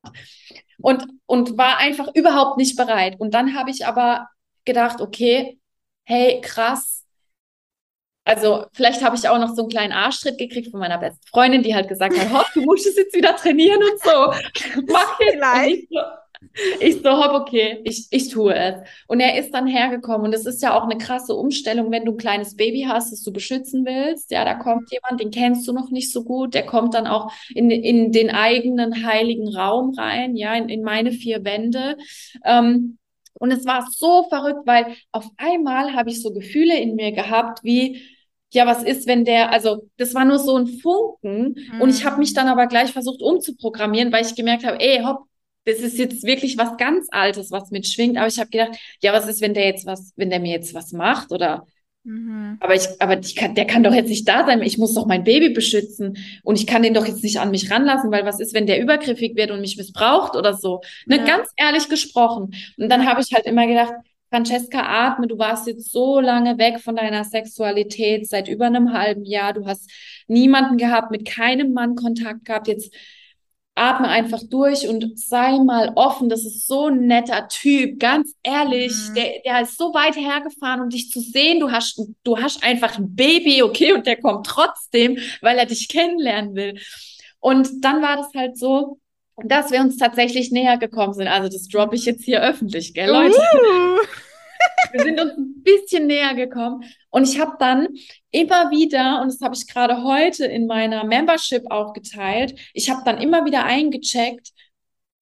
und, 0.85 1.07
und 1.25 1.57
war 1.57 1.79
einfach 1.79 2.15
überhaupt 2.15 2.59
nicht 2.59 2.77
bereit. 2.77 3.19
Und 3.19 3.33
dann 3.33 3.57
habe 3.59 3.71
ich 3.71 3.87
aber 3.87 4.29
gedacht, 4.67 5.01
okay, 5.01 5.59
hey, 6.05 6.43
krass. 6.43 7.07
Also 8.25 8.67
vielleicht 8.75 9.03
habe 9.03 9.17
ich 9.17 9.27
auch 9.27 9.39
noch 9.39 9.55
so 9.55 9.63
einen 9.63 9.71
kleinen 9.71 9.93
Arschtritt 9.95 10.37
gekriegt 10.37 10.71
von 10.71 10.81
meiner 10.81 10.99
besten 10.99 11.27
Freundin, 11.27 11.63
die 11.63 11.75
halt 11.75 11.89
gesagt 11.89 12.19
hat, 12.19 12.31
hopp, 12.31 12.53
du 12.53 12.61
musst 12.61 12.87
es 12.87 12.97
jetzt 12.97 13.15
wieder 13.15 13.35
trainieren 13.35 13.83
und 13.83 14.03
so. 14.03 14.83
Mach 14.93 15.17
vielleicht. 15.17 15.85
Ich 15.85 15.89
so, 15.91 16.01
hopp, 17.05 17.33
okay, 17.33 17.81
ich, 17.85 18.07
ich 18.11 18.29
tue 18.29 18.55
es. 18.55 18.75
Und 19.07 19.21
er 19.21 19.39
ist 19.39 19.53
dann 19.53 19.67
hergekommen. 19.67 20.27
Und 20.27 20.35
es 20.35 20.47
ist 20.47 20.63
ja 20.63 20.77
auch 20.77 20.85
eine 20.85 20.99
krasse 20.99 21.35
Umstellung, 21.35 21.91
wenn 21.91 22.05
du 22.05 22.13
ein 22.13 22.19
kleines 22.19 22.57
Baby 22.57 22.87
hast, 22.89 23.13
das 23.13 23.23
du 23.23 23.33
beschützen 23.33 23.85
willst. 23.85 24.31
Ja, 24.31 24.45
da 24.45 24.55
kommt 24.55 24.91
jemand, 24.93 25.21
den 25.21 25.31
kennst 25.31 25.67
du 25.69 25.73
noch 25.73 25.91
nicht 25.91 26.13
so 26.13 26.25
gut. 26.25 26.55
Der 26.55 26.67
kommt 26.67 26.95
dann 26.95 27.07
auch 27.07 27.33
in, 27.55 27.71
in 27.71 28.13
den 28.13 28.31
eigenen 28.31 29.07
heiligen 29.07 29.55
Raum 29.55 29.95
rein, 29.97 30.37
ja, 30.37 30.55
in, 30.55 30.69
in 30.69 30.83
meine 30.83 31.13
vier 31.13 31.45
Wände. 31.45 31.97
Ähm, 32.45 32.99
und 33.35 33.51
es 33.51 33.67
war 33.67 33.87
so 33.91 34.25
verrückt, 34.29 34.61
weil 34.65 34.95
auf 35.13 35.29
einmal 35.37 35.95
habe 35.95 36.11
ich 36.11 36.23
so 36.23 36.33
Gefühle 36.33 36.79
in 36.79 36.95
mir 36.95 37.13
gehabt, 37.13 37.65
wie, 37.65 38.01
ja, 38.53 38.67
was 38.67 38.83
ist, 38.83 39.07
wenn 39.07 39.25
der, 39.25 39.51
also 39.51 39.89
das 39.97 40.15
war 40.15 40.25
nur 40.25 40.39
so 40.39 40.57
ein 40.57 40.67
Funken 40.67 41.57
mhm. 41.73 41.81
und 41.81 41.91
ich 41.91 42.05
habe 42.05 42.19
mich 42.19 42.35
dann 42.35 42.47
aber 42.49 42.69
gleich 42.69 42.93
versucht 42.93 43.21
umzuprogrammieren, 43.21 44.13
weil 44.13 44.25
ich 44.25 44.37
gemerkt 44.37 44.65
habe, 44.65 44.81
ey, 44.81 45.03
hopp, 45.03 45.27
das 45.65 45.79
ist 45.79 45.99
jetzt 45.99 46.25
wirklich 46.25 46.59
was 46.59 46.77
ganz 46.77 47.09
Altes, 47.11 47.51
was 47.51 47.71
mitschwingt. 47.71 48.17
Aber 48.17 48.27
ich 48.27 48.39
habe 48.39 48.51
gedacht, 48.51 48.79
ja, 49.01 49.13
was 49.13 49.27
ist, 49.27 49.41
wenn 49.41 49.55
der 49.55 49.67
jetzt 49.67 49.87
was, 49.87 50.13
wenn 50.17 50.31
der 50.31 50.41
mir 50.41 50.53
jetzt 50.53 50.75
was 50.75 50.93
macht 50.93 51.33
oder 51.33 51.67
mhm. 52.05 52.59
aber 52.61 52.75
ich, 52.75 52.87
aber 53.01 53.19
ich 53.19 53.35
kann, 53.35 53.55
der 53.55 53.67
kann 53.67 53.83
doch 53.83 53.95
jetzt 53.95 54.09
nicht 54.09 54.29
da 54.29 54.45
sein. 54.45 54.63
Ich 54.63 54.79
muss 54.79 54.95
doch 54.95 55.07
mein 55.07 55.25
Baby 55.25 55.51
beschützen 55.51 56.19
und 56.43 56.59
ich 56.59 56.67
kann 56.67 56.83
den 56.83 56.95
doch 56.95 57.07
jetzt 57.07 57.25
nicht 57.25 57.39
an 57.39 57.51
mich 57.51 57.71
ranlassen, 57.71 58.11
weil 58.11 58.27
was 58.27 58.41
ist, 58.41 58.55
wenn 58.55 58.67
der 58.67 58.81
übergriffig 58.81 59.37
wird 59.37 59.51
und 59.51 59.61
mich 59.61 59.77
missbraucht 59.77 60.37
oder 60.37 60.55
so? 60.55 60.83
Ne, 61.07 61.19
ja. 61.19 61.25
ganz 61.25 61.49
ehrlich 61.57 61.89
gesprochen. 61.89 62.55
Und 62.77 62.89
dann 62.91 63.07
habe 63.07 63.23
ich 63.23 63.33
halt 63.33 63.47
immer 63.47 63.67
gedacht, 63.67 63.95
Francesca, 64.31 64.81
atme, 64.83 65.29
du 65.29 65.39
warst 65.39 65.69
jetzt 65.69 65.93
so 65.93 66.19
lange 66.19 66.59
weg 66.59 66.81
von 66.81 66.97
deiner 66.97 67.23
Sexualität, 67.23 68.29
seit 68.29 68.49
über 68.49 68.67
einem 68.67 68.93
halben 68.93 69.25
Jahr. 69.25 69.53
Du 69.53 69.65
hast 69.65 69.89
niemanden 70.27 70.77
gehabt, 70.77 71.13
mit 71.13 71.25
keinem 71.25 71.73
Mann 71.73 71.95
Kontakt 71.95 72.45
gehabt. 72.45 72.67
Jetzt 72.67 72.93
atme 73.75 74.09
einfach 74.09 74.41
durch 74.49 74.89
und 74.89 75.19
sei 75.19 75.59
mal 75.59 75.93
offen. 75.97 76.29
Das 76.29 76.45
ist 76.45 76.67
so 76.67 76.87
ein 76.87 77.07
netter 77.07 77.49
Typ, 77.49 77.99
ganz 77.99 78.35
ehrlich. 78.43 78.93
Mhm. 79.11 79.15
Der, 79.15 79.33
der 79.45 79.63
ist 79.63 79.77
so 79.77 79.93
weit 79.95 80.17
hergefahren, 80.17 80.81
um 80.81 80.91
dich 80.91 81.11
zu 81.11 81.21
sehen. 81.21 81.61
Du 81.61 81.71
hast, 81.71 82.01
du 82.23 82.39
hast 82.39 82.63
einfach 82.63 82.99
ein 82.99 83.15
Baby, 83.15 83.63
okay, 83.63 83.93
und 83.93 84.07
der 84.07 84.21
kommt 84.21 84.47
trotzdem, 84.47 85.19
weil 85.41 85.59
er 85.59 85.67
dich 85.67 85.89
kennenlernen 85.89 86.55
will. 86.55 86.79
Und 87.41 87.69
dann 87.85 88.01
war 88.01 88.17
das 88.17 88.33
halt 88.35 88.57
so, 88.57 88.99
dass 89.43 89.73
wir 89.73 89.81
uns 89.81 89.97
tatsächlich 89.97 90.53
näher 90.53 90.79
gekommen 90.79 91.15
sind. 91.15 91.27
Also 91.27 91.49
das 91.49 91.67
droppe 91.69 91.97
ich 91.97 92.05
jetzt 92.05 92.25
hier 92.25 92.41
öffentlich, 92.41 92.95
gell, 92.95 93.11
Leute? 93.11 93.37
Uh. 93.37 93.99
Wir 94.95 95.03
sind 95.03 95.21
uns 95.21 95.33
ein 95.37 95.63
bisschen 95.65 96.07
näher 96.07 96.35
gekommen. 96.35 96.85
Und 97.11 97.29
ich 97.29 97.41
habe 97.41 97.57
dann 97.59 97.89
immer 98.31 98.71
wieder, 98.71 99.21
und 99.21 99.27
das 99.27 99.41
habe 99.41 99.57
ich 99.57 99.67
gerade 99.67 100.05
heute 100.05 100.47
in 100.47 100.69
meiner 100.69 101.03
Membership 101.03 101.65
auch 101.69 101.93
geteilt, 101.95 102.57
ich 102.75 102.91
habe 102.91 103.03
dann 103.05 103.21
immer 103.21 103.45
wieder 103.45 103.65
eingecheckt, 103.65 104.53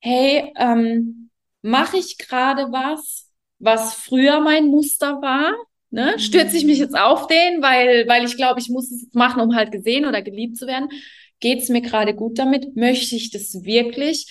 hey, 0.01 0.53
ähm, 0.59 1.31
mache 1.63 1.97
ich 1.97 2.19
gerade 2.19 2.71
was, 2.71 3.31
was 3.61 3.95
früher 3.95 4.41
mein 4.41 4.67
Muster 4.67 5.23
war? 5.23 5.55
Ne? 5.89 6.19
Stürze 6.19 6.59
ich 6.59 6.67
mich 6.67 6.79
jetzt 6.79 6.99
auf 6.99 7.27
den, 7.27 7.63
weil, 7.63 8.07
weil 8.09 8.27
ich 8.27 8.37
glaube, 8.37 8.61
ich 8.61 8.69
muss 8.69 8.91
es 8.91 9.03
jetzt 9.03 9.15
machen, 9.15 9.41
um 9.41 9.57
halt 9.57 9.73
gesehen 9.73 10.05
oder 10.05 10.21
geliebt 10.21 10.59
zu 10.59 10.67
werden? 10.67 10.91
Geht 11.41 11.63
es 11.63 11.71
mir 11.71 11.81
gerade 11.81 12.15
gut 12.15 12.39
damit? 12.39 12.77
Möchte 12.77 13.17
ich 13.17 13.31
das 13.31 13.65
wirklich? 13.65 14.27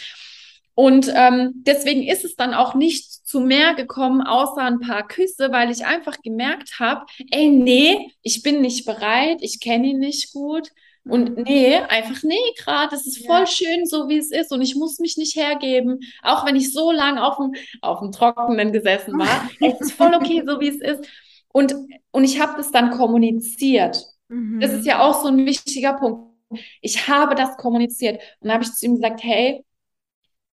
Und 0.82 1.14
ähm, 1.16 1.52
deswegen 1.58 2.02
ist 2.02 2.26
es 2.26 2.36
dann 2.36 2.56
auch 2.56 2.74
nicht 2.74 3.06
zu 3.08 3.40
mehr 3.40 3.76
gekommen, 3.76 4.24
außer 4.24 4.64
ein 4.64 4.80
paar 4.80 5.08
Küsse, 5.08 5.52
weil 5.52 5.70
ich 5.70 5.86
einfach 5.86 6.20
gemerkt 6.24 6.80
habe, 6.80 7.06
ey, 7.30 7.50
nee, 7.50 8.12
ich 8.24 8.42
bin 8.42 8.62
nicht 8.62 8.88
bereit, 8.88 9.38
ich 9.42 9.60
kenne 9.60 9.90
ihn 9.90 10.00
nicht 10.00 10.34
gut. 10.34 10.70
Und 11.06 11.38
mhm. 11.38 11.44
nee, 11.44 11.76
einfach 11.76 12.24
nee, 12.24 12.36
gerade, 12.58 12.96
es 12.96 13.06
ist 13.06 13.28
voll 13.28 13.42
ja. 13.42 13.46
schön, 13.46 13.86
so 13.86 14.10
wie 14.10 14.18
es 14.18 14.32
ist 14.32 14.52
und 14.52 14.64
ich 14.64 14.74
muss 14.74 14.98
mich 14.98 15.18
nicht 15.18 15.36
hergeben, 15.36 16.00
auch 16.24 16.48
wenn 16.48 16.56
ich 16.56 16.74
so 16.74 16.92
lange 16.92 17.24
auf 17.24 17.38
dem, 17.38 17.54
auf 17.82 18.00
dem 18.00 18.12
Trockenen 18.12 18.72
gesessen 18.72 19.20
war. 19.20 19.52
es 19.60 19.82
ist 19.82 19.92
voll 19.92 20.16
okay, 20.16 20.42
so 20.44 20.60
wie 20.60 20.70
es 20.70 20.82
ist. 20.82 21.08
Und, 21.54 21.76
und 22.10 22.24
ich 22.24 22.42
habe 22.42 22.58
das 22.58 22.72
dann 22.72 22.90
kommuniziert. 22.90 24.04
Mhm. 24.30 24.60
Das 24.60 24.74
ist 24.74 24.88
ja 24.88 25.04
auch 25.04 25.22
so 25.22 25.28
ein 25.28 25.46
wichtiger 25.46 25.94
Punkt. 25.94 26.34
Ich 26.82 27.08
habe 27.08 27.36
das 27.36 27.56
kommuniziert 27.58 28.16
und 28.40 28.48
dann 28.48 28.54
habe 28.54 28.64
ich 28.64 28.74
zu 28.74 28.88
ihm 28.88 28.96
gesagt, 28.96 29.24
hey, 29.24 29.64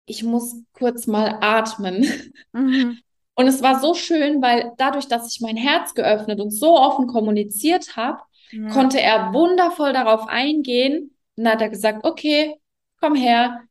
ich 0.06 0.24
muss 0.24 0.56
kurz 0.74 1.08
mal 1.08 1.38
atmen. 1.42 2.06
Mhm. 2.52 3.00
Und 3.36 3.48
es 3.48 3.64
war 3.64 3.80
so 3.80 3.96
schön, 3.96 4.42
weil 4.42 4.74
dadurch, 4.78 5.08
dass 5.08 5.34
ich 5.34 5.42
mein 5.42 5.58
Herz 5.58 5.96
geöffnet 5.96 6.40
und 6.40 6.52
so 6.52 6.78
offen 6.80 7.08
kommuniziert 7.08 7.96
habe, 7.96 8.20
Ja. 8.52 8.70
konnte 8.70 9.02
er 9.02 9.34
wundervoll 9.34 9.92
darauf 9.94 10.28
eingehen. 10.28 11.16
Und 11.36 11.44
dann 11.44 11.54
hat 11.54 11.62
er 11.62 11.70
gesagt, 11.70 12.06
okay, 12.06 12.56
komm 13.00 13.16
her. 13.16 13.62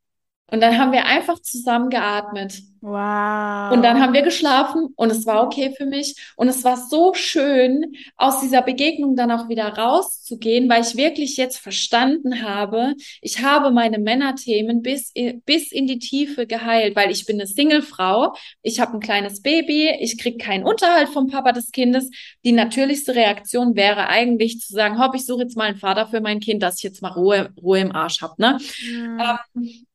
Und 0.53 0.61
dann 0.61 0.77
haben 0.77 0.93
wir 0.93 1.07
einfach 1.07 1.41
zusammen 1.41 1.89
geatmet. 1.89 2.61
Wow. 2.83 3.73
Und 3.73 3.83
dann 3.83 4.03
haben 4.03 4.13
wir 4.13 4.21
geschlafen 4.21 4.89
und 4.97 5.11
es 5.11 5.25
war 5.25 5.45
okay 5.45 5.73
für 5.75 5.87
mich. 5.87 6.15
Und 6.37 6.49
es 6.49 6.63
war 6.63 6.77
so 6.77 7.15
schön, 7.15 7.95
aus 8.19 8.41
dieser 8.41 8.61
Begegnung 8.61 9.17
dann 9.17 9.31
auch 9.31 9.49
wieder 9.49 9.69
rauszugehen, 9.69 10.69
weil 10.69 10.83
ich 10.83 10.95
wirklich 10.95 11.39
jetzt 11.39 11.57
verstanden 11.57 12.43
habe, 12.43 12.95
ich 13.23 13.43
habe 13.43 13.71
meine 13.71 13.99
Männerthemen 13.99 14.83
bis, 14.83 15.15
bis 15.47 15.73
in 15.73 15.87
die 15.87 16.01
Tiefe 16.01 16.47
geheilt, 16.47 16.97
weil 16.97 17.11
ich 17.11 17.25
bin 17.25 17.37
eine 17.37 17.47
Singlefrau, 17.47 18.35
ich 18.61 18.79
habe 18.79 18.95
ein 18.95 19.01
kleines 19.01 19.41
Baby, 19.41 19.97
ich 20.01 20.19
kriege 20.19 20.37
keinen 20.37 20.65
Unterhalt 20.65 21.09
vom 21.09 21.29
Papa 21.29 21.53
des 21.53 21.71
Kindes. 21.71 22.11
Die 22.45 22.53
natürlichste 22.53 23.15
Reaktion 23.15 23.75
wäre 23.75 24.09
eigentlich 24.09 24.61
zu 24.61 24.75
sagen, 24.75 24.99
hopp, 24.99 25.15
ich 25.15 25.25
suche 25.25 25.45
jetzt 25.45 25.57
mal 25.57 25.69
einen 25.69 25.79
Vater 25.79 26.09
für 26.09 26.21
mein 26.21 26.41
Kind, 26.41 26.63
dass 26.63 26.77
ich 26.77 26.83
jetzt 26.83 27.01
mal 27.01 27.13
Ruhe, 27.13 27.55
Ruhe 27.63 27.79
im 27.79 27.93
Arsch 27.93 28.21
habe, 28.21 28.35
ne? 28.37 28.59
Mhm. 28.85 29.19
Ähm, 29.19 29.87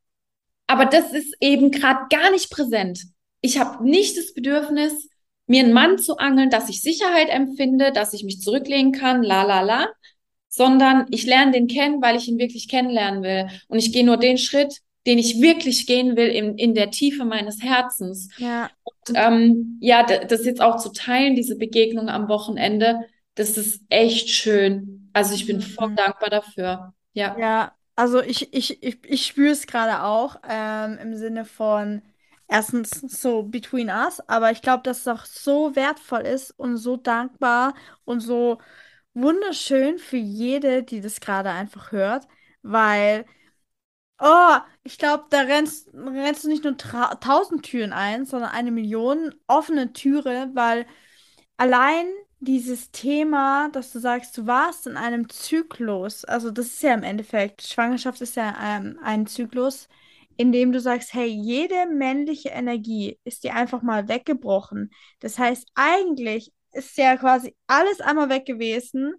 aber 0.68 0.86
das 0.86 1.13
ist 1.13 1.36
eben 1.39 1.72
gerade 1.72 2.01
gar 2.09 2.32
nicht 2.32 2.49
präsent. 2.51 3.03
Ich 3.41 3.59
habe 3.59 3.84
nicht 3.88 4.18
das 4.18 4.34
Bedürfnis, 4.34 5.09
mir 5.47 5.63
einen 5.63 5.74
Mann 5.74 5.97
zu 5.97 6.18
angeln, 6.18 6.49
dass 6.49 6.70
ich 6.70 6.82
Sicherheit 6.82 7.30
empfinde, 7.30 7.91
dass 7.93 8.13
ich 8.13 8.24
mich 8.24 8.41
zurücklehnen 8.41 8.91
kann, 8.91 9.24
la 9.24 9.43
la 9.43 9.61
la, 9.61 9.88
sondern 10.49 11.05
ich 11.11 11.26
lerne 11.26 11.51
den 11.51 11.68
kennen, 11.68 12.01
weil 12.01 12.15
ich 12.18 12.28
ihn 12.28 12.39
wirklich 12.39 12.68
kennenlernen 12.68 13.24
will. 13.24 13.47
Und 13.68 13.80
ich 13.80 13.93
gehe 13.93 14.05
nur 14.05 14.18
den 14.18 14.38
Schritt, 14.38 14.80
den 15.05 15.20
ich 15.20 15.41
wirklich 15.41 15.86
gehen 15.88 16.18
will 16.18 16.28
in, 16.28 16.57
in 16.57 16.74
der 16.74 16.91
Tiefe 16.91 17.24
meines 17.26 17.61
Herzens. 17.63 18.30
Ja. 18.38 18.70
Und 18.84 19.15
ähm, 19.15 19.78
ja, 19.82 20.03
das 20.03 20.45
jetzt 20.45 20.61
auch 20.61 20.78
zu 20.78 20.91
teilen, 20.91 21.36
diese 21.36 21.57
Begegnung 21.57 22.09
am 22.09 22.28
Wochenende, 22.28 23.01
das 23.36 23.57
ist 23.57 23.82
echt 23.89 24.30
schön. 24.30 25.09
Also 25.13 25.34
ich 25.34 25.45
bin 25.45 25.61
voll 25.61 25.89
Mhm. 25.91 25.95
dankbar 25.95 26.30
dafür. 26.30 26.93
Ja. 27.13 27.38
Ja, 27.39 27.72
also 27.98 28.22
ich, 28.24 28.54
ich, 28.54 28.84
ich, 28.84 29.00
ich 29.06 29.28
spüre 29.28 29.52
es 29.54 29.68
gerade 29.68 30.04
auch 30.04 30.38
ähm, 30.50 31.00
im 31.00 31.18
Sinne 31.18 31.45
von 31.45 32.04
erstens 32.48 32.91
so 33.02 33.43
between 33.43 33.89
us, 33.89 34.22
aber 34.30 34.52
ich 34.52 34.64
glaube, 34.64 34.84
dass 34.84 35.02
es 35.02 35.10
auch 35.10 35.26
so 35.26 35.76
wertvoll 35.76 36.22
ist 36.22 36.52
und 36.60 36.78
so 36.78 36.98
dankbar 36.98 37.76
und 38.06 38.22
so 38.22 38.60
wunderschön 39.16 40.00
für 40.00 40.18
jede, 40.18 40.84
die 40.84 41.02
das 41.02 41.22
gerade 41.22 41.52
einfach 41.52 41.91
hört, 41.93 42.28
weil, 42.64 43.26
oh, 44.20 44.58
ich 44.84 44.98
glaube, 44.98 45.26
da 45.30 45.41
rennst, 45.41 45.89
rennst 45.93 46.43
du 46.45 46.50
nicht 46.50 46.64
nur 46.64 46.78
tausend 46.78 47.66
Türen 47.66 47.93
ein, 47.93 48.26
sondern 48.26 48.52
eine 48.52 48.72
Million 48.72 49.36
offene 49.48 49.93
Türe, 49.93 50.52
weil 50.56 50.88
allein 51.58 52.08
dieses 52.40 52.92
Thema, 52.92 53.70
dass 53.70 53.92
du 53.92 54.00
sagst, 54.00 54.38
du 54.38 54.46
warst 54.46 54.88
in 54.88 54.96
einem 54.98 55.30
Zyklus, 55.30 56.24
also 56.26 56.52
das 56.52 56.68
ist 56.68 56.84
ja 56.84 56.94
im 56.94 57.04
Endeffekt, 57.04 57.64
Schwangerschaft 57.64 58.22
ist 58.22 58.36
ja 58.36 58.56
ähm, 58.62 59.00
ein 59.04 59.26
Zyklus, 59.28 59.88
in 60.38 60.52
dem 60.52 60.72
du 60.72 60.80
sagst, 60.80 61.14
hey, 61.14 61.26
jede 61.28 61.88
männliche 61.88 62.50
Energie 62.50 63.20
ist 63.24 63.44
dir 63.44 63.56
einfach 63.56 63.82
mal 63.82 64.08
weggebrochen. 64.08 64.92
Das 65.20 65.40
heißt, 65.40 65.68
eigentlich 65.74 66.54
ist 66.74 66.96
ja 66.98 67.18
quasi 67.18 67.56
alles 67.66 68.02
einmal 68.02 68.30
weg 68.30 68.46
gewesen, 68.46 69.16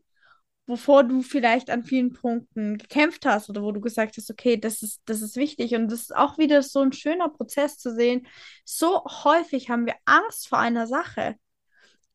wovor 0.67 1.03
du 1.03 1.23
vielleicht 1.23 1.71
an 1.71 1.83
vielen 1.85 2.13
Punkten 2.13 2.79
gekämpft 2.79 3.27
hast 3.27 3.51
oder 3.51 3.63
wo 3.63 3.73
du 3.73 3.81
gesagt 3.81 4.17
hast, 4.17 4.31
okay, 4.31 4.57
das 4.59 4.83
ist, 4.83 5.01
das 5.07 5.23
ist 5.23 5.37
wichtig. 5.37 5.75
Und 5.75 5.91
das 5.91 6.03
ist 6.03 6.17
auch 6.17 6.39
wieder 6.39 6.63
so 6.63 6.83
ein 6.83 6.93
schöner 6.93 7.31
Prozess 7.31 7.79
zu 7.79 7.95
sehen. 7.95 8.27
So 8.65 9.05
häufig 9.25 9.71
haben 9.71 9.87
wir 9.87 9.95
Angst 10.05 10.47
vor 10.49 10.59
einer 10.59 10.87
Sache. 10.87 11.37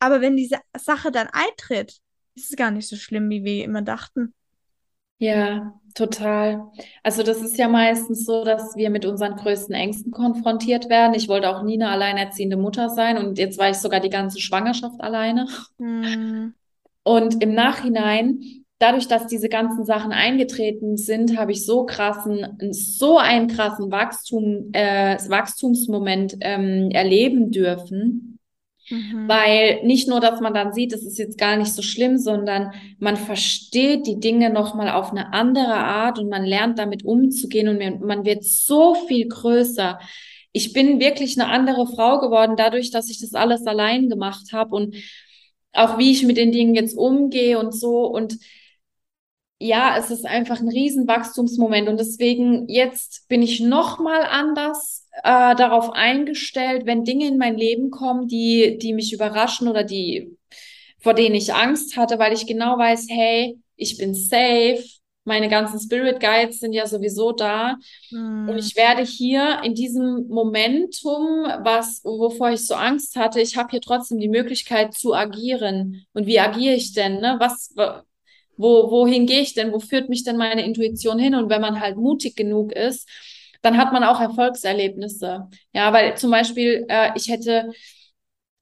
Aber 0.03 0.19
wenn 0.19 0.35
diese 0.35 0.57
Sache 0.77 1.11
dann 1.11 1.29
eintritt, 1.31 1.99
ist 2.35 2.51
es 2.51 2.57
gar 2.57 2.71
nicht 2.71 2.89
so 2.89 2.97
schlimm, 2.97 3.29
wie 3.29 3.45
wir 3.45 3.63
immer 3.63 3.81
dachten. 3.81 4.33
Ja, 5.17 5.79
total. 5.95 6.65
Also 7.03 7.23
das 7.23 7.41
ist 7.41 7.57
ja 7.57 7.69
meistens 7.69 8.25
so, 8.25 8.43
dass 8.43 8.75
wir 8.75 8.89
mit 8.89 9.05
unseren 9.05 9.37
größten 9.37 9.73
Ängsten 9.73 10.11
konfrontiert 10.11 10.89
werden. 10.89 11.13
Ich 11.13 11.29
wollte 11.29 11.49
auch 11.49 11.63
nie 11.63 11.75
eine 11.75 11.87
alleinerziehende 11.87 12.57
Mutter 12.57 12.89
sein 12.89 13.17
und 13.17 13.37
jetzt 13.37 13.57
war 13.57 13.69
ich 13.69 13.77
sogar 13.77 14.01
die 14.01 14.09
ganze 14.09 14.41
Schwangerschaft 14.41 14.99
alleine. 14.99 15.47
Hm. 15.77 16.53
Und 17.03 17.41
im 17.41 17.53
Nachhinein, 17.53 18.41
dadurch, 18.79 19.07
dass 19.07 19.27
diese 19.27 19.47
ganzen 19.47 19.85
Sachen 19.85 20.11
eingetreten 20.11 20.97
sind, 20.97 21.37
habe 21.37 21.53
ich 21.53 21.65
so 21.65 21.85
krassen, 21.85 22.57
so 22.71 23.17
einen 23.19 23.47
krassen 23.47 23.89
Wachstum, 23.89 24.71
äh, 24.73 25.17
Wachstumsmoment 25.29 26.35
ähm, 26.41 26.91
erleben 26.91 27.51
dürfen. 27.51 28.33
Mhm. 28.89 29.27
Weil 29.27 29.83
nicht 29.83 30.07
nur, 30.07 30.19
dass 30.19 30.41
man 30.41 30.53
dann 30.53 30.73
sieht, 30.73 30.93
es 30.93 31.03
ist 31.03 31.17
jetzt 31.17 31.37
gar 31.37 31.55
nicht 31.55 31.73
so 31.73 31.81
schlimm, 31.81 32.17
sondern 32.17 32.73
man 32.99 33.15
versteht 33.15 34.07
die 34.07 34.19
Dinge 34.19 34.49
nochmal 34.49 34.89
auf 34.89 35.11
eine 35.11 35.33
andere 35.33 35.75
Art 35.75 36.19
und 36.19 36.29
man 36.29 36.43
lernt 36.43 36.79
damit 36.79 37.05
umzugehen 37.05 37.69
und 37.69 38.01
man, 38.01 38.25
wird 38.25 38.43
so 38.43 38.93
viel 38.95 39.27
größer. 39.27 39.99
Ich 40.51 40.73
bin 40.73 40.99
wirklich 40.99 41.39
eine 41.39 41.49
andere 41.49 41.87
Frau 41.87 42.19
geworden, 42.19 42.55
dadurch, 42.57 42.91
dass 42.91 43.09
ich 43.09 43.19
das 43.21 43.33
alles 43.33 43.65
allein 43.65 44.09
gemacht 44.09 44.51
habe 44.51 44.75
und 44.75 44.95
auch 45.71 45.97
wie 45.97 46.11
ich 46.11 46.23
mit 46.23 46.37
den 46.37 46.51
Dingen 46.51 46.75
jetzt 46.75 46.95
umgehe 46.97 47.57
und 47.57 47.73
so. 47.73 48.05
Und 48.05 48.37
ja, 49.59 49.97
es 49.97 50.11
ist 50.11 50.25
einfach 50.25 50.59
ein 50.59 50.67
riesen 50.67 51.07
Wachstumsmoment 51.07 51.87
und 51.87 51.99
deswegen 51.99 52.67
jetzt 52.67 53.27
bin 53.29 53.41
ich 53.41 53.61
nochmal 53.61 54.23
anders 54.23 55.02
äh, 55.23 55.55
darauf 55.55 55.91
eingestellt, 55.91 56.85
wenn 56.85 57.03
Dinge 57.03 57.27
in 57.27 57.37
mein 57.37 57.55
Leben 57.55 57.91
kommen, 57.91 58.27
die, 58.27 58.77
die 58.81 58.93
mich 58.93 59.13
überraschen 59.13 59.67
oder 59.67 59.83
die, 59.83 60.37
vor 60.99 61.13
denen 61.13 61.35
ich 61.35 61.53
Angst 61.53 61.97
hatte, 61.97 62.19
weil 62.19 62.33
ich 62.33 62.47
genau 62.47 62.77
weiß, 62.77 63.07
hey, 63.09 63.59
ich 63.75 63.97
bin 63.97 64.13
safe, 64.13 64.83
meine 65.25 65.49
ganzen 65.49 65.79
Spirit 65.79 66.19
Guides 66.19 66.59
sind 66.59 66.73
ja 66.73 66.85
sowieso 66.85 67.31
da 67.31 67.77
und 68.45 68.57
Hm. 68.57 68.57
ich 68.57 68.75
werde 68.75 69.03
hier 69.03 69.61
in 69.63 69.73
diesem 69.73 70.27
Momentum, 70.27 71.45
was, 71.63 72.01
wovor 72.03 72.51
ich 72.51 72.65
so 72.67 72.75
Angst 72.75 73.15
hatte, 73.15 73.39
ich 73.39 73.55
habe 73.55 73.71
hier 73.71 73.79
trotzdem 73.81 74.19
die 74.19 74.27
Möglichkeit 74.27 74.93
zu 74.93 75.13
agieren. 75.13 76.05
Und 76.13 76.27
wie 76.27 76.39
agiere 76.39 76.75
ich 76.75 76.93
denn, 76.93 77.21
ne? 77.21 77.37
Was, 77.39 77.73
wo, 78.57 78.91
wohin 78.91 79.25
gehe 79.25 79.41
ich 79.41 79.53
denn? 79.53 79.71
Wo 79.71 79.79
führt 79.79 80.09
mich 80.09 80.23
denn 80.23 80.35
meine 80.37 80.65
Intuition 80.65 81.19
hin? 81.19 81.35
Und 81.35 81.49
wenn 81.49 81.61
man 81.61 81.79
halt 81.79 81.95
mutig 81.95 82.35
genug 82.35 82.73
ist, 82.73 83.07
dann 83.63 83.77
hat 83.77 83.93
man 83.93 84.03
auch 84.03 84.19
Erfolgserlebnisse. 84.19 85.47
Ja, 85.73 85.93
weil 85.93 86.15
zum 86.17 86.29
Beispiel, 86.31 86.85
äh, 86.89 87.11
ich 87.15 87.29
hätte, 87.29 87.71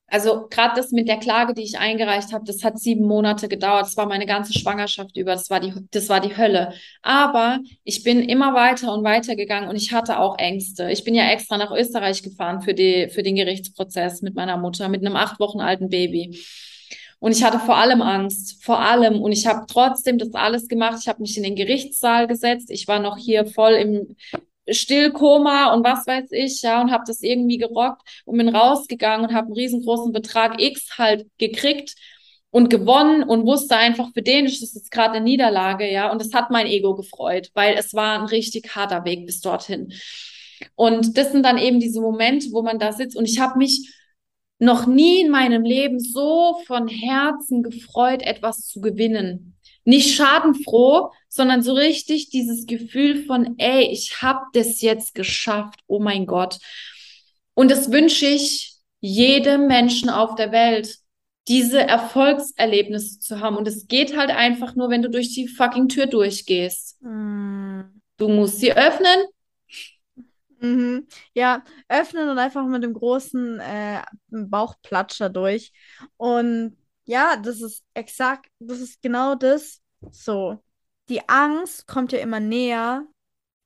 also 0.07 0.47
gerade 0.49 0.75
das 0.75 0.91
mit 0.91 1.07
der 1.07 1.17
Klage, 1.17 1.53
die 1.53 1.63
ich 1.63 1.79
eingereicht 1.79 2.33
habe, 2.33 2.45
das 2.45 2.63
hat 2.63 2.77
sieben 2.79 3.05
Monate 3.07 3.47
gedauert. 3.47 3.87
Das 3.87 3.97
war 3.97 4.05
meine 4.05 4.27
ganze 4.27 4.53
Schwangerschaft 4.53 5.17
über. 5.17 5.31
Das 5.31 5.49
war 5.49 5.59
die, 5.59 5.73
das 5.91 6.07
war 6.09 6.19
die 6.19 6.37
Hölle. 6.37 6.73
Aber 7.01 7.59
ich 7.83 8.03
bin 8.03 8.21
immer 8.21 8.53
weiter 8.53 8.93
und 8.93 9.03
weiter 9.03 9.35
gegangen 9.35 9.69
und 9.69 9.75
ich 9.75 9.91
hatte 9.91 10.19
auch 10.19 10.37
Ängste. 10.37 10.91
Ich 10.91 11.03
bin 11.03 11.15
ja 11.15 11.29
extra 11.31 11.57
nach 11.57 11.71
Österreich 11.71 12.21
gefahren 12.21 12.61
für 12.61 12.75
die, 12.75 13.09
für 13.09 13.23
den 13.23 13.35
Gerichtsprozess 13.35 14.21
mit 14.21 14.35
meiner 14.35 14.57
Mutter, 14.57 14.87
mit 14.87 15.03
einem 15.03 15.15
acht 15.15 15.39
Wochen 15.39 15.61
alten 15.61 15.89
Baby. 15.89 16.39
Und 17.19 17.31
ich 17.31 17.43
hatte 17.43 17.59
vor 17.59 17.77
allem 17.77 18.01
Angst, 18.01 18.63
vor 18.63 18.79
allem. 18.79 19.21
Und 19.21 19.31
ich 19.31 19.47
habe 19.47 19.65
trotzdem 19.67 20.17
das 20.19 20.33
alles 20.33 20.67
gemacht. 20.67 20.97
Ich 21.01 21.07
habe 21.07 21.21
mich 21.21 21.37
in 21.37 21.43
den 21.43 21.55
Gerichtssaal 21.55 22.27
gesetzt. 22.27 22.69
Ich 22.69 22.87
war 22.87 22.99
noch 22.99 23.17
hier 23.17 23.45
voll 23.45 23.73
im 23.73 24.15
Stillkoma 24.71 25.73
und 25.73 25.83
was 25.83 26.07
weiß 26.07 26.31
ich, 26.31 26.61
ja, 26.61 26.81
und 26.81 26.91
habe 26.91 27.03
das 27.05 27.21
irgendwie 27.21 27.57
gerockt 27.57 28.01
und 28.25 28.37
bin 28.37 28.49
rausgegangen 28.49 29.27
und 29.27 29.35
habe 29.35 29.47
einen 29.47 29.55
riesengroßen 29.55 30.11
Betrag 30.11 30.61
X 30.61 30.97
halt 30.97 31.27
gekriegt 31.37 31.95
und 32.51 32.69
gewonnen 32.69 33.23
und 33.23 33.45
wusste 33.45 33.77
einfach, 33.77 34.09
für 34.13 34.21
den 34.21 34.45
ist 34.45 34.61
das 34.61 34.73
jetzt 34.73 34.91
gerade 34.91 35.15
eine 35.15 35.23
Niederlage, 35.23 35.91
ja, 35.91 36.11
und 36.11 36.21
das 36.21 36.33
hat 36.33 36.51
mein 36.51 36.67
Ego 36.67 36.95
gefreut, 36.95 37.49
weil 37.53 37.75
es 37.77 37.93
war 37.93 38.19
ein 38.19 38.25
richtig 38.25 38.75
harter 38.75 39.05
Weg 39.05 39.25
bis 39.25 39.41
dorthin. 39.41 39.93
Und 40.75 41.17
das 41.17 41.31
sind 41.31 41.43
dann 41.43 41.57
eben 41.57 41.79
diese 41.79 42.01
Momente, 42.01 42.47
wo 42.51 42.61
man 42.61 42.77
da 42.77 42.91
sitzt 42.91 43.17
und 43.17 43.25
ich 43.25 43.39
habe 43.39 43.57
mich 43.57 43.89
noch 44.59 44.85
nie 44.85 45.21
in 45.21 45.31
meinem 45.31 45.63
Leben 45.63 45.99
so 45.99 46.61
von 46.67 46.87
Herzen 46.87 47.63
gefreut, 47.63 48.21
etwas 48.21 48.67
zu 48.67 48.79
gewinnen. 48.79 49.55
Nicht 49.83 50.15
schadenfroh, 50.15 51.11
sondern 51.27 51.63
so 51.63 51.73
richtig 51.73 52.29
dieses 52.29 52.65
Gefühl 52.65 53.25
von, 53.25 53.55
ey, 53.57 53.87
ich 53.91 54.21
habe 54.21 54.41
das 54.53 54.81
jetzt 54.81 55.15
geschafft. 55.15 55.79
Oh 55.87 55.99
mein 55.99 56.25
Gott. 56.25 56.57
Und 57.53 57.71
das 57.71 57.91
wünsche 57.91 58.25
ich 58.25 58.75
jedem 58.99 59.67
Menschen 59.67 60.09
auf 60.09 60.35
der 60.35 60.51
Welt, 60.51 60.97
diese 61.47 61.81
Erfolgserlebnisse 61.81 63.19
zu 63.19 63.39
haben. 63.39 63.57
Und 63.57 63.67
es 63.67 63.87
geht 63.87 64.15
halt 64.15 64.29
einfach 64.29 64.75
nur, 64.75 64.89
wenn 64.89 65.01
du 65.01 65.09
durch 65.09 65.33
die 65.33 65.47
fucking 65.47 65.89
Tür 65.89 66.05
durchgehst. 66.05 66.97
Hm. 67.01 68.01
Du 68.17 68.29
musst 68.29 68.59
sie 68.59 68.73
öffnen. 68.73 69.25
Mhm. 70.59 71.07
Ja, 71.33 71.63
öffnen 71.89 72.29
und 72.29 72.37
einfach 72.37 72.65
mit 72.67 72.83
dem 72.83 72.93
großen 72.93 73.59
äh, 73.59 74.01
Bauchplatscher 74.29 75.29
durch. 75.29 75.73
Und 76.17 76.77
ja, 77.05 77.37
das 77.37 77.61
ist 77.61 77.83
exakt, 77.93 78.49
das 78.59 78.79
ist 78.79 79.01
genau 79.01 79.35
das. 79.35 79.81
So, 80.11 80.63
die 81.09 81.27
Angst 81.29 81.87
kommt 81.87 82.11
ja 82.11 82.19
immer 82.19 82.39
näher, 82.39 83.05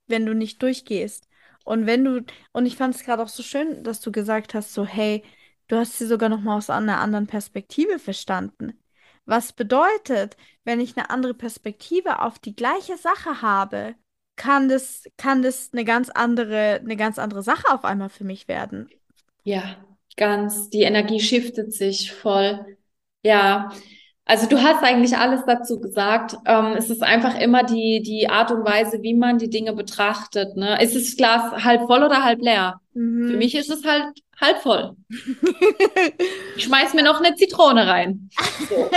wenn 0.08 0.26
du 0.26 0.34
nicht 0.34 0.62
durchgehst. 0.62 1.28
Und 1.64 1.86
wenn 1.88 2.04
du, 2.04 2.24
und 2.52 2.66
ich 2.66 2.78
fand 2.78 2.96
es 2.96 3.04
gerade 3.04 3.24
auch 3.24 3.28
so 3.28 3.44
schön, 3.44 3.84
dass 3.84 4.02
du 4.02 4.12
gesagt 4.12 4.54
hast, 4.54 4.74
so, 4.74 4.86
hey, 4.86 5.24
du 5.68 5.78
hast 5.78 5.98
sie 5.98 6.06
sogar 6.06 6.30
noch 6.30 6.42
mal 6.42 6.58
aus 6.58 6.70
einer 6.70 7.00
anderen 7.00 7.28
Perspektive 7.28 8.00
verstanden. 8.00 8.80
Was 9.26 9.54
bedeutet, 9.54 10.38
wenn 10.64 10.80
ich 10.80 10.96
eine 10.96 11.10
andere 11.10 11.34
Perspektive 11.34 12.22
auf 12.22 12.38
die 12.38 12.56
gleiche 12.56 12.98
Sache 12.98 13.42
habe, 13.42 13.96
kann 14.36 14.70
das, 14.70 15.06
kann 15.18 15.42
das 15.42 15.70
eine 15.74 15.86
ganz 15.86 16.10
andere, 16.10 16.80
eine 16.84 16.96
ganz 16.96 17.18
andere 17.18 17.42
Sache 17.42 17.74
auf 17.74 17.86
einmal 17.86 18.10
für 18.10 18.24
mich 18.26 18.48
werden. 18.48 18.90
Ja, 19.44 19.78
ganz. 20.18 20.70
Die 20.70 20.84
Energie 20.84 21.20
shiftet 21.20 21.74
sich 21.74 22.12
voll. 22.12 22.78
Ja. 23.26 23.72
Also 24.28 24.48
du 24.48 24.62
hast 24.62 24.84
eigentlich 24.84 25.18
alles 25.18 25.42
dazu 25.46 25.80
gesagt. 25.80 26.36
Ähm, 26.46 26.74
es 26.78 26.90
ist 26.90 27.04
einfach 27.04 27.40
immer 27.40 27.64
die, 27.64 28.02
die 28.02 28.28
Art 28.28 28.52
und 28.52 28.66
Weise, 28.66 29.04
wie 29.04 29.14
man 29.14 29.38
die 29.38 29.50
Dinge 29.50 29.74
betrachtet. 29.74 30.56
Ne? 30.56 30.82
Ist 30.82 30.96
das 30.96 31.16
Glas 31.16 31.64
halb 31.64 31.86
voll 31.86 32.04
oder 32.04 32.24
halb 32.24 32.42
leer? 32.42 32.82
Mhm. 32.94 33.30
Für 33.30 33.38
mich 33.38 33.54
ist 33.54 33.70
es 33.70 33.86
halt 33.86 34.06
halb 34.42 34.58
voll. 34.62 34.96
ich 36.56 36.64
schmeiß 36.64 36.96
mir 36.96 37.04
noch 37.04 37.22
eine 37.22 37.36
Zitrone 37.36 37.88
rein. 37.88 38.30
So. 38.68 38.90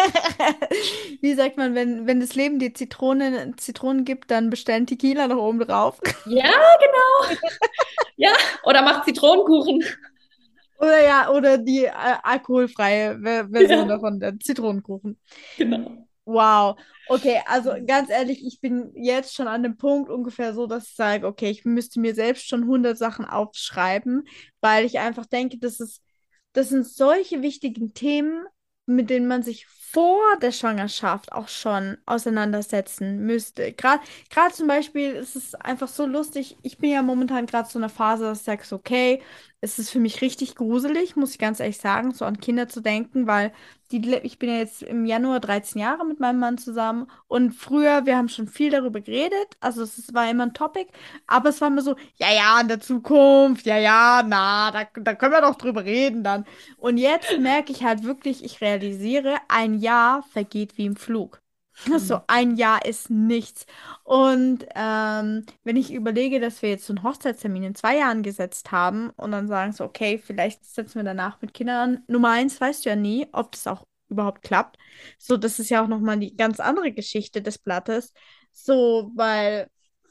Wie 1.21 1.35
sagt 1.35 1.59
man, 1.59 1.75
wenn, 1.75 2.07
wenn 2.07 2.21
das 2.21 2.35
Leben 2.35 2.59
dir 2.59 2.73
Zitronen, 2.73 3.57
Zitronen 3.59 4.05
gibt, 4.07 4.31
dann 4.31 4.49
bestellen 4.49 4.87
Tequila 4.87 5.29
noch 5.29 5.43
oben 5.43 5.61
drauf. 5.61 6.01
Ja, 6.25 6.51
genau. 6.51 7.39
ja, 8.17 8.33
oder 8.65 8.83
mach 8.83 9.05
Zitronenkuchen. 9.05 9.85
Oder 10.79 11.03
ja, 11.05 11.31
oder 11.31 11.59
die 11.59 11.85
äh, 11.87 11.91
alkoholfreie 12.23 13.21
Ver- 13.21 13.49
Version 13.51 13.89
Ja. 13.89 13.89
davon, 13.89 14.21
der 14.21 14.39
Zitronenkuchen. 14.39 15.19
Genau. 15.57 16.09
Wow. 16.25 16.79
Okay, 17.07 17.41
also 17.47 17.73
ganz 17.87 18.11
ehrlich, 18.11 18.45
ich 18.47 18.61
bin 18.61 18.93
jetzt 18.95 19.35
schon 19.35 19.49
an 19.49 19.63
dem 19.63 19.79
Punkt 19.79 20.11
ungefähr 20.11 20.53
so, 20.53 20.67
dass 20.67 20.89
ich 20.89 20.95
sage, 20.95 21.27
okay, 21.27 21.49
ich 21.51 21.65
müsste 21.65 22.01
mir 22.01 22.15
selbst 22.15 22.47
schon 22.49 22.65
100 22.67 22.99
Sachen 22.99 23.25
aufschreiben, 23.25 24.25
weil 24.61 24.85
ich 24.85 24.99
einfach 24.99 25.25
denke, 25.25 25.59
das 25.59 25.81
ist, 25.81 26.03
das 26.53 26.69
sind 26.69 26.87
solche 26.87 27.41
wichtigen 27.41 27.95
Themen, 27.95 28.45
mit 28.85 29.09
denen 29.09 29.27
man 29.27 29.43
sich 29.43 29.67
vor 29.93 30.23
der 30.43 30.53
Schwangerschaft 30.53 31.33
auch 31.33 31.49
schon 31.49 31.99
auseinandersetzen 32.07 33.21
müsste. 33.25 33.73
Gerade, 33.73 34.03
gerade 34.31 34.55
zum 34.55 34.67
Beispiel 34.67 35.13
ist 35.13 35.37
es 35.37 35.55
einfach 35.55 35.89
so 35.89 36.07
lustig. 36.07 36.57
Ich 36.63 36.79
bin 36.79 36.91
ja 36.91 37.03
momentan 37.03 37.47
gerade 37.47 37.69
so 37.69 37.79
in 37.79 37.85
einer 37.85 37.91
Phase, 37.93 38.25
dass 38.25 38.41
ich 38.41 38.45
sage, 38.45 38.63
okay, 38.75 39.23
es 39.61 39.79
ist 39.79 39.91
für 39.91 39.99
mich 39.99 40.21
richtig 40.23 40.55
gruselig, 40.55 41.17
muss 41.17 41.33
ich 41.33 41.39
ganz 41.39 41.59
ehrlich 41.59 41.79
sagen, 41.79 42.13
so 42.13 42.25
an 42.25 42.39
Kinder 42.39 42.69
zu 42.69 42.81
denken, 42.81 43.27
weil 43.27 43.53
die, 43.91 44.15
ich 44.23 44.39
bin 44.39 44.51
ja 44.51 44.57
jetzt 44.59 44.83
im 44.83 45.05
Januar 45.05 45.41
13 45.41 45.81
Jahre 45.81 46.05
mit 46.07 46.21
meinem 46.21 46.39
Mann 46.39 46.59
zusammen 46.59 47.11
und 47.27 47.53
früher, 47.53 48.07
wir 48.07 48.17
haben 48.17 48.29
schon 48.29 48.47
viel 48.47 48.71
darüber 48.71 49.01
geredet, 49.01 49.49
also 49.61 49.83
es 49.83 50.15
war 50.15 50.31
immer 50.31 50.45
ein 50.45 50.55
Topic, 50.55 50.93
aber 51.27 51.49
es 51.49 51.61
war 51.61 51.69
immer 51.69 51.83
so, 51.83 51.97
ja, 52.17 52.33
ja, 52.33 52.61
in 52.61 52.69
der 52.69 52.81
Zukunft, 52.81 53.67
ja, 53.67 53.79
ja, 53.79 54.23
na, 54.25 54.71
da, 54.71 54.85
da 54.95 55.15
können 55.15 55.33
wir 55.33 55.41
doch 55.41 55.57
drüber 55.57 55.85
reden 55.85 56.23
dann. 56.23 56.45
Und 56.77 56.99
jetzt 56.99 57.39
merke 57.39 57.73
ich 57.73 57.83
halt 57.83 58.05
wirklich, 58.05 58.45
ich 58.45 58.61
realisiere, 58.61 59.37
ein 59.49 59.78
Jahr 59.79 60.23
vergeht 60.23 60.77
wie 60.79 60.87
im 60.87 60.97
Flug. 60.97 61.41
So 61.99 62.21
ein 62.27 62.57
Jahr 62.57 62.85
ist 62.85 63.09
nichts. 63.11 63.67
Und 64.05 64.67
ähm, 64.75 65.45
wenn 65.65 65.77
ich 65.77 65.93
überlege, 65.93 66.41
dass 66.41 66.61
wir 66.63 66.71
jetzt 66.71 66.87
so 66.87 66.93
einen 66.93 67.03
Hochzeitstermin 67.05 67.63
in 67.63 67.75
zwei 67.75 67.99
Jahren 67.99 68.23
gesetzt 68.23 68.73
haben 68.73 69.11
und 69.11 69.31
dann 69.33 69.47
sagen 69.49 69.73
so, 69.73 69.85
okay, 69.85 70.19
vielleicht 70.19 70.65
setzen 70.65 70.97
wir 70.97 71.05
danach 71.05 71.41
mit 71.41 71.55
Kindern 71.55 71.97
an. 71.97 72.05
Nummer 72.09 72.31
eins, 72.31 72.61
weißt 72.61 72.85
du 72.85 72.91
ja 72.91 72.97
nie, 72.97 73.27
ob 73.33 73.53
das 73.53 73.67
auch 73.67 73.85
überhaupt 74.09 74.43
klappt. 74.43 74.77
So, 75.19 75.37
das 75.37 75.59
ist 75.59 75.71
ja 75.71 75.83
auch 75.85 75.89
nochmal 75.89 76.19
die 76.19 76.37
ganz 76.37 76.61
andere 76.61 76.93
Geschichte 76.93 77.43
des 77.43 77.59
Blattes. 77.59 78.13
So, 78.53 79.13
weil 79.15 79.69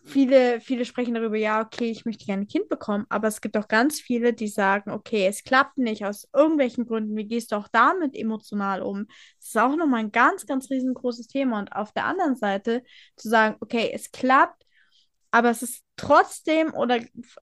viele, 0.08 0.62
viele 0.62 0.86
sprechen 0.86 1.14
darüber, 1.14 1.38
ja, 1.38 1.62
okay, 1.62 1.92
ich 1.92 2.06
möchte 2.06 2.26
gerne 2.26 2.44
ein 2.44 2.48
Kind 2.48 2.70
bekommen, 2.70 3.06
aber 3.10 3.28
es 3.28 3.42
gibt 3.42 3.58
auch 3.58 3.68
ganz 3.68 4.00
viele, 4.00 4.34
die 4.34 4.48
sagen, 4.48 4.92
okay, 4.92 5.28
es 5.28 5.44
klappt 5.44 5.78
nicht 5.78 6.06
aus 6.06 6.28
irgendwelchen 6.34 6.86
Gründen. 6.88 7.16
Wie 7.16 7.28
gehst 7.28 7.52
du 7.52 7.58
auch 7.58 7.68
damit 7.68 8.16
emotional 8.16 8.82
um? 8.82 9.08
Das 9.40 9.50
ist 9.50 9.58
auch 9.58 9.76
nochmal 9.76 10.02
ein 10.02 10.12
ganz, 10.12 10.46
ganz 10.46 10.70
riesengroßes 10.70 11.28
Thema. 11.28 11.60
Und 11.60 11.74
auf 11.74 11.92
der 11.92 12.06
anderen 12.06 12.36
Seite 12.36 12.84
zu 13.16 13.30
sagen, 13.30 13.58
okay, 13.60 13.92
es 13.94 14.12
klappt, 14.12 14.64
aber 15.32 15.50
es 15.50 15.62
ist 15.62 15.84
trotzdem 15.98 16.74
oder 16.74 17.00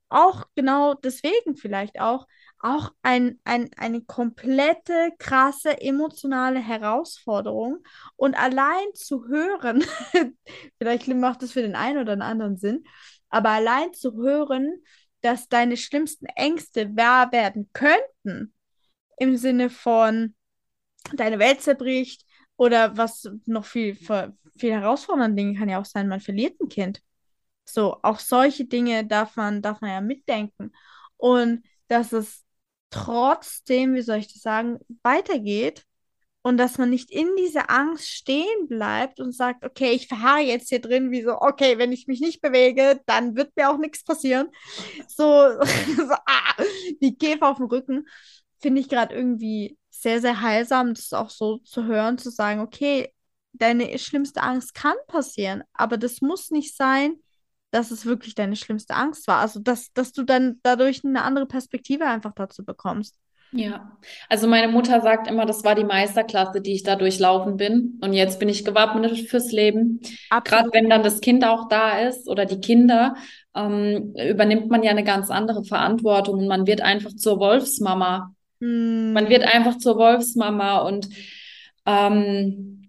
auch 0.09 0.45
genau 0.55 0.95
deswegen 0.95 1.55
vielleicht 1.55 1.99
auch, 1.99 2.27
auch 2.65 2.91
ein, 3.03 3.39
ein, 3.43 3.69
eine 3.77 4.01
komplette, 4.01 5.11
krasse 5.19 5.79
emotionale 5.79 6.59
Herausforderung. 6.59 7.83
Und 8.15 8.33
allein 8.33 8.93
zu 8.95 9.27
hören, 9.27 9.83
vielleicht 10.79 11.07
macht 11.09 11.43
es 11.43 11.51
für 11.51 11.61
den 11.61 11.75
einen 11.75 11.99
oder 11.99 12.15
den 12.15 12.23
anderen 12.23 12.57
Sinn, 12.57 12.83
aber 13.29 13.49
allein 13.49 13.93
zu 13.93 14.15
hören, 14.15 14.81
dass 15.21 15.47
deine 15.47 15.77
schlimmsten 15.77 16.25
Ängste 16.25 16.95
wahr 16.95 17.31
werden 17.31 17.69
könnten, 17.71 18.53
im 19.17 19.37
Sinne 19.37 19.69
von 19.69 20.33
deine 21.13 21.37
Welt 21.37 21.61
zerbricht 21.61 22.25
oder 22.57 22.97
was 22.97 23.29
noch 23.45 23.65
viel, 23.65 23.95
viel 23.95 24.71
herausfordernder 24.71 25.35
Dinge 25.35 25.57
kann 25.59 25.69
ja 25.69 25.79
auch 25.79 25.85
sein, 25.85 26.07
man 26.07 26.19
verliert 26.19 26.59
ein 26.59 26.69
Kind. 26.69 27.01
So, 27.63 27.97
auch 28.01 28.19
solche 28.19 28.65
Dinge 28.65 29.05
darf 29.05 29.35
man, 29.35 29.61
darf 29.61 29.81
man 29.81 29.91
ja 29.91 30.01
mitdenken. 30.01 30.71
Und 31.17 31.63
dass 31.87 32.11
es 32.11 32.44
trotzdem, 32.95 33.93
wie 33.95 34.01
soll 34.01 34.17
ich 34.17 34.31
das 34.31 34.41
sagen, 34.41 34.79
weitergeht 35.03 35.83
und 36.41 36.57
dass 36.57 36.77
man 36.77 36.89
nicht 36.89 37.11
in 37.11 37.27
dieser 37.37 37.69
Angst 37.69 38.07
stehen 38.07 38.67
bleibt 38.67 39.19
und 39.19 39.33
sagt, 39.33 39.65
okay, 39.65 39.91
ich 39.91 40.07
verharre 40.07 40.41
jetzt 40.41 40.69
hier 40.69 40.79
drin, 40.79 41.11
wie 41.11 41.23
so, 41.23 41.41
okay, 41.41 41.77
wenn 41.77 41.91
ich 41.91 42.07
mich 42.07 42.21
nicht 42.21 42.41
bewege, 42.41 43.01
dann 43.05 43.35
wird 43.35 43.55
mir 43.55 43.69
auch 43.69 43.77
nichts 43.77 44.03
passieren. 44.03 44.49
So, 45.07 45.23
so 45.97 46.13
ah, 46.25 46.63
wie 46.99 47.17
Käfer 47.17 47.49
auf 47.49 47.57
dem 47.57 47.65
Rücken, 47.65 48.07
finde 48.59 48.81
ich 48.81 48.89
gerade 48.89 49.15
irgendwie 49.15 49.77
sehr, 49.89 50.21
sehr 50.21 50.41
heilsam, 50.41 50.93
das 50.93 51.11
auch 51.13 51.29
so 51.29 51.57
zu 51.59 51.85
hören, 51.85 52.17
zu 52.17 52.29
sagen, 52.29 52.61
okay, 52.61 53.11
deine 53.53 53.97
schlimmste 53.97 54.41
Angst 54.41 54.73
kann 54.73 54.95
passieren, 55.07 55.63
aber 55.73 55.97
das 55.97 56.21
muss 56.21 56.51
nicht 56.51 56.75
sein, 56.75 57.15
dass 57.75 57.91
es 57.91 58.05
wirklich 58.05 58.35
deine 58.35 58.55
schlimmste 58.55 58.95
Angst 58.95 59.27
war. 59.27 59.39
Also, 59.41 59.59
dass, 59.59 59.93
dass 59.93 60.11
du 60.13 60.23
dann 60.23 60.59
dadurch 60.63 61.03
eine 61.03 61.23
andere 61.23 61.45
Perspektive 61.45 62.05
einfach 62.05 62.33
dazu 62.35 62.65
bekommst. 62.65 63.15
Ja, 63.51 63.97
also 64.27 64.47
meine 64.47 64.67
Mutter 64.67 64.99
sagt 65.01 65.27
immer, 65.29 65.45
das 65.45 65.63
war 65.63 65.75
die 65.75 65.85
Meisterklasse, 65.85 66.59
die 66.61 66.73
ich 66.73 66.83
da 66.83 66.95
durchlaufen 66.97 67.55
bin. 67.57 67.99
Und 68.01 68.13
jetzt 68.13 68.39
bin 68.39 68.49
ich 68.49 68.65
gewappnet 68.65 69.17
fürs 69.29 69.51
Leben. 69.51 70.01
Gerade 70.43 70.69
wenn 70.73 70.89
dann 70.89 71.03
das 71.03 71.21
Kind 71.21 71.45
auch 71.45 71.69
da 71.69 71.99
ist 71.99 72.27
oder 72.27 72.45
die 72.45 72.59
Kinder, 72.59 73.15
ähm, 73.55 74.13
übernimmt 74.17 74.69
man 74.69 74.83
ja 74.83 74.91
eine 74.91 75.05
ganz 75.05 75.29
andere 75.29 75.63
Verantwortung 75.63 76.39
und 76.39 76.47
man 76.47 76.67
wird 76.67 76.81
einfach 76.81 77.13
zur 77.15 77.39
Wolfsmama. 77.39 78.33
Man 78.59 79.25
Hm. 79.25 79.29
wird 79.29 79.43
einfach 79.43 79.77
zur 79.77 79.97
Wolfsmama 79.97 80.79
und 80.79 81.07
ähm, 81.85 82.84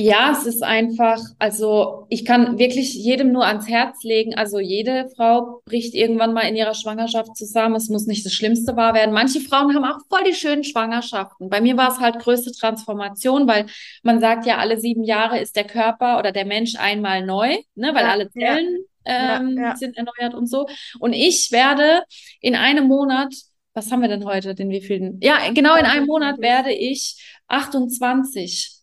ja, 0.00 0.30
es 0.30 0.46
ist 0.46 0.62
einfach, 0.62 1.18
also 1.40 2.06
ich 2.08 2.24
kann 2.24 2.56
wirklich 2.56 2.94
jedem 2.94 3.32
nur 3.32 3.44
ans 3.44 3.66
Herz 3.66 4.04
legen, 4.04 4.32
also 4.32 4.60
jede 4.60 5.08
Frau 5.16 5.60
bricht 5.64 5.92
irgendwann 5.92 6.32
mal 6.32 6.42
in 6.42 6.54
ihrer 6.54 6.74
Schwangerschaft 6.74 7.36
zusammen. 7.36 7.74
Es 7.74 7.88
muss 7.88 8.06
nicht 8.06 8.24
das 8.24 8.32
Schlimmste 8.32 8.76
wahr 8.76 8.94
werden. 8.94 9.12
Manche 9.12 9.40
Frauen 9.40 9.74
haben 9.74 9.84
auch 9.84 9.98
voll 10.08 10.22
die 10.22 10.34
schönen 10.34 10.62
Schwangerschaften. 10.62 11.50
Bei 11.50 11.60
mir 11.60 11.76
war 11.76 11.90
es 11.90 11.98
halt 11.98 12.20
größte 12.20 12.52
Transformation, 12.52 13.48
weil 13.48 13.66
man 14.04 14.20
sagt 14.20 14.46
ja, 14.46 14.58
alle 14.58 14.78
sieben 14.78 15.02
Jahre 15.02 15.40
ist 15.40 15.56
der 15.56 15.64
Körper 15.64 16.20
oder 16.20 16.30
der 16.30 16.46
Mensch 16.46 16.76
einmal 16.76 17.26
neu, 17.26 17.56
ne, 17.74 17.92
weil 17.92 18.04
Ja, 18.04 18.10
alle 18.12 18.30
Zellen 18.30 18.84
ja, 19.04 19.40
ähm, 19.40 19.58
ja. 19.58 19.74
sind 19.74 19.96
erneuert 19.96 20.34
und 20.34 20.46
so. 20.46 20.68
Und 21.00 21.12
ich 21.12 21.50
werde 21.50 22.04
in 22.40 22.54
einem 22.54 22.86
Monat, 22.86 23.34
was 23.74 23.90
haben 23.90 24.02
wir 24.02 24.08
denn 24.08 24.24
heute, 24.24 24.54
den 24.54 24.70
wievielten? 24.70 25.18
Ja, 25.22 25.50
genau 25.52 25.74
in 25.74 25.86
einem 25.86 26.06
Monat 26.06 26.34
28. 26.34 26.40
werde 26.40 26.72
ich 26.72 27.16
28. 27.48 28.77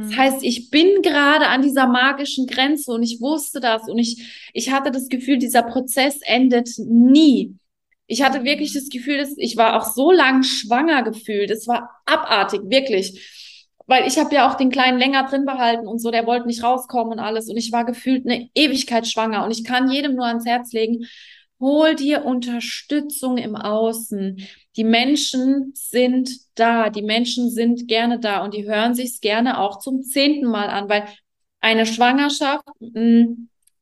Das 0.00 0.10
Hm. 0.10 0.16
heißt, 0.16 0.42
ich 0.42 0.70
bin 0.70 1.02
gerade 1.02 1.46
an 1.46 1.62
dieser 1.62 1.86
magischen 1.86 2.46
Grenze 2.46 2.92
und 2.92 3.02
ich 3.02 3.20
wusste 3.20 3.60
das 3.60 3.88
und 3.88 3.98
ich, 3.98 4.50
ich 4.52 4.72
hatte 4.72 4.90
das 4.90 5.08
Gefühl, 5.08 5.38
dieser 5.38 5.62
Prozess 5.62 6.20
endet 6.22 6.70
nie. 6.78 7.56
Ich 8.06 8.22
hatte 8.22 8.42
wirklich 8.42 8.72
das 8.72 8.88
Gefühl, 8.88 9.18
dass 9.18 9.34
ich 9.36 9.56
war 9.56 9.76
auch 9.76 9.84
so 9.94 10.10
lang 10.10 10.42
schwanger 10.42 11.04
gefühlt. 11.04 11.50
Es 11.50 11.68
war 11.68 11.90
abartig, 12.06 12.62
wirklich. 12.64 13.20
Weil 13.86 14.06
ich 14.06 14.18
habe 14.18 14.34
ja 14.34 14.50
auch 14.50 14.54
den 14.56 14.70
Kleinen 14.70 14.98
länger 14.98 15.24
drin 15.24 15.44
behalten 15.44 15.86
und 15.86 16.00
so, 16.00 16.10
der 16.10 16.26
wollte 16.26 16.46
nicht 16.46 16.62
rauskommen 16.62 17.12
und 17.14 17.18
alles. 17.20 17.48
Und 17.48 17.56
ich 17.56 17.70
war 17.72 17.84
gefühlt 17.84 18.24
eine 18.26 18.48
Ewigkeit 18.54 19.06
schwanger. 19.06 19.44
Und 19.44 19.52
ich 19.52 19.64
kann 19.64 19.90
jedem 19.90 20.16
nur 20.16 20.26
ans 20.26 20.46
Herz 20.46 20.72
legen, 20.72 21.06
hol 21.60 21.94
dir 21.94 22.24
Unterstützung 22.24 23.36
im 23.36 23.54
Außen. 23.56 24.46
Die 24.76 24.84
Menschen 24.84 25.72
sind 25.74 26.30
da, 26.54 26.90
die 26.90 27.02
Menschen 27.02 27.50
sind 27.50 27.86
gerne 27.88 28.18
da 28.18 28.42
und 28.44 28.54
die 28.54 28.66
hören 28.66 28.94
sich's 28.94 29.20
gerne 29.20 29.58
auch 29.60 29.78
zum 29.78 30.02
zehnten 30.02 30.46
Mal 30.46 30.68
an, 30.68 30.88
weil 30.88 31.04
eine 31.60 31.86
Schwangerschaft 31.86 32.64
mh, 32.80 33.26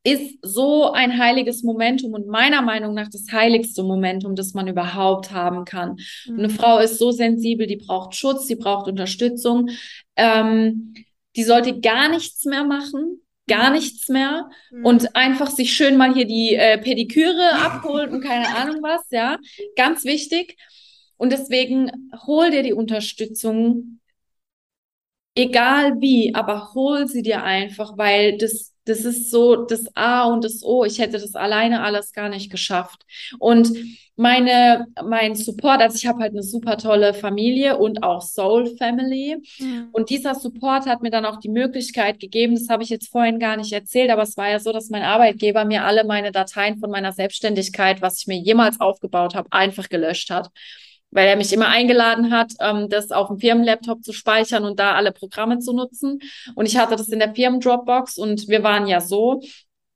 ist 0.04 0.38
so 0.42 0.90
ein 0.92 1.18
heiliges 1.18 1.62
Momentum 1.62 2.14
und 2.14 2.26
meiner 2.28 2.62
Meinung 2.62 2.94
nach 2.94 3.08
das 3.10 3.26
heiligste 3.30 3.82
Momentum, 3.82 4.34
das 4.36 4.54
man 4.54 4.66
überhaupt 4.66 5.32
haben 5.32 5.64
kann. 5.64 5.96
Und 6.26 6.38
eine 6.38 6.48
Hm. 6.48 6.50
Frau 6.50 6.78
ist 6.78 6.98
so 6.98 7.10
sensibel, 7.10 7.66
die 7.66 7.76
braucht 7.76 8.14
Schutz, 8.14 8.46
die 8.46 8.56
braucht 8.56 8.88
Unterstützung, 8.88 9.70
ähm, 10.16 10.94
die 11.36 11.44
sollte 11.44 11.80
gar 11.80 12.08
nichts 12.08 12.44
mehr 12.44 12.64
machen, 12.64 13.20
gar 13.48 13.66
Hm. 13.68 13.72
nichts 13.74 14.08
mehr 14.08 14.48
Hm. 14.70 14.84
und 14.84 15.16
einfach 15.16 15.50
sich 15.50 15.72
schön 15.72 15.96
mal 15.96 16.14
hier 16.14 16.26
die 16.26 16.54
äh, 16.54 16.78
Pediküre 16.78 17.52
abholen 17.64 18.10
und 18.12 18.22
keine 18.22 18.48
Ahnung 18.56 18.82
was, 18.82 19.02
ja, 19.10 19.38
ganz 19.76 20.04
wichtig. 20.04 20.56
Und 21.16 21.32
deswegen 21.32 21.90
hol 22.26 22.50
dir 22.50 22.62
die 22.62 22.72
Unterstützung, 22.72 24.00
egal 25.34 26.00
wie, 26.00 26.34
aber 26.34 26.74
hol 26.74 27.06
sie 27.06 27.22
dir 27.22 27.42
einfach, 27.44 27.96
weil 27.96 28.38
das, 28.38 28.74
das 28.88 29.04
ist 29.04 29.30
so 29.30 29.56
das 29.56 29.84
A 29.94 30.24
und 30.24 30.44
das 30.44 30.62
O. 30.62 30.84
Ich 30.84 30.98
hätte 30.98 31.18
das 31.18 31.34
alleine 31.34 31.82
alles 31.82 32.12
gar 32.12 32.28
nicht 32.28 32.50
geschafft. 32.50 33.04
Und 33.38 33.70
meine, 34.16 34.86
mein 35.04 35.36
Support, 35.36 35.80
also 35.80 35.96
ich 35.96 36.06
habe 36.06 36.20
halt 36.20 36.32
eine 36.32 36.42
super 36.42 36.76
tolle 36.76 37.14
Familie 37.14 37.78
und 37.78 38.02
auch 38.02 38.22
Soul 38.22 38.76
Family. 38.76 39.36
Mhm. 39.58 39.88
Und 39.92 40.10
dieser 40.10 40.34
Support 40.34 40.86
hat 40.86 41.02
mir 41.02 41.10
dann 41.10 41.24
auch 41.24 41.38
die 41.38 41.50
Möglichkeit 41.50 42.18
gegeben, 42.18 42.54
das 42.54 42.68
habe 42.68 42.82
ich 42.82 42.88
jetzt 42.88 43.10
vorhin 43.10 43.38
gar 43.38 43.56
nicht 43.56 43.72
erzählt, 43.72 44.10
aber 44.10 44.22
es 44.22 44.36
war 44.36 44.48
ja 44.48 44.58
so, 44.58 44.72
dass 44.72 44.90
mein 44.90 45.02
Arbeitgeber 45.02 45.64
mir 45.64 45.84
alle 45.84 46.04
meine 46.04 46.32
Dateien 46.32 46.78
von 46.78 46.90
meiner 46.90 47.12
Selbstständigkeit, 47.12 48.02
was 48.02 48.20
ich 48.20 48.26
mir 48.26 48.38
jemals 48.38 48.80
aufgebaut 48.80 49.34
habe, 49.34 49.48
einfach 49.52 49.88
gelöscht 49.88 50.30
hat 50.30 50.50
weil 51.10 51.26
er 51.26 51.36
mich 51.36 51.52
immer 51.52 51.68
eingeladen 51.68 52.30
hat, 52.30 52.52
ähm, 52.60 52.88
das 52.88 53.10
auf 53.10 53.28
dem 53.28 53.38
Firmenlaptop 53.38 54.02
zu 54.02 54.12
speichern 54.12 54.64
und 54.64 54.78
da 54.78 54.94
alle 54.94 55.12
Programme 55.12 55.58
zu 55.58 55.72
nutzen. 55.72 56.20
Und 56.54 56.66
ich 56.66 56.76
hatte 56.76 56.96
das 56.96 57.08
in 57.08 57.18
der 57.18 57.34
Firmen-Dropbox 57.34 58.18
und 58.18 58.48
wir 58.48 58.62
waren 58.62 58.86
ja 58.86 59.00
so. 59.00 59.40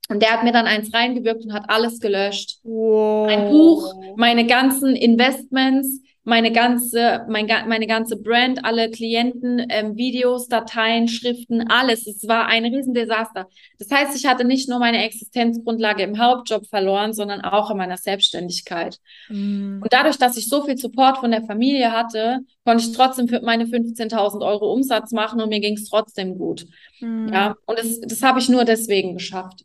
Und 0.09 0.21
der 0.21 0.33
hat 0.33 0.45
mir 0.45 0.53
dann 0.53 0.67
eins 0.67 0.93
reingewirkt 0.93 1.45
und 1.45 1.53
hat 1.53 1.69
alles 1.69 2.01
gelöscht. 2.01 2.59
Wow. 2.65 3.27
Mein 3.27 3.49
Buch, 3.49 3.95
meine 4.17 4.47
ganzen 4.47 4.97
Investments, 4.97 6.01
meine 6.25 6.53
ganze, 6.53 7.27
mein, 7.29 7.47
meine 7.67 7.87
ganze 7.87 8.17
Brand, 8.17 8.65
alle 8.65 8.91
Klienten, 8.91 9.67
ähm, 9.69 9.97
Videos, 9.97 10.47
Dateien, 10.47 11.09
Schriften, 11.09 11.69
alles. 11.69 12.07
Es 12.07 12.29
war 12.29 12.47
ein 12.47 12.65
Riesendesaster. 12.65 13.49
Das 13.79 13.91
heißt, 13.91 14.17
ich 14.17 14.27
hatte 14.27 14.45
nicht 14.45 14.69
nur 14.69 14.79
meine 14.79 15.05
Existenzgrundlage 15.05 16.05
im 16.05 16.19
Hauptjob 16.19 16.67
verloren, 16.69 17.13
sondern 17.13 17.41
auch 17.41 17.71
in 17.71 17.77
meiner 17.77 17.97
Selbstständigkeit. 17.97 18.99
Mhm. 19.29 19.81
Und 19.83 19.93
dadurch, 19.93 20.17
dass 20.17 20.37
ich 20.37 20.49
so 20.49 20.65
viel 20.65 20.79
Support 20.79 21.19
von 21.19 21.33
der 21.33 21.43
Familie 21.43 21.91
hatte, 21.91 22.41
konnte 22.65 22.85
ich 22.85 22.93
trotzdem 22.93 23.27
für 23.27 23.41
meine 23.41 23.65
15.000 23.65 24.47
Euro 24.47 24.73
Umsatz 24.73 25.11
machen 25.11 25.41
und 25.41 25.49
mir 25.49 25.61
ging 25.61 25.77
es 25.77 25.89
trotzdem 25.89 26.39
gut. 26.39 26.67
Mhm. 27.01 27.31
Ja, 27.33 27.57
und 27.67 27.79
das, 27.79 28.01
das 28.01 28.23
habe 28.23 28.39
ich 28.39 28.49
nur 28.49 28.65
deswegen 28.65 29.15
geschafft. 29.15 29.65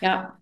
Ja. 0.00 0.38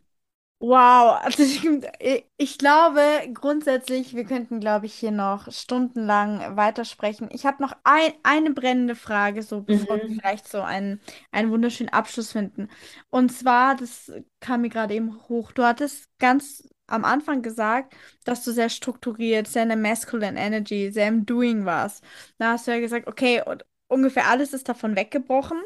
Wow, 0.65 1.19
also 1.25 1.43
ich, 1.43 2.25
ich 2.37 2.57
glaube 2.57 3.01
grundsätzlich, 3.35 4.15
wir 4.15 4.25
könnten, 4.25 4.61
glaube 4.61 4.87
ich, 4.87 4.95
hier 4.95 5.11
noch 5.11 5.51
stundenlang 5.53 6.57
weitersprechen. 6.57 7.29
Ich 7.33 7.45
habe 7.47 7.61
noch 7.61 7.73
ein, 7.83 8.13
eine 8.23 8.53
brennende 8.53 8.95
Frage, 8.95 9.43
so 9.43 9.63
bevor 9.63 10.01
wir 10.01 10.09
Mhm. 10.09 10.21
vielleicht 10.21 10.47
so 10.49 10.61
einen, 10.63 11.01
einen 11.33 11.51
wunderschönen 11.51 11.89
Abschluss 11.93 12.31
finden. 12.31 12.69
Und 13.11 13.31
zwar, 13.33 13.75
das 13.75 14.13
kam 14.39 14.61
mir 14.61 14.69
gerade 14.69 14.95
eben 14.95 15.21
hoch. 15.29 15.51
Du 15.51 15.65
hattest 15.65 16.09
ganz 16.21 16.63
am 16.87 17.05
Anfang 17.05 17.43
gesagt, 17.43 17.97
dass 18.25 18.45
du 18.45 18.53
sehr 18.53 18.69
strukturiert, 18.69 19.49
sehr 19.49 19.65
in 19.65 19.69
der 19.71 19.79
Masculine 19.79 20.39
Energy, 20.39 20.93
sehr 20.93 21.09
im 21.09 21.27
Doing 21.27 21.65
warst. 21.65 22.05
Da 22.39 22.53
hast 22.53 22.69
du 22.69 22.71
ja 22.71 22.79
gesagt, 22.79 23.09
okay, 23.09 23.43
und 23.45 23.65
ungefähr 23.89 24.29
alles 24.29 24.53
ist 24.53 24.69
davon 24.69 24.95
weggebrochen. 24.95 25.59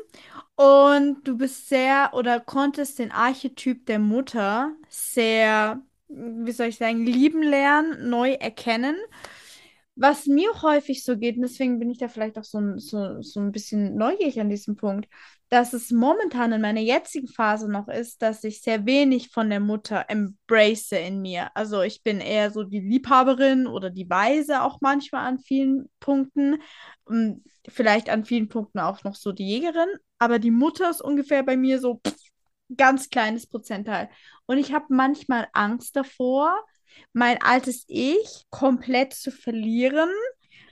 Und 0.56 1.22
du 1.24 1.36
bist 1.36 1.68
sehr 1.68 2.10
oder 2.14 2.40
konntest 2.40 2.98
den 2.98 3.12
Archetyp 3.12 3.84
der 3.86 3.98
Mutter 3.98 4.74
sehr, 4.88 5.82
wie 6.08 6.52
soll 6.52 6.68
ich 6.68 6.76
sagen, 6.78 7.04
lieben 7.04 7.42
lernen, 7.42 8.08
neu 8.08 8.32
erkennen. 8.32 8.96
Was 9.96 10.26
mir 10.26 10.62
häufig 10.62 11.04
so 11.04 11.16
geht, 11.16 11.36
und 11.36 11.42
deswegen 11.42 11.78
bin 11.78 11.90
ich 11.90 11.98
da 11.98 12.08
vielleicht 12.08 12.38
auch 12.38 12.44
so, 12.44 12.60
so, 12.78 13.22
so 13.22 13.40
ein 13.40 13.52
bisschen 13.52 13.96
neugierig 13.96 14.40
an 14.40 14.50
diesem 14.50 14.76
Punkt, 14.76 15.08
dass 15.48 15.72
es 15.72 15.92
momentan 15.92 16.52
in 16.52 16.60
meiner 16.60 16.80
jetzigen 16.80 17.28
Phase 17.28 17.70
noch 17.70 17.88
ist, 17.88 18.20
dass 18.20 18.42
ich 18.42 18.62
sehr 18.62 18.84
wenig 18.84 19.30
von 19.30 19.48
der 19.48 19.60
Mutter 19.60 20.06
embrace 20.08 20.92
in 20.92 21.22
mir. 21.22 21.50
Also 21.54 21.82
ich 21.82 22.02
bin 22.02 22.20
eher 22.20 22.50
so 22.50 22.64
die 22.64 22.80
Liebhaberin 22.80 23.66
oder 23.66 23.90
die 23.90 24.10
Weise 24.10 24.62
auch 24.62 24.78
manchmal 24.80 25.26
an 25.26 25.38
vielen 25.38 25.88
Punkten. 26.00 26.60
Und 27.04 27.44
vielleicht 27.68 28.10
an 28.10 28.24
vielen 28.24 28.48
Punkten 28.48 28.80
auch 28.80 29.04
noch 29.04 29.14
so 29.14 29.30
die 29.32 29.46
Jägerin. 29.46 29.88
Aber 30.18 30.38
die 30.40 30.50
Mutter 30.50 30.90
ist 30.90 31.02
ungefähr 31.02 31.44
bei 31.44 31.56
mir 31.56 31.80
so 31.80 32.00
pff, 32.04 32.16
ganz 32.76 33.10
kleines 33.10 33.46
Prozentteil. 33.46 34.08
Und 34.46 34.58
ich 34.58 34.72
habe 34.72 34.86
manchmal 34.88 35.48
Angst 35.52 35.94
davor, 35.94 36.56
mein 37.12 37.40
altes 37.42 37.84
Ich 37.88 38.46
komplett 38.50 39.14
zu 39.14 39.30
verlieren, 39.30 40.08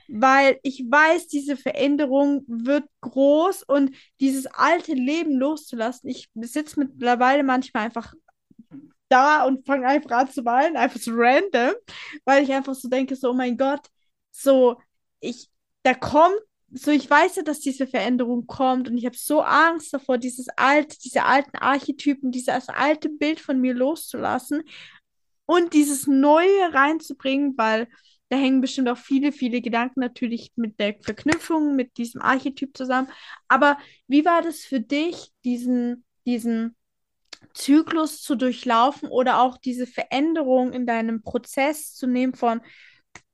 weil 0.07 0.59
ich 0.63 0.85
weiß, 0.89 1.27
diese 1.27 1.57
Veränderung 1.57 2.43
wird 2.47 2.85
groß 3.01 3.63
und 3.63 3.95
dieses 4.19 4.45
alte 4.47 4.93
Leben 4.93 5.37
loszulassen. 5.37 6.09
Ich 6.09 6.29
sitze 6.35 6.79
mittlerweile 6.79 7.43
manchmal 7.43 7.85
einfach 7.85 8.13
da 9.09 9.45
und 9.45 9.65
fange 9.65 9.87
einfach 9.87 10.11
an 10.11 10.29
zu 10.29 10.45
weinen, 10.45 10.77
einfach 10.77 10.99
so 10.99 11.11
random, 11.13 11.73
weil 12.25 12.43
ich 12.43 12.51
einfach 12.53 12.75
so 12.75 12.89
denke, 12.89 13.15
so, 13.15 13.31
oh 13.31 13.33
mein 13.33 13.57
Gott, 13.57 13.87
so, 14.31 14.77
ich, 15.19 15.49
da 15.83 15.93
kommt, 15.93 16.35
so, 16.71 16.91
ich 16.91 17.09
weiß 17.09 17.37
ja, 17.37 17.43
dass 17.43 17.59
diese 17.59 17.87
Veränderung 17.87 18.47
kommt 18.47 18.89
und 18.89 18.97
ich 18.97 19.05
habe 19.05 19.17
so 19.17 19.41
Angst 19.41 19.93
davor, 19.93 20.17
dieses 20.17 20.47
alte, 20.57 20.97
diese 20.99 21.23
alten 21.23 21.57
Archetypen, 21.57 22.31
dieses 22.31 22.67
alte 22.69 23.09
Bild 23.09 23.39
von 23.39 23.61
mir 23.61 23.73
loszulassen 23.73 24.63
und 25.45 25.73
dieses 25.73 26.07
Neue 26.07 26.73
reinzubringen, 26.73 27.53
weil 27.57 27.87
da 28.29 28.37
hängen 28.37 28.61
bestimmt 28.61 28.89
auch 28.89 28.97
viele, 28.97 29.31
viele 29.31 29.61
Gedanken 29.61 29.99
natürlich 29.99 30.51
mit 30.55 30.79
der 30.79 30.95
Verknüpfung 31.01 31.75
mit 31.75 31.97
diesem 31.97 32.21
Archetyp 32.21 32.75
zusammen. 32.75 33.07
Aber 33.47 33.77
wie 34.07 34.25
war 34.25 34.41
das 34.41 34.59
für 34.61 34.79
dich, 34.79 35.31
diesen, 35.43 36.03
diesen 36.25 36.75
Zyklus 37.53 38.21
zu 38.21 38.35
durchlaufen 38.35 39.09
oder 39.09 39.41
auch 39.41 39.57
diese 39.57 39.85
Veränderung 39.85 40.73
in 40.73 40.87
deinem 40.87 41.21
Prozess 41.21 41.93
zu 41.93 42.07
nehmen 42.07 42.33
von 42.33 42.61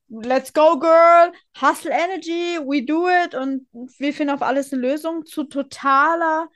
Let's 0.09 0.51
go, 0.51 0.77
girl, 0.77 1.31
hustle 1.61 1.91
energy, 1.91 2.59
we 2.59 2.83
do 2.83 3.07
it 3.07 3.33
und 3.33 3.65
wir 3.97 4.13
finden 4.13 4.33
auf 4.33 4.41
alles 4.41 4.73
eine 4.73 4.81
Lösung 4.81 5.25
zu 5.25 5.45
totaler 5.45 6.49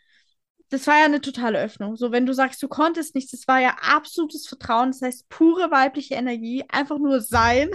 das 0.69 0.88
war 0.88 0.97
ja 0.97 1.05
eine 1.05 1.21
totale 1.21 1.59
Öffnung. 1.59 1.95
So, 1.95 2.11
wenn 2.11 2.25
du 2.25 2.33
sagst, 2.33 2.61
du 2.61 2.67
konntest 2.67 3.15
nichts, 3.15 3.31
das 3.31 3.47
war 3.47 3.59
ja 3.59 3.75
absolutes 3.81 4.47
Vertrauen, 4.47 4.91
das 4.91 5.01
heißt 5.01 5.29
pure 5.29 5.71
weibliche 5.71 6.15
Energie, 6.15 6.63
einfach 6.69 6.97
nur 6.97 7.21
sein, 7.21 7.69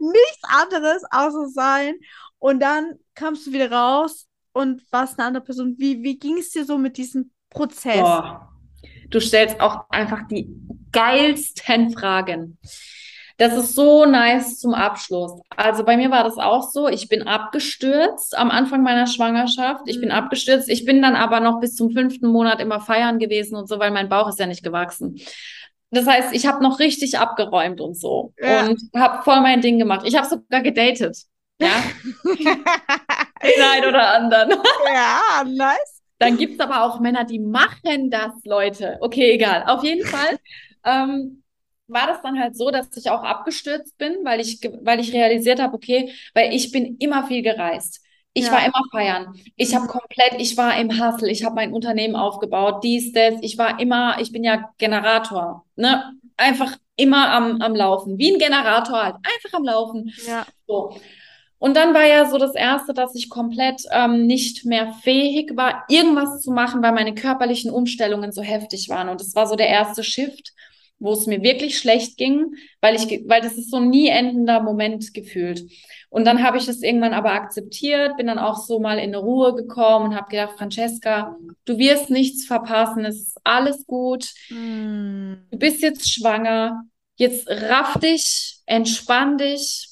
nichts 0.00 0.42
anderes 0.42 1.02
außer 1.10 1.48
sein. 1.48 1.94
Und 2.38 2.60
dann 2.60 2.94
kamst 3.14 3.46
du 3.46 3.52
wieder 3.52 3.70
raus 3.70 4.26
und 4.52 4.82
warst 4.90 5.18
eine 5.18 5.28
andere 5.28 5.44
Person. 5.44 5.74
Wie, 5.78 6.02
wie 6.02 6.18
ging 6.18 6.38
es 6.38 6.50
dir 6.50 6.64
so 6.64 6.78
mit 6.78 6.96
diesem 6.96 7.30
Prozess? 7.50 8.00
Boah. 8.00 8.48
Du 9.10 9.20
stellst 9.20 9.60
auch 9.60 9.90
einfach 9.90 10.26
die 10.28 10.48
geilsten 10.92 11.90
Fragen. 11.90 12.58
Das 13.38 13.54
ist 13.56 13.74
so 13.74 14.04
nice 14.04 14.58
zum 14.58 14.74
Abschluss. 14.74 15.40
Also 15.56 15.82
bei 15.82 15.96
mir 15.96 16.10
war 16.10 16.24
das 16.24 16.36
auch 16.36 16.70
so. 16.70 16.88
Ich 16.88 17.08
bin 17.08 17.22
abgestürzt 17.22 18.36
am 18.36 18.50
Anfang 18.50 18.82
meiner 18.82 19.06
Schwangerschaft. 19.06 19.82
Ich 19.86 19.98
bin 19.98 20.10
Mhm. 20.10 20.14
abgestürzt. 20.14 20.68
Ich 20.68 20.84
bin 20.84 21.00
dann 21.00 21.16
aber 21.16 21.40
noch 21.40 21.58
bis 21.58 21.74
zum 21.74 21.90
fünften 21.90 22.28
Monat 22.28 22.60
immer 22.60 22.80
feiern 22.80 23.18
gewesen 23.18 23.56
und 23.56 23.66
so, 23.66 23.78
weil 23.78 23.92
mein 23.92 24.10
Bauch 24.10 24.28
ist 24.28 24.38
ja 24.38 24.46
nicht 24.46 24.62
gewachsen. 24.62 25.18
Das 25.90 26.06
heißt, 26.06 26.32
ich 26.34 26.46
habe 26.46 26.62
noch 26.62 26.78
richtig 26.78 27.18
abgeräumt 27.18 27.80
und 27.80 27.94
so 27.96 28.32
Ja. 28.38 28.66
und 28.68 28.80
habe 28.96 29.22
voll 29.24 29.40
mein 29.40 29.60
Ding 29.60 29.78
gemacht. 29.78 30.02
Ich 30.06 30.16
habe 30.16 30.26
sogar 30.28 30.62
gedatet. 30.62 31.16
Ja, 31.60 31.82
den 32.24 33.62
einen 33.62 33.86
oder 33.86 34.14
anderen. 34.14 34.50
ja, 34.92 35.44
nice. 35.46 36.00
Dann 36.18 36.36
gibt 36.36 36.54
es 36.54 36.60
aber 36.60 36.84
auch 36.84 37.00
Männer, 37.00 37.24
die 37.24 37.38
machen 37.38 38.10
das, 38.10 38.32
Leute. 38.44 38.98
Okay, 39.00 39.32
egal. 39.32 39.64
Auf 39.66 39.82
jeden 39.84 40.06
Fall 40.06 40.38
ähm, 40.84 41.42
war 41.86 42.06
das 42.06 42.22
dann 42.22 42.38
halt 42.38 42.56
so, 42.56 42.70
dass 42.70 42.94
ich 42.96 43.10
auch 43.10 43.22
abgestürzt 43.22 43.96
bin, 43.98 44.18
weil 44.24 44.40
ich, 44.40 44.60
weil 44.82 45.00
ich 45.00 45.12
realisiert 45.12 45.60
habe, 45.60 45.74
okay, 45.74 46.12
weil 46.34 46.54
ich 46.54 46.72
bin 46.72 46.96
immer 46.98 47.26
viel 47.26 47.42
gereist. 47.42 48.02
Ich 48.32 48.46
Ja. 48.46 48.52
war 48.52 48.64
immer 48.64 48.82
feiern. 48.92 49.34
Ich 49.56 49.74
habe 49.74 49.84
Mhm. 49.86 49.88
komplett, 49.88 50.34
ich 50.40 50.56
war 50.56 50.78
im 50.78 50.90
Hustle, 51.02 51.30
ich 51.30 51.44
habe 51.44 51.56
mein 51.56 51.72
Unternehmen 51.72 52.14
aufgebaut, 52.16 52.82
dies, 52.84 53.12
das. 53.12 53.34
Ich 53.42 53.58
war 53.58 53.80
immer, 53.80 54.20
ich 54.20 54.30
bin 54.32 54.44
ja 54.44 54.70
Generator, 54.78 55.64
ne? 55.76 56.12
Einfach 56.36 56.76
immer 56.96 57.30
am, 57.32 57.60
am 57.60 57.74
Laufen. 57.74 58.18
Wie 58.18 58.32
ein 58.32 58.38
Generator 58.38 59.02
halt. 59.02 59.16
Einfach 59.16 59.58
am 59.58 59.64
Laufen. 59.64 60.12
Ja. 60.26 60.46
So. 60.66 60.96
Und 61.58 61.76
dann 61.76 61.92
war 61.94 62.06
ja 62.06 62.26
so 62.30 62.38
das 62.38 62.54
Erste, 62.54 62.94
dass 62.94 63.14
ich 63.14 63.28
komplett 63.28 63.82
ähm, 63.92 64.26
nicht 64.26 64.64
mehr 64.64 64.94
fähig 65.02 65.52
war, 65.56 65.84
irgendwas 65.88 66.40
zu 66.40 66.52
machen, 66.52 66.82
weil 66.82 66.92
meine 66.92 67.14
körperlichen 67.14 67.70
Umstellungen 67.70 68.32
so 68.32 68.42
heftig 68.42 68.88
waren. 68.88 69.08
Und 69.10 69.20
das 69.20 69.34
war 69.34 69.46
so 69.46 69.56
der 69.56 69.68
erste 69.68 70.02
Shift, 70.04 70.52
wo 70.98 71.12
es 71.12 71.26
mir 71.26 71.42
wirklich 71.42 71.78
schlecht 71.78 72.16
ging, 72.16 72.54
weil 72.80 72.94
ich, 72.96 73.24
weil 73.28 73.42
das 73.42 73.54
ist 73.54 73.70
so 73.70 73.76
ein 73.78 73.90
nie 73.90 74.08
endender 74.08 74.60
Moment 74.62 75.12
gefühlt. 75.14 75.62
Und 76.10 76.24
dann 76.24 76.42
habe 76.42 76.58
ich 76.58 76.66
das 76.66 76.82
irgendwann 76.82 77.14
aber 77.14 77.32
akzeptiert, 77.32 78.16
bin 78.16 78.26
dann 78.26 78.40
auch 78.40 78.56
so 78.56 78.80
mal 78.80 78.98
in 78.98 79.14
eine 79.14 79.18
Ruhe 79.18 79.54
gekommen 79.54 80.06
und 80.06 80.16
habe 80.16 80.28
gedacht, 80.28 80.58
Francesca, 80.58 81.36
du 81.64 81.78
wirst 81.78 82.10
nichts 82.10 82.46
verpassen, 82.46 83.04
es 83.04 83.20
ist 83.28 83.38
alles 83.44 83.86
gut. 83.86 84.28
Mm. 84.50 85.34
Du 85.52 85.58
bist 85.58 85.82
jetzt 85.82 86.12
schwanger, 86.12 86.82
jetzt 87.14 87.48
raff 87.48 87.96
dich, 88.00 88.58
entspann 88.66 89.38
dich. 89.38 89.86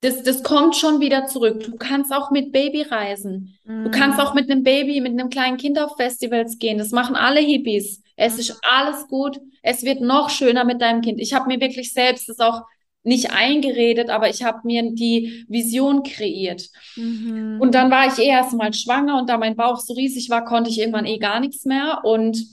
Das, 0.00 0.22
das 0.22 0.42
kommt 0.42 0.76
schon 0.76 1.00
wieder 1.00 1.26
zurück. 1.26 1.64
Du 1.64 1.76
kannst 1.76 2.12
auch 2.12 2.30
mit 2.30 2.52
Baby 2.52 2.82
reisen. 2.82 3.58
Du 3.64 3.90
kannst 3.90 4.20
auch 4.20 4.34
mit 4.34 4.50
einem 4.50 4.62
Baby, 4.62 5.00
mit 5.00 5.12
einem 5.12 5.30
kleinen 5.30 5.56
Kind 5.56 5.78
auf 5.78 5.96
Festivals 5.96 6.58
gehen. 6.58 6.78
Das 6.78 6.90
machen 6.90 7.16
alle 7.16 7.40
Hippies. 7.40 8.02
Es 8.14 8.38
ist 8.38 8.58
alles 8.62 9.08
gut. 9.08 9.40
Es 9.62 9.82
wird 9.82 10.00
noch 10.00 10.30
schöner 10.30 10.64
mit 10.64 10.80
deinem 10.80 11.00
Kind. 11.00 11.18
Ich 11.18 11.34
habe 11.34 11.48
mir 11.48 11.60
wirklich 11.60 11.92
selbst 11.92 12.28
das 12.28 12.38
auch 12.38 12.62
nicht 13.06 13.30
eingeredet, 13.30 14.10
aber 14.10 14.28
ich 14.28 14.42
habe 14.42 14.60
mir 14.64 14.82
die 14.92 15.44
Vision 15.48 16.02
kreiert. 16.02 16.68
Mhm. 16.96 17.58
Und 17.60 17.74
dann 17.74 17.90
war 17.90 18.06
ich 18.06 18.18
eh 18.18 18.28
erst 18.28 18.52
mal 18.54 18.72
schwanger 18.74 19.18
und 19.18 19.30
da 19.30 19.38
mein 19.38 19.54
Bauch 19.54 19.78
so 19.78 19.94
riesig 19.94 20.28
war, 20.28 20.44
konnte 20.44 20.70
ich 20.70 20.80
irgendwann 20.80 21.06
eh 21.06 21.18
gar 21.18 21.38
nichts 21.38 21.64
mehr. 21.64 22.00
Und 22.02 22.44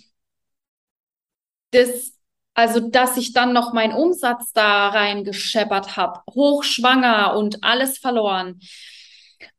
das, 1.72 2.14
also 2.54 2.80
dass 2.80 3.18
ich 3.18 3.34
dann 3.34 3.52
noch 3.52 3.74
meinen 3.74 3.94
Umsatz 3.94 4.54
da 4.54 4.90
reingescheppert 4.90 5.98
habe, 5.98 6.22
hochschwanger 6.30 7.36
und 7.36 7.64
alles 7.64 7.98
verloren. 7.98 8.60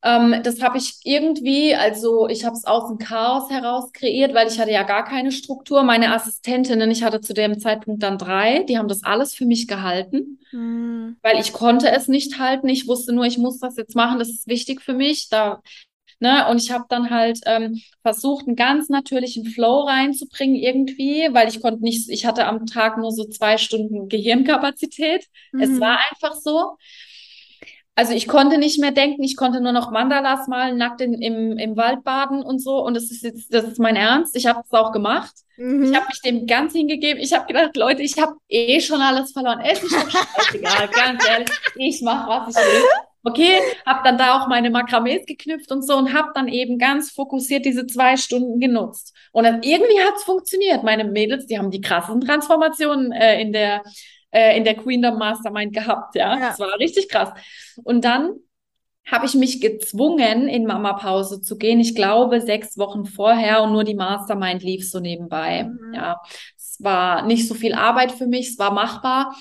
Ähm, 0.05 0.43
das 0.43 0.61
habe 0.63 0.79
ich 0.79 0.99
irgendwie, 1.05 1.75
also 1.75 2.29
ich 2.29 2.45
habe 2.45 2.57
es 2.57 2.65
aus 2.67 2.89
dem 2.89 2.99
Chaos 2.99 3.51
heraus 3.51 3.93
kreiert, 3.93 4.35
weil 4.35 4.49
ich 4.49 4.59
hatte 4.61 4.71
ja 4.71 4.83
gar 4.83 5.05
keine 5.05 5.33
Struktur. 5.33 5.83
Meine 5.83 6.15
Assistentinnen, 6.15 6.91
ich 6.91 7.03
hatte 7.03 7.21
zu 7.23 7.33
dem 7.35 7.59
Zeitpunkt 7.59 8.03
dann 8.03 8.19
drei, 8.19 8.65
die 8.65 8.79
haben 8.79 8.89
das 8.89 9.03
alles 9.03 9.35
für 9.35 9.47
mich 9.47 9.67
gehalten, 9.67 10.41
Mhm. 10.53 11.17
weil 11.23 11.41
ich 11.41 11.53
konnte 11.53 11.91
es 11.91 12.09
nicht 12.09 12.39
halten. 12.39 12.69
Ich 12.69 12.87
wusste 12.89 13.13
nur, 13.15 13.25
ich 13.25 13.39
muss 13.39 13.59
das 13.61 13.77
jetzt 13.77 13.97
machen, 13.97 14.19
das 14.19 14.29
ist 14.29 14.47
wichtig 14.47 14.83
für 14.83 14.95
mich. 14.95 15.29
Da, 15.31 15.63
ne? 16.21 16.49
Und 16.51 16.59
ich 16.63 16.71
habe 16.71 16.85
dann 16.89 17.11
halt 17.11 17.41
ähm, 17.47 17.81
versucht, 18.03 18.47
einen 18.47 18.57
ganz 18.57 18.89
natürlichen 18.91 19.47
Flow 19.47 19.83
reinzubringen 19.83 20.57
irgendwie, 20.57 21.29
weil 21.33 21.49
ich 21.49 21.61
konnte 21.63 21.83
nicht, 21.83 22.09
ich 22.11 22.27
hatte 22.27 22.47
am 22.47 22.67
Tag 22.67 22.99
nur 22.99 23.13
so 23.13 23.25
zwei 23.25 23.59
Stunden 23.59 24.09
Gehirnkapazität. 24.09 25.27
Es 25.59 25.71
Mhm. 25.71 25.81
war 25.81 25.99
einfach 26.11 26.35
so. 26.35 26.77
Also 27.97 28.13
ich 28.13 28.27
konnte 28.27 28.59
nicht 28.59 28.81
mehr 28.81 28.91
denken, 28.91 29.23
ich 29.23 29.37
konnte 29.37 29.61
nur 29.61 29.73
noch 29.73 29.93
Mandalas 29.93 30.49
malen, 30.49 30.77
nackt 30.77 31.01
in, 31.01 31.15
im, 31.15 31.57
im 31.59 31.77
Wald 31.77 32.03
baden 32.03 32.43
und 32.43 32.59
so. 32.59 32.85
Und 32.85 32.95
das 32.95 33.05
ist 33.05 33.23
jetzt, 33.23 33.55
das 33.55 33.65
ist 33.65 33.79
mein 33.79 33.95
Ernst. 33.95 34.35
Ich 34.35 34.47
habe 34.47 34.63
es 34.65 34.73
auch 34.73 34.91
gemacht. 34.91 35.33
Mhm. 35.57 35.85
Ich 35.85 35.95
habe 35.95 36.07
mich 36.07 36.21
dem 36.23 36.47
ganz 36.47 36.73
hingegeben. 36.73 37.23
Ich 37.23 37.33
habe 37.33 37.47
gedacht, 37.47 37.77
Leute, 37.77 38.03
ich 38.03 38.19
habe 38.19 38.35
eh 38.49 38.81
schon 38.81 39.01
alles 39.01 39.31
verloren. 39.31 39.61
Es 39.61 39.83
ist 39.83 39.95
doch 39.95 40.11
scheißegal, 40.11 40.89
ganz 40.93 41.29
ehrlich. 41.29 41.49
Ich 41.77 42.03
mache, 42.03 42.29
was 42.29 42.57
ich 42.57 42.57
will. 42.57 42.83
Okay, 43.27 43.59
habe 43.87 44.01
dann 44.05 44.19
da 44.19 44.39
auch 44.39 44.49
meine 44.49 44.69
Makramees 44.69 45.25
geknüpft 45.25 45.73
und 45.73 45.83
so 45.83 45.97
und 45.97 46.13
habe 46.13 46.33
dann 46.35 46.47
eben 46.47 46.79
ganz 46.79 47.11
fokussiert 47.11 47.65
diese 47.65 47.87
zwei 47.87 48.19
Stunden 48.19 48.61
genutzt. 48.61 49.15
Und 49.33 49.45
dann 49.45 49.63
irgendwie 49.63 49.99
hat 50.01 50.17
es 50.17 50.25
funktioniert. 50.25 50.83
Meine 50.83 51.05
Mädels, 51.05 51.47
die 51.47 51.59
haben 51.59 51.71
die 51.71 51.81
krassesten 51.81 52.21
Transformationen 52.21 53.13
äh, 53.13 53.41
in 53.41 53.53
der 53.53 53.83
äh, 54.35 54.57
in 54.57 54.65
der 54.65 54.75
Queendom 54.75 55.17
Mastermind 55.19 55.73
gehabt. 55.73 56.15
Ja, 56.17 56.35
Ja. 56.39 56.49
das 56.51 56.59
war 56.59 56.79
richtig 56.79 57.09
krass. 57.09 57.31
Und 57.85 58.05
dann 58.05 58.35
habe 59.11 59.27
ich 59.27 59.35
mich 59.35 59.61
gezwungen, 59.61 60.49
in 60.49 60.65
Mama-Pause 60.67 61.43
zu 61.43 61.57
gehen. 61.59 61.79
Ich 61.79 61.95
glaube, 61.95 62.41
sechs 62.41 62.79
Wochen 62.79 63.05
vorher 63.05 63.63
und 63.63 63.73
nur 63.73 63.85
die 63.85 63.95
Mastermind 63.95 64.63
lief 64.63 64.89
so 64.91 64.99
nebenbei. 64.99 65.65
Mhm. 65.65 65.95
Ja, 65.95 66.21
es 66.57 66.79
war 66.81 67.27
nicht 67.27 67.47
so 67.47 67.55
viel 67.55 67.75
Arbeit 67.75 68.13
für 68.13 68.27
mich, 68.27 68.49
es 68.49 68.59
war 68.59 68.73
machbar. 68.73 69.35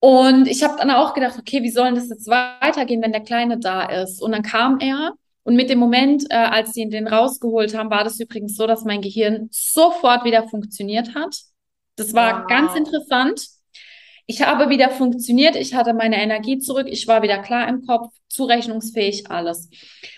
Und 0.00 0.48
ich 0.48 0.62
habe 0.64 0.76
dann 0.78 0.90
auch 0.90 1.14
gedacht, 1.14 1.38
okay, 1.38 1.62
wie 1.62 1.70
soll 1.70 1.86
denn 1.86 1.94
das 1.94 2.08
jetzt 2.08 2.28
weitergehen, 2.28 3.02
wenn 3.02 3.12
der 3.12 3.20
Kleine 3.22 3.58
da 3.58 3.84
ist? 4.02 4.20
Und 4.22 4.32
dann 4.32 4.42
kam 4.42 4.78
er. 4.80 5.12
Und 5.44 5.56
mit 5.56 5.70
dem 5.70 5.78
Moment, 5.80 6.24
äh, 6.30 6.34
als 6.36 6.72
sie 6.72 6.82
ihn 6.82 6.90
den 6.90 7.08
rausgeholt 7.08 7.76
haben, 7.76 7.90
war 7.90 8.04
das 8.04 8.18
übrigens 8.20 8.56
so, 8.56 8.66
dass 8.68 8.84
mein 8.84 9.00
Gehirn 9.02 9.48
sofort 9.50 10.24
wieder 10.24 10.46
funktioniert 10.48 11.14
hat. 11.16 11.36
Das 11.96 12.14
war 12.14 12.42
Wow. 12.42 12.46
ganz 12.48 12.74
interessant. 12.76 13.44
Ich 14.26 14.42
habe 14.42 14.70
wieder 14.70 14.90
funktioniert, 14.90 15.56
ich 15.56 15.74
hatte 15.74 15.94
meine 15.94 16.22
Energie 16.22 16.58
zurück, 16.58 16.86
ich 16.88 17.08
war 17.08 17.22
wieder 17.22 17.38
klar 17.38 17.68
im 17.68 17.84
Kopf, 17.84 18.12
zurechnungsfähig, 18.28 19.30
alles. 19.30 19.68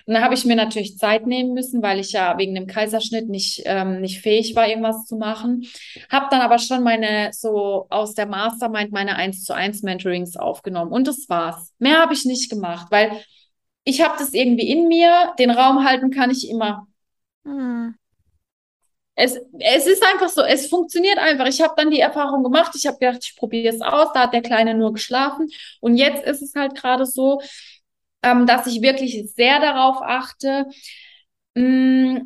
Und 0.07 0.15
dann 0.15 0.23
habe 0.23 0.35
ich 0.35 0.45
mir 0.45 0.57
natürlich 0.57 0.99
Zeit 0.99 1.27
nehmen 1.27 1.55
müssen, 1.55 1.83
weil 1.83 1.99
ich 1.99 2.13
ja 2.13 2.37
wegen 2.39 2.55
dem 2.55 2.67
Kaiserschnitt 2.67 3.29
nicht, 3.29 3.63
ähm, 3.65 4.01
nicht 4.01 4.21
fähig 4.21 4.55
war, 4.55 4.69
irgendwas 4.69 5.07
zu 5.07 5.17
machen. 5.17 5.67
Habe 6.11 6.27
dann 6.31 6.43
aber 6.43 6.59
schon 6.59 6.83
meine, 6.83 7.31
so 7.33 7.87
aus 7.91 8.15
der 8.15 8.27
Mastermind, 8.27 8.93
meine 8.93 9.17
1 9.17 9.45
zu 9.45 9.55
1 9.55 9.83
Mentorings 9.83 10.37
aufgenommen. 10.37 10.93
Und 10.93 11.09
das 11.09 11.29
war's. 11.29 11.73
Mehr 11.79 11.99
habe 11.99 12.15
ich 12.15 12.25
nicht 12.25 12.51
gemacht, 12.51 12.89
weil 12.91 13.11
ich 13.85 14.03
habe 14.03 14.17
das 14.19 14.33
irgendwie 14.33 14.69
in 14.69 14.87
mir, 14.87 15.33
den 15.39 15.51
Raum 15.51 15.85
halten 15.85 16.11
kann 16.11 16.31
ich 16.31 16.49
immer. 16.49 16.87
Mhm. 17.45 17.95
Es, 19.17 19.39
es 19.61 19.87
ist 19.87 20.03
einfach 20.05 20.29
so, 20.29 20.43
es 20.43 20.67
funktioniert 20.67 21.19
einfach. 21.19 21.47
Ich 21.47 21.61
habe 21.63 21.75
dann 21.77 21.91
die 21.91 22.01
Erfahrung 22.01 22.43
gemacht, 22.43 22.73
ich 22.75 22.87
habe 22.87 22.99
gedacht, 22.99 23.21
ich 23.25 23.37
probiere 23.37 23.73
es 23.75 23.81
aus. 23.81 24.09
Da 24.13 24.23
hat 24.23 24.33
der 24.35 24.43
Kleine 24.43 24.75
nur 24.75 24.93
geschlafen. 24.93 25.49
Und 25.81 25.97
jetzt 25.97 26.25
ist 26.25 26.43
es 26.43 26.55
halt 26.55 26.75
gerade 26.75 27.07
so, 27.07 27.41
ähm, 28.23 28.47
dass 28.47 28.67
ich 28.67 28.83
wirklich 28.83 29.33
sehr 29.35 29.61
darauf 29.61 29.99
achte, 30.03 30.67
mh, 31.55 32.23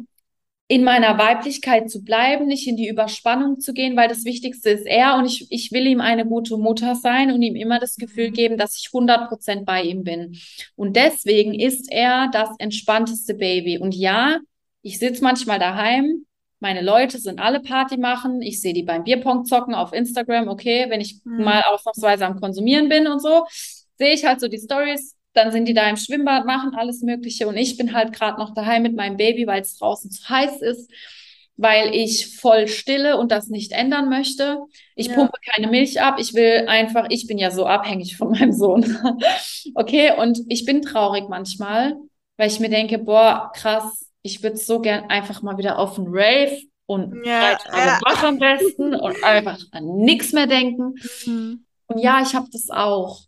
in 0.70 0.84
meiner 0.84 1.16
Weiblichkeit 1.18 1.90
zu 1.90 2.04
bleiben, 2.04 2.46
nicht 2.46 2.68
in 2.68 2.76
die 2.76 2.88
Überspannung 2.88 3.58
zu 3.58 3.72
gehen, 3.72 3.96
weil 3.96 4.08
das 4.08 4.24
Wichtigste 4.26 4.70
ist 4.70 4.86
er 4.86 5.16
und 5.16 5.24
ich, 5.24 5.46
ich 5.50 5.72
will 5.72 5.86
ihm 5.86 6.00
eine 6.02 6.26
gute 6.26 6.58
Mutter 6.58 6.94
sein 6.94 7.32
und 7.32 7.40
ihm 7.42 7.56
immer 7.56 7.78
das 7.80 7.96
Gefühl 7.96 8.30
geben, 8.32 8.58
dass 8.58 8.76
ich 8.76 8.92
100% 8.92 9.64
bei 9.64 9.82
ihm 9.82 10.04
bin. 10.04 10.38
Und 10.76 10.94
deswegen 10.96 11.54
ist 11.54 11.90
er 11.90 12.28
das 12.32 12.50
entspannteste 12.58 13.34
Baby. 13.34 13.78
Und 13.78 13.94
ja, 13.94 14.38
ich 14.82 14.98
sitze 14.98 15.22
manchmal 15.24 15.58
daheim, 15.58 16.26
meine 16.60 16.82
Leute 16.82 17.18
sind 17.18 17.40
alle 17.40 17.60
Party 17.60 17.96
machen, 17.96 18.42
ich 18.42 18.60
sehe 18.60 18.72
die 18.74 18.82
beim 18.82 19.04
Bierpong 19.04 19.44
zocken 19.44 19.74
auf 19.74 19.92
Instagram, 19.92 20.48
okay, 20.48 20.86
wenn 20.88 21.00
ich 21.00 21.20
Mhm. 21.24 21.34
mal 21.36 21.62
ausnahmsweise 21.62 22.26
am 22.26 22.40
Konsumieren 22.40 22.88
bin 22.88 23.06
und 23.06 23.20
so, 23.20 23.44
sehe 23.98 24.12
ich 24.14 24.24
halt 24.24 24.40
so 24.40 24.48
die 24.48 24.58
Stories, 24.58 25.16
dann 25.34 25.52
sind 25.52 25.66
die 25.68 25.74
da 25.74 25.88
im 25.88 25.96
Schwimmbad, 25.96 26.46
machen 26.46 26.74
alles 26.74 27.02
Mögliche 27.02 27.46
und 27.48 27.56
ich 27.56 27.76
bin 27.76 27.94
halt 27.94 28.12
gerade 28.12 28.38
noch 28.38 28.54
daheim 28.54 28.82
mit 28.82 28.96
meinem 28.96 29.16
Baby, 29.16 29.46
weil 29.46 29.62
es 29.62 29.76
draußen 29.78 30.10
zu 30.10 30.28
heiß 30.28 30.62
ist, 30.62 30.90
weil 31.56 31.94
ich 31.94 32.36
voll 32.38 32.68
stille 32.68 33.16
und 33.16 33.32
das 33.32 33.48
nicht 33.48 33.72
ändern 33.72 34.08
möchte. 34.08 34.58
Ich 34.94 35.08
Ja. 35.08 35.14
pumpe 35.14 35.38
keine 35.54 35.66
Milch 35.68 36.00
ab, 36.00 36.16
ich 36.18 36.34
will 36.34 36.66
einfach, 36.68 37.06
ich 37.10 37.26
bin 37.26 37.38
ja 37.38 37.50
so 37.50 37.66
abhängig 37.66 38.16
von 38.16 38.30
meinem 38.30 38.52
Sohn. 38.52 38.84
Okay, 39.74 40.12
und 40.18 40.40
ich 40.48 40.64
bin 40.64 40.82
traurig 40.82 41.28
manchmal, 41.28 41.94
weil 42.36 42.48
ich 42.48 42.60
mir 42.60 42.68
denke, 42.70 42.98
boah, 42.98 43.52
krass, 43.54 44.07
ich 44.22 44.42
würde 44.42 44.56
so 44.56 44.80
gern 44.80 45.08
einfach 45.10 45.42
mal 45.42 45.58
wieder 45.58 45.78
auf 45.78 45.98
einen 45.98 46.08
Rave 46.10 46.58
und 46.86 47.24
Ja, 47.24 47.54
drei 47.54 47.70
Tage 47.70 47.86
ja. 47.86 48.00
wach 48.04 48.22
am 48.24 48.38
besten 48.38 48.94
und 48.94 49.22
einfach 49.24 49.58
an 49.72 49.84
nichts 49.98 50.32
mehr 50.32 50.46
denken. 50.46 50.94
Mhm. 51.26 51.64
Und 51.86 51.98
ja, 51.98 52.20
ich 52.22 52.34
habe 52.34 52.48
das 52.52 52.70
auch. 52.70 53.22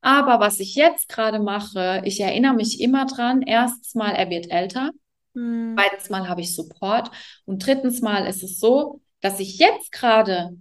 Aber 0.00 0.40
was 0.40 0.60
ich 0.60 0.74
jetzt 0.74 1.08
gerade 1.08 1.38
mache, 1.40 2.02
ich 2.04 2.20
erinnere 2.20 2.54
mich 2.54 2.80
immer 2.80 3.06
dran, 3.06 3.42
erstens 3.42 3.94
mal, 3.94 4.12
er 4.12 4.30
wird 4.30 4.50
älter, 4.50 4.90
Mhm. 5.34 5.76
zweitens 5.76 6.10
mal 6.10 6.28
habe 6.28 6.40
ich 6.40 6.54
Support 6.56 7.10
und 7.44 7.64
drittens 7.64 8.00
mal 8.00 8.26
ist 8.26 8.42
es 8.42 8.58
so, 8.58 9.00
dass 9.20 9.38
ich 9.40 9.58
jetzt 9.58 9.92
gerade, 9.92 10.56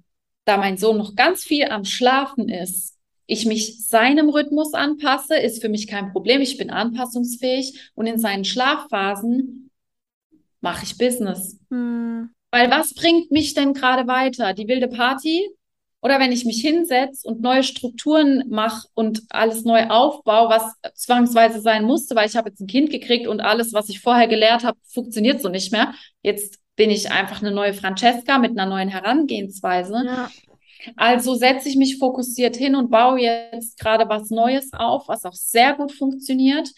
da 0.45 0.57
mein 0.57 0.77
Sohn 0.77 0.97
noch 0.97 1.15
ganz 1.15 1.43
viel 1.43 1.65
am 1.69 1.85
Schlafen 1.85 2.49
ist, 2.49 2.98
ich 3.29 3.45
mich 3.45 3.85
seinem 3.85 4.29
Rhythmus 4.29 4.73
anpasse, 4.73 5.35
ist 5.37 5.61
für 5.61 5.69
mich 5.69 5.87
kein 5.87 6.11
Problem. 6.11 6.41
Ich 6.41 6.57
bin 6.57 6.71
anpassungsfähig 6.71 7.91
und 7.93 8.07
in 8.07 8.17
seinen 8.17 8.43
Schlafphasen 8.43 9.69
mache 10.61 10.83
ich 10.83 10.97
Business. 10.97 11.59
Mhm. 11.69 12.31
Weil 12.49 12.71
was 12.71 12.95
bringt 12.95 13.29
mich 13.29 13.53
denn 13.53 13.73
gerade 13.73 14.07
weiter? 14.07 14.53
Die 14.53 14.67
wilde 14.67 14.87
Party? 14.87 15.47
Oder 16.01 16.19
wenn 16.19 16.31
ich 16.31 16.45
mich 16.45 16.61
hinsetze 16.61 17.27
und 17.27 17.41
neue 17.41 17.63
Strukturen 17.63 18.45
mache 18.49 18.87
und 18.95 19.21
alles 19.29 19.63
neu 19.63 19.87
aufbaue, 19.89 20.49
was 20.49 20.73
zwangsweise 20.95 21.61
sein 21.61 21.83
musste, 21.83 22.15
weil 22.15 22.27
ich 22.27 22.35
habe 22.35 22.49
jetzt 22.49 22.61
ein 22.61 22.67
Kind 22.67 22.89
gekriegt 22.89 23.27
und 23.27 23.41
alles, 23.41 23.73
was 23.73 23.89
ich 23.89 23.99
vorher 23.99 24.27
gelehrt 24.27 24.63
habe, 24.63 24.77
funktioniert 24.87 25.41
so 25.41 25.49
nicht 25.49 25.71
mehr. 25.71 25.93
Jetzt 26.23 26.57
bin 26.75 26.89
ich 26.89 27.11
einfach 27.11 27.41
eine 27.41 27.51
neue 27.51 27.73
Francesca 27.73 28.39
mit 28.39 28.51
einer 28.51 28.65
neuen 28.65 28.89
Herangehensweise. 28.89 30.01
Ja. 30.05 30.29
Also 30.95 31.35
setze 31.35 31.69
ich 31.69 31.75
mich 31.75 31.97
fokussiert 31.97 32.55
hin 32.55 32.75
und 32.75 32.89
baue 32.89 33.19
jetzt 33.19 33.79
gerade 33.79 34.07
was 34.07 34.29
Neues 34.29 34.71
auf, 34.73 35.07
was 35.07 35.25
auch 35.25 35.33
sehr 35.33 35.73
gut 35.73 35.91
funktioniert, 35.91 36.69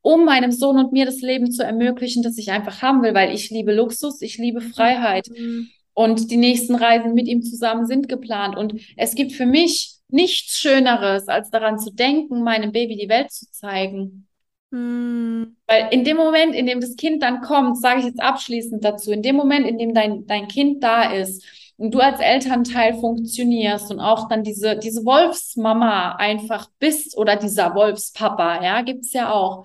um 0.00 0.24
meinem 0.24 0.52
Sohn 0.52 0.78
und 0.78 0.92
mir 0.92 1.04
das 1.04 1.20
Leben 1.20 1.50
zu 1.50 1.64
ermöglichen, 1.64 2.22
das 2.22 2.38
ich 2.38 2.50
einfach 2.50 2.82
haben 2.82 3.02
will, 3.02 3.14
weil 3.14 3.34
ich 3.34 3.50
liebe 3.50 3.74
Luxus, 3.74 4.22
ich 4.22 4.38
liebe 4.38 4.60
Freiheit. 4.60 5.28
Mhm. 5.28 5.70
Und 5.94 6.30
die 6.30 6.36
nächsten 6.36 6.76
Reisen 6.76 7.14
mit 7.14 7.26
ihm 7.26 7.42
zusammen 7.42 7.86
sind 7.86 8.08
geplant. 8.08 8.56
Und 8.56 8.74
es 8.96 9.16
gibt 9.16 9.32
für 9.32 9.46
mich 9.46 9.96
nichts 10.08 10.60
Schöneres, 10.60 11.26
als 11.26 11.50
daran 11.50 11.78
zu 11.78 11.90
denken, 11.90 12.42
meinem 12.42 12.70
Baby 12.70 12.96
die 12.96 13.08
Welt 13.08 13.32
zu 13.32 13.50
zeigen. 13.50 14.28
Mhm. 14.70 15.56
Weil 15.66 15.88
in 15.90 16.04
dem 16.04 16.16
Moment, 16.16 16.54
in 16.54 16.66
dem 16.66 16.80
das 16.80 16.96
Kind 16.96 17.22
dann 17.22 17.40
kommt, 17.40 17.80
sage 17.80 18.00
ich 18.00 18.06
jetzt 18.06 18.20
abschließend 18.20 18.84
dazu, 18.84 19.10
in 19.10 19.22
dem 19.22 19.36
Moment, 19.36 19.66
in 19.66 19.78
dem 19.78 19.94
dein, 19.94 20.26
dein 20.26 20.46
Kind 20.46 20.82
da 20.82 21.12
ist 21.12 21.44
und 21.78 21.94
du 21.94 22.00
als 22.00 22.20
Elternteil 22.20 22.94
funktionierst 23.00 23.90
und 23.90 24.00
auch 24.00 24.28
dann 24.28 24.42
diese, 24.42 24.76
diese 24.76 25.04
Wolfsmama 25.06 26.16
einfach 26.16 26.68
bist 26.78 27.16
oder 27.16 27.36
dieser 27.36 27.74
Wolfspapa, 27.74 28.62
ja, 28.62 28.82
gibt's 28.82 29.14
ja 29.14 29.32
auch. 29.32 29.64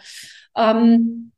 Ähm, 0.56 1.32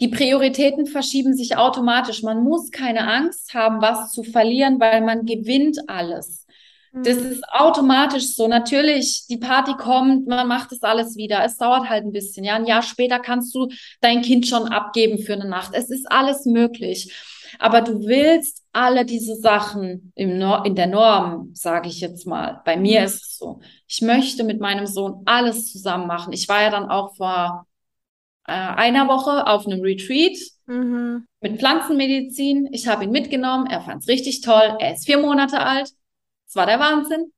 die 0.00 0.08
Prioritäten 0.08 0.86
verschieben 0.86 1.34
sich 1.34 1.56
automatisch. 1.56 2.22
Man 2.22 2.42
muss 2.42 2.70
keine 2.70 3.06
Angst 3.08 3.54
haben, 3.54 3.80
was 3.80 4.12
zu 4.12 4.24
verlieren, 4.24 4.80
weil 4.80 5.00
man 5.02 5.24
gewinnt 5.24 5.78
alles. 5.88 6.46
Das 6.92 7.18
Mhm. 7.18 7.32
ist 7.32 7.44
automatisch 7.48 8.34
so. 8.36 8.46
Natürlich, 8.48 9.26
die 9.28 9.36
Party 9.36 9.74
kommt, 9.74 10.26
man 10.28 10.46
macht 10.46 10.70
das 10.72 10.82
alles 10.82 11.16
wieder. 11.16 11.44
Es 11.44 11.56
dauert 11.56 11.88
halt 11.88 12.04
ein 12.04 12.12
bisschen. 12.12 12.44
Ja, 12.44 12.54
ein 12.56 12.66
Jahr 12.66 12.82
später 12.82 13.18
kannst 13.18 13.54
du 13.54 13.68
dein 14.00 14.22
Kind 14.22 14.46
schon 14.46 14.68
abgeben 14.68 15.18
für 15.18 15.32
eine 15.34 15.48
Nacht. 15.48 15.70
Es 15.74 15.90
ist 15.90 16.10
alles 16.10 16.44
möglich. 16.44 17.12
Aber 17.58 17.80
du 17.80 18.00
willst 18.06 18.62
alle 18.72 19.04
diese 19.04 19.36
Sachen 19.36 20.12
im 20.14 20.38
Nor 20.38 20.64
in 20.66 20.74
der 20.74 20.86
Norm, 20.88 21.50
sage 21.54 21.88
ich 21.88 22.00
jetzt 22.00 22.26
mal. 22.26 22.60
Bei 22.64 22.76
mir 22.76 23.00
Mhm. 23.00 23.06
ist 23.06 23.22
es 23.22 23.38
so. 23.38 23.60
Ich 23.86 24.02
möchte 24.02 24.44
mit 24.44 24.60
meinem 24.60 24.86
Sohn 24.86 25.22
alles 25.26 25.70
zusammen 25.72 26.06
machen. 26.06 26.32
Ich 26.32 26.48
war 26.48 26.62
ja 26.62 26.70
dann 26.70 26.88
auch 26.90 27.14
vor 27.16 27.66
äh, 28.46 28.52
einer 28.52 29.08
Woche 29.08 29.46
auf 29.46 29.66
einem 29.66 29.80
Retreat 29.80 30.36
Mhm. 30.66 31.26
mit 31.40 31.58
Pflanzenmedizin. 31.58 32.68
Ich 32.72 32.86
habe 32.88 33.04
ihn 33.04 33.10
mitgenommen. 33.10 33.66
Er 33.66 33.80
fand 33.80 34.02
es 34.02 34.08
richtig 34.08 34.40
toll. 34.42 34.76
Er 34.80 34.94
ist 34.94 35.06
vier 35.06 35.18
Monate 35.18 35.60
alt. 35.60 35.90
Es 36.46 36.54
war 36.54 36.66
der 36.66 36.78
Wahnsinn. 36.78 37.32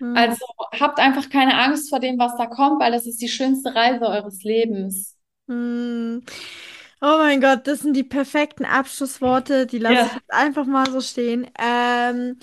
Mhm. 0.00 0.16
Also 0.16 0.44
habt 0.78 0.98
einfach 0.98 1.30
keine 1.30 1.58
Angst 1.58 1.88
vor 1.88 1.98
dem, 2.00 2.18
was 2.18 2.36
da 2.36 2.46
kommt, 2.46 2.80
weil 2.80 2.92
das 2.92 3.06
ist 3.06 3.22
die 3.22 3.28
schönste 3.28 3.74
Reise 3.74 4.06
eures 4.06 4.42
Lebens. 4.42 5.16
Oh 7.02 7.16
mein 7.18 7.40
Gott, 7.40 7.66
das 7.66 7.80
sind 7.80 7.94
die 7.94 8.04
perfekten 8.04 8.64
Abschlussworte. 8.64 9.66
Die 9.66 9.78
lasse 9.78 10.04
Ja. 10.04 10.06
ich 10.06 10.12
jetzt 10.14 10.30
einfach 10.32 10.66
mal 10.66 10.90
so 10.90 11.00
stehen. 11.00 11.46
Ähm, 11.58 12.38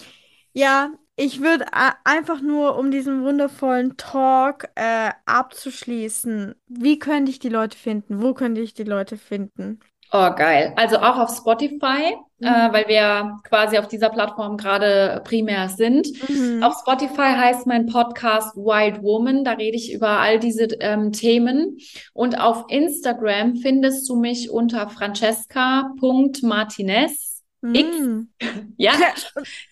ja, 0.54 0.92
ich 1.16 1.42
würde 1.42 1.66
einfach 2.06 2.42
nur, 2.42 2.78
um 2.78 2.90
diesen 2.92 3.24
wundervollen 3.24 3.98
Talk 3.98 4.70
äh, 4.76 5.12
abzuschließen, 5.26 6.56
wie 6.68 6.98
könnte 7.00 7.32
ich 7.32 7.40
die 7.40 7.50
Leute 7.50 7.78
finden? 7.78 8.22
Wo 8.22 8.34
könnte 8.34 8.62
ich 8.62 8.74
die 8.74 8.84
Leute 8.84 9.18
finden? 9.18 9.80
Oh, 10.12 10.30
geil. 10.36 10.74
Also 10.78 10.98
auch 10.98 11.18
auf 11.18 11.36
Spotify, 11.36 12.16
Mhm. 12.40 12.48
äh, 12.48 12.72
weil 12.72 12.88
wir 12.88 13.40
quasi 13.44 13.78
auf 13.80 13.88
dieser 13.88 14.10
Plattform 14.10 14.58
gerade 14.58 15.22
primär 15.26 15.70
sind. 15.70 16.08
Mhm. 16.30 16.62
Auf 16.64 16.76
Spotify 16.80 17.34
heißt 17.36 17.66
mein 17.66 17.88
Podcast 17.88 18.56
Wild 18.56 19.02
Woman. 19.02 19.44
Da 19.44 19.54
rede 19.54 19.76
ich 19.76 19.92
über 19.92 20.20
all 20.20 20.38
diese 20.40 20.66
ähm, 20.80 21.12
Themen. 21.12 21.78
Und 22.14 22.40
auf 22.40 22.66
Instagram 22.70 23.56
findest 23.58 24.08
du 24.08 24.16
mich 24.16 24.52
unter 24.52 24.88
francesca.martinez. 24.90 26.14
X. 27.12 27.24
Mm. 27.60 28.28
Ja, 28.78 28.92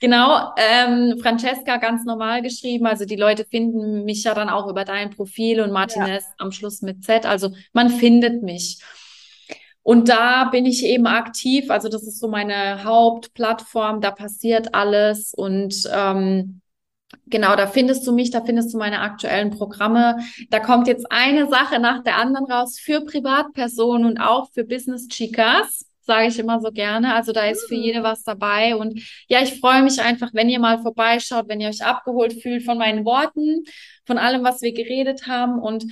genau. 0.02 0.50
Ähm, 0.58 1.20
Francesca 1.22 1.78
ganz 1.78 2.04
normal 2.04 2.42
geschrieben. 2.42 2.88
Also 2.88 3.06
die 3.06 3.16
Leute 3.16 3.46
finden 3.46 4.06
mich 4.06 4.24
ja 4.24 4.34
dann 4.34 4.50
auch 4.50 4.68
über 4.68 4.86
dein 4.86 5.12
Profil 5.12 5.62
und 5.62 5.72
Martinez 5.72 6.26
am 6.40 6.52
Schluss 6.52 6.82
mit 6.82 7.04
Z. 7.04 7.28
Also 7.28 7.52
man 7.74 7.92
findet 7.92 8.42
mich. 8.42 8.80
Und 9.86 10.10
da 10.10 10.46
bin 10.46 10.66
ich 10.66 10.84
eben 10.84 11.06
aktiv. 11.06 11.70
Also 11.70 11.90
das 11.90 12.02
ist 12.08 12.20
so 12.20 12.28
meine 12.28 12.84
Hauptplattform. 12.84 14.02
Da 14.02 14.10
passiert 14.10 14.74
alles. 14.74 15.32
Und 15.36 15.76
ähm, 15.94 16.62
genau, 17.28 17.56
da 17.56 17.68
findest 17.68 18.08
du 18.08 18.12
mich, 18.12 18.32
da 18.32 18.44
findest 18.44 18.74
du 18.74 18.80
meine 18.80 19.02
aktuellen 19.02 19.52
Programme. 19.52 20.18
Da 20.50 20.60
kommt 20.60 20.88
jetzt 20.88 21.06
eine 21.12 21.48
Sache 21.48 21.78
nach 21.78 22.02
der 22.02 22.18
anderen 22.18 22.52
raus 22.52 22.80
für 22.80 23.02
Privatpersonen 23.02 24.08
und 24.08 24.18
auch 24.18 24.50
für 24.54 24.64
Business 24.64 25.08
Chicas 25.08 25.86
sage 26.02 26.30
ich 26.30 26.40
immer 26.40 26.60
so 26.62 26.72
gerne. 26.72 27.14
Also 27.14 27.32
da 27.32 27.46
ist 27.46 27.68
für 27.68 27.76
jede 27.76 28.02
was 28.02 28.24
dabei. 28.24 28.76
Und 28.76 29.00
ja, 29.28 29.42
ich 29.44 29.60
freue 29.60 29.84
mich 29.84 30.02
einfach, 30.02 30.32
wenn 30.34 30.50
ihr 30.50 30.60
mal 30.60 30.80
vorbeischaut, 30.80 31.48
wenn 31.48 31.62
ihr 31.62 31.70
euch 31.70 31.84
abgeholt 31.84 32.42
fühlt 32.42 32.64
von 32.64 32.78
meinen 32.78 33.06
Worten, 33.06 33.64
von 34.06 34.18
allem, 34.18 34.44
was 34.44 34.62
wir 34.62 34.74
geredet 34.74 35.28
haben. 35.28 35.60
Und 35.60 35.86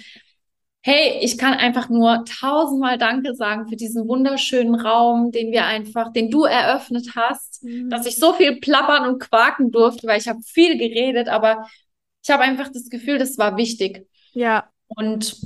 hey, 0.83 1.19
ich 1.21 1.37
kann 1.37 1.53
einfach 1.53 1.89
nur 1.89 2.25
tausendmal 2.25 2.97
Danke 2.97 3.35
sagen 3.35 3.67
für 3.69 3.75
diesen 3.77 4.07
wunderschönen 4.07 4.75
Raum, 4.75 5.31
den 5.31 5.51
wir 5.51 5.65
einfach, 5.65 6.11
den 6.13 6.29
du 6.29 6.43
eröffnet 6.43 7.11
hast, 7.15 7.63
Mhm. 7.63 7.89
dass 7.89 8.05
ich 8.05 8.17
so 8.17 8.33
viel 8.33 8.59
plappern 8.59 9.07
und 9.07 9.19
quaken 9.19 9.71
durfte, 9.71 10.07
weil 10.07 10.19
ich 10.19 10.27
habe 10.27 10.41
viel 10.41 10.77
geredet, 10.77 11.29
aber 11.29 11.65
ich 12.23 12.29
habe 12.29 12.43
einfach 12.43 12.69
das 12.71 12.89
Gefühl, 12.89 13.17
das 13.17 13.37
war 13.37 13.57
wichtig. 13.57 14.07
Ja, 14.33 14.71
Und 14.87 15.37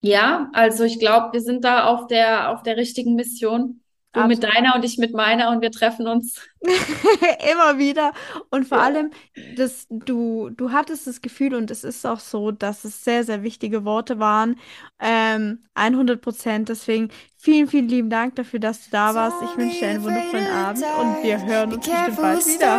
ja, 0.00 0.50
also 0.52 0.84
ich 0.84 0.98
glaube, 0.98 1.32
wir 1.32 1.40
sind 1.40 1.64
da 1.64 1.86
auf 1.86 2.06
der, 2.06 2.50
auf 2.52 2.62
der 2.62 2.76
richtigen 2.76 3.14
Mission. 3.14 3.82
Du 4.12 4.24
mit 4.24 4.42
deiner 4.42 4.74
und 4.74 4.84
ich 4.84 4.98
mit 4.98 5.12
meiner 5.14 5.50
und 5.50 5.60
wir 5.60 5.70
treffen 5.70 6.06
uns. 6.08 6.40
immer 7.52 7.78
wieder. 7.78 8.12
Und 8.50 8.66
vor 8.66 8.78
Ja. 8.78 8.84
allem, 8.84 9.10
dass 9.56 9.86
du, 9.90 10.50
du 10.50 10.72
hattest 10.72 11.06
das 11.06 11.20
Gefühl, 11.20 11.54
und 11.54 11.70
es 11.70 11.84
ist 11.84 12.06
auch 12.06 12.20
so, 12.20 12.50
dass 12.50 12.84
es 12.84 13.04
sehr, 13.04 13.24
sehr 13.24 13.42
wichtige 13.42 13.84
Worte 13.84 14.18
waren. 14.18 14.58
Ähm, 14.98 15.64
100 15.74 16.20
Prozent. 16.22 16.68
Deswegen 16.68 17.10
vielen, 17.36 17.68
vielen 17.68 17.88
lieben 17.88 18.10
Dank 18.10 18.36
dafür, 18.36 18.60
dass 18.60 18.84
du 18.84 18.90
da 18.90 19.14
warst. 19.14 19.42
Ich 19.42 19.56
wünsche 19.56 19.78
dir 19.80 19.88
einen 19.88 20.02
wundervollen 20.02 20.46
Abend 20.48 20.90
und 20.92 21.22
wir 21.22 21.44
hören 21.44 21.72
uns 21.72 21.88
bestimmt 21.90 22.20
bald 22.20 22.46
wieder. 22.46 22.78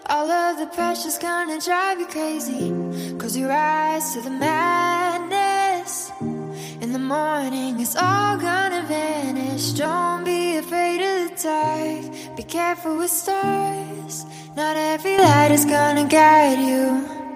All 0.09 0.29
of 0.29 0.57
the 0.57 0.67
pressure's 0.67 1.17
gonna 1.17 1.59
drive 1.59 1.99
you 1.99 2.07
crazy. 2.07 2.73
Close 3.17 3.37
your 3.37 3.51
eyes 3.51 4.13
to 4.13 4.21
the 4.21 4.29
madness. 4.29 6.11
In 6.81 6.93
the 6.93 6.99
morning, 6.99 7.79
it's 7.79 7.95
all 7.95 8.37
gonna 8.37 8.83
vanish. 8.87 9.73
Don't 9.73 10.23
be 10.23 10.57
afraid 10.57 11.01
of 11.01 11.29
the 11.29 11.43
dark. 11.43 12.35
Be 12.37 12.43
careful 12.43 12.97
with 12.97 13.11
stars. 13.11 14.25
Not 14.55 14.77
every 14.77 15.17
light 15.17 15.51
is 15.51 15.65
gonna 15.65 16.07
guide 16.07 16.59
you. 16.59 17.26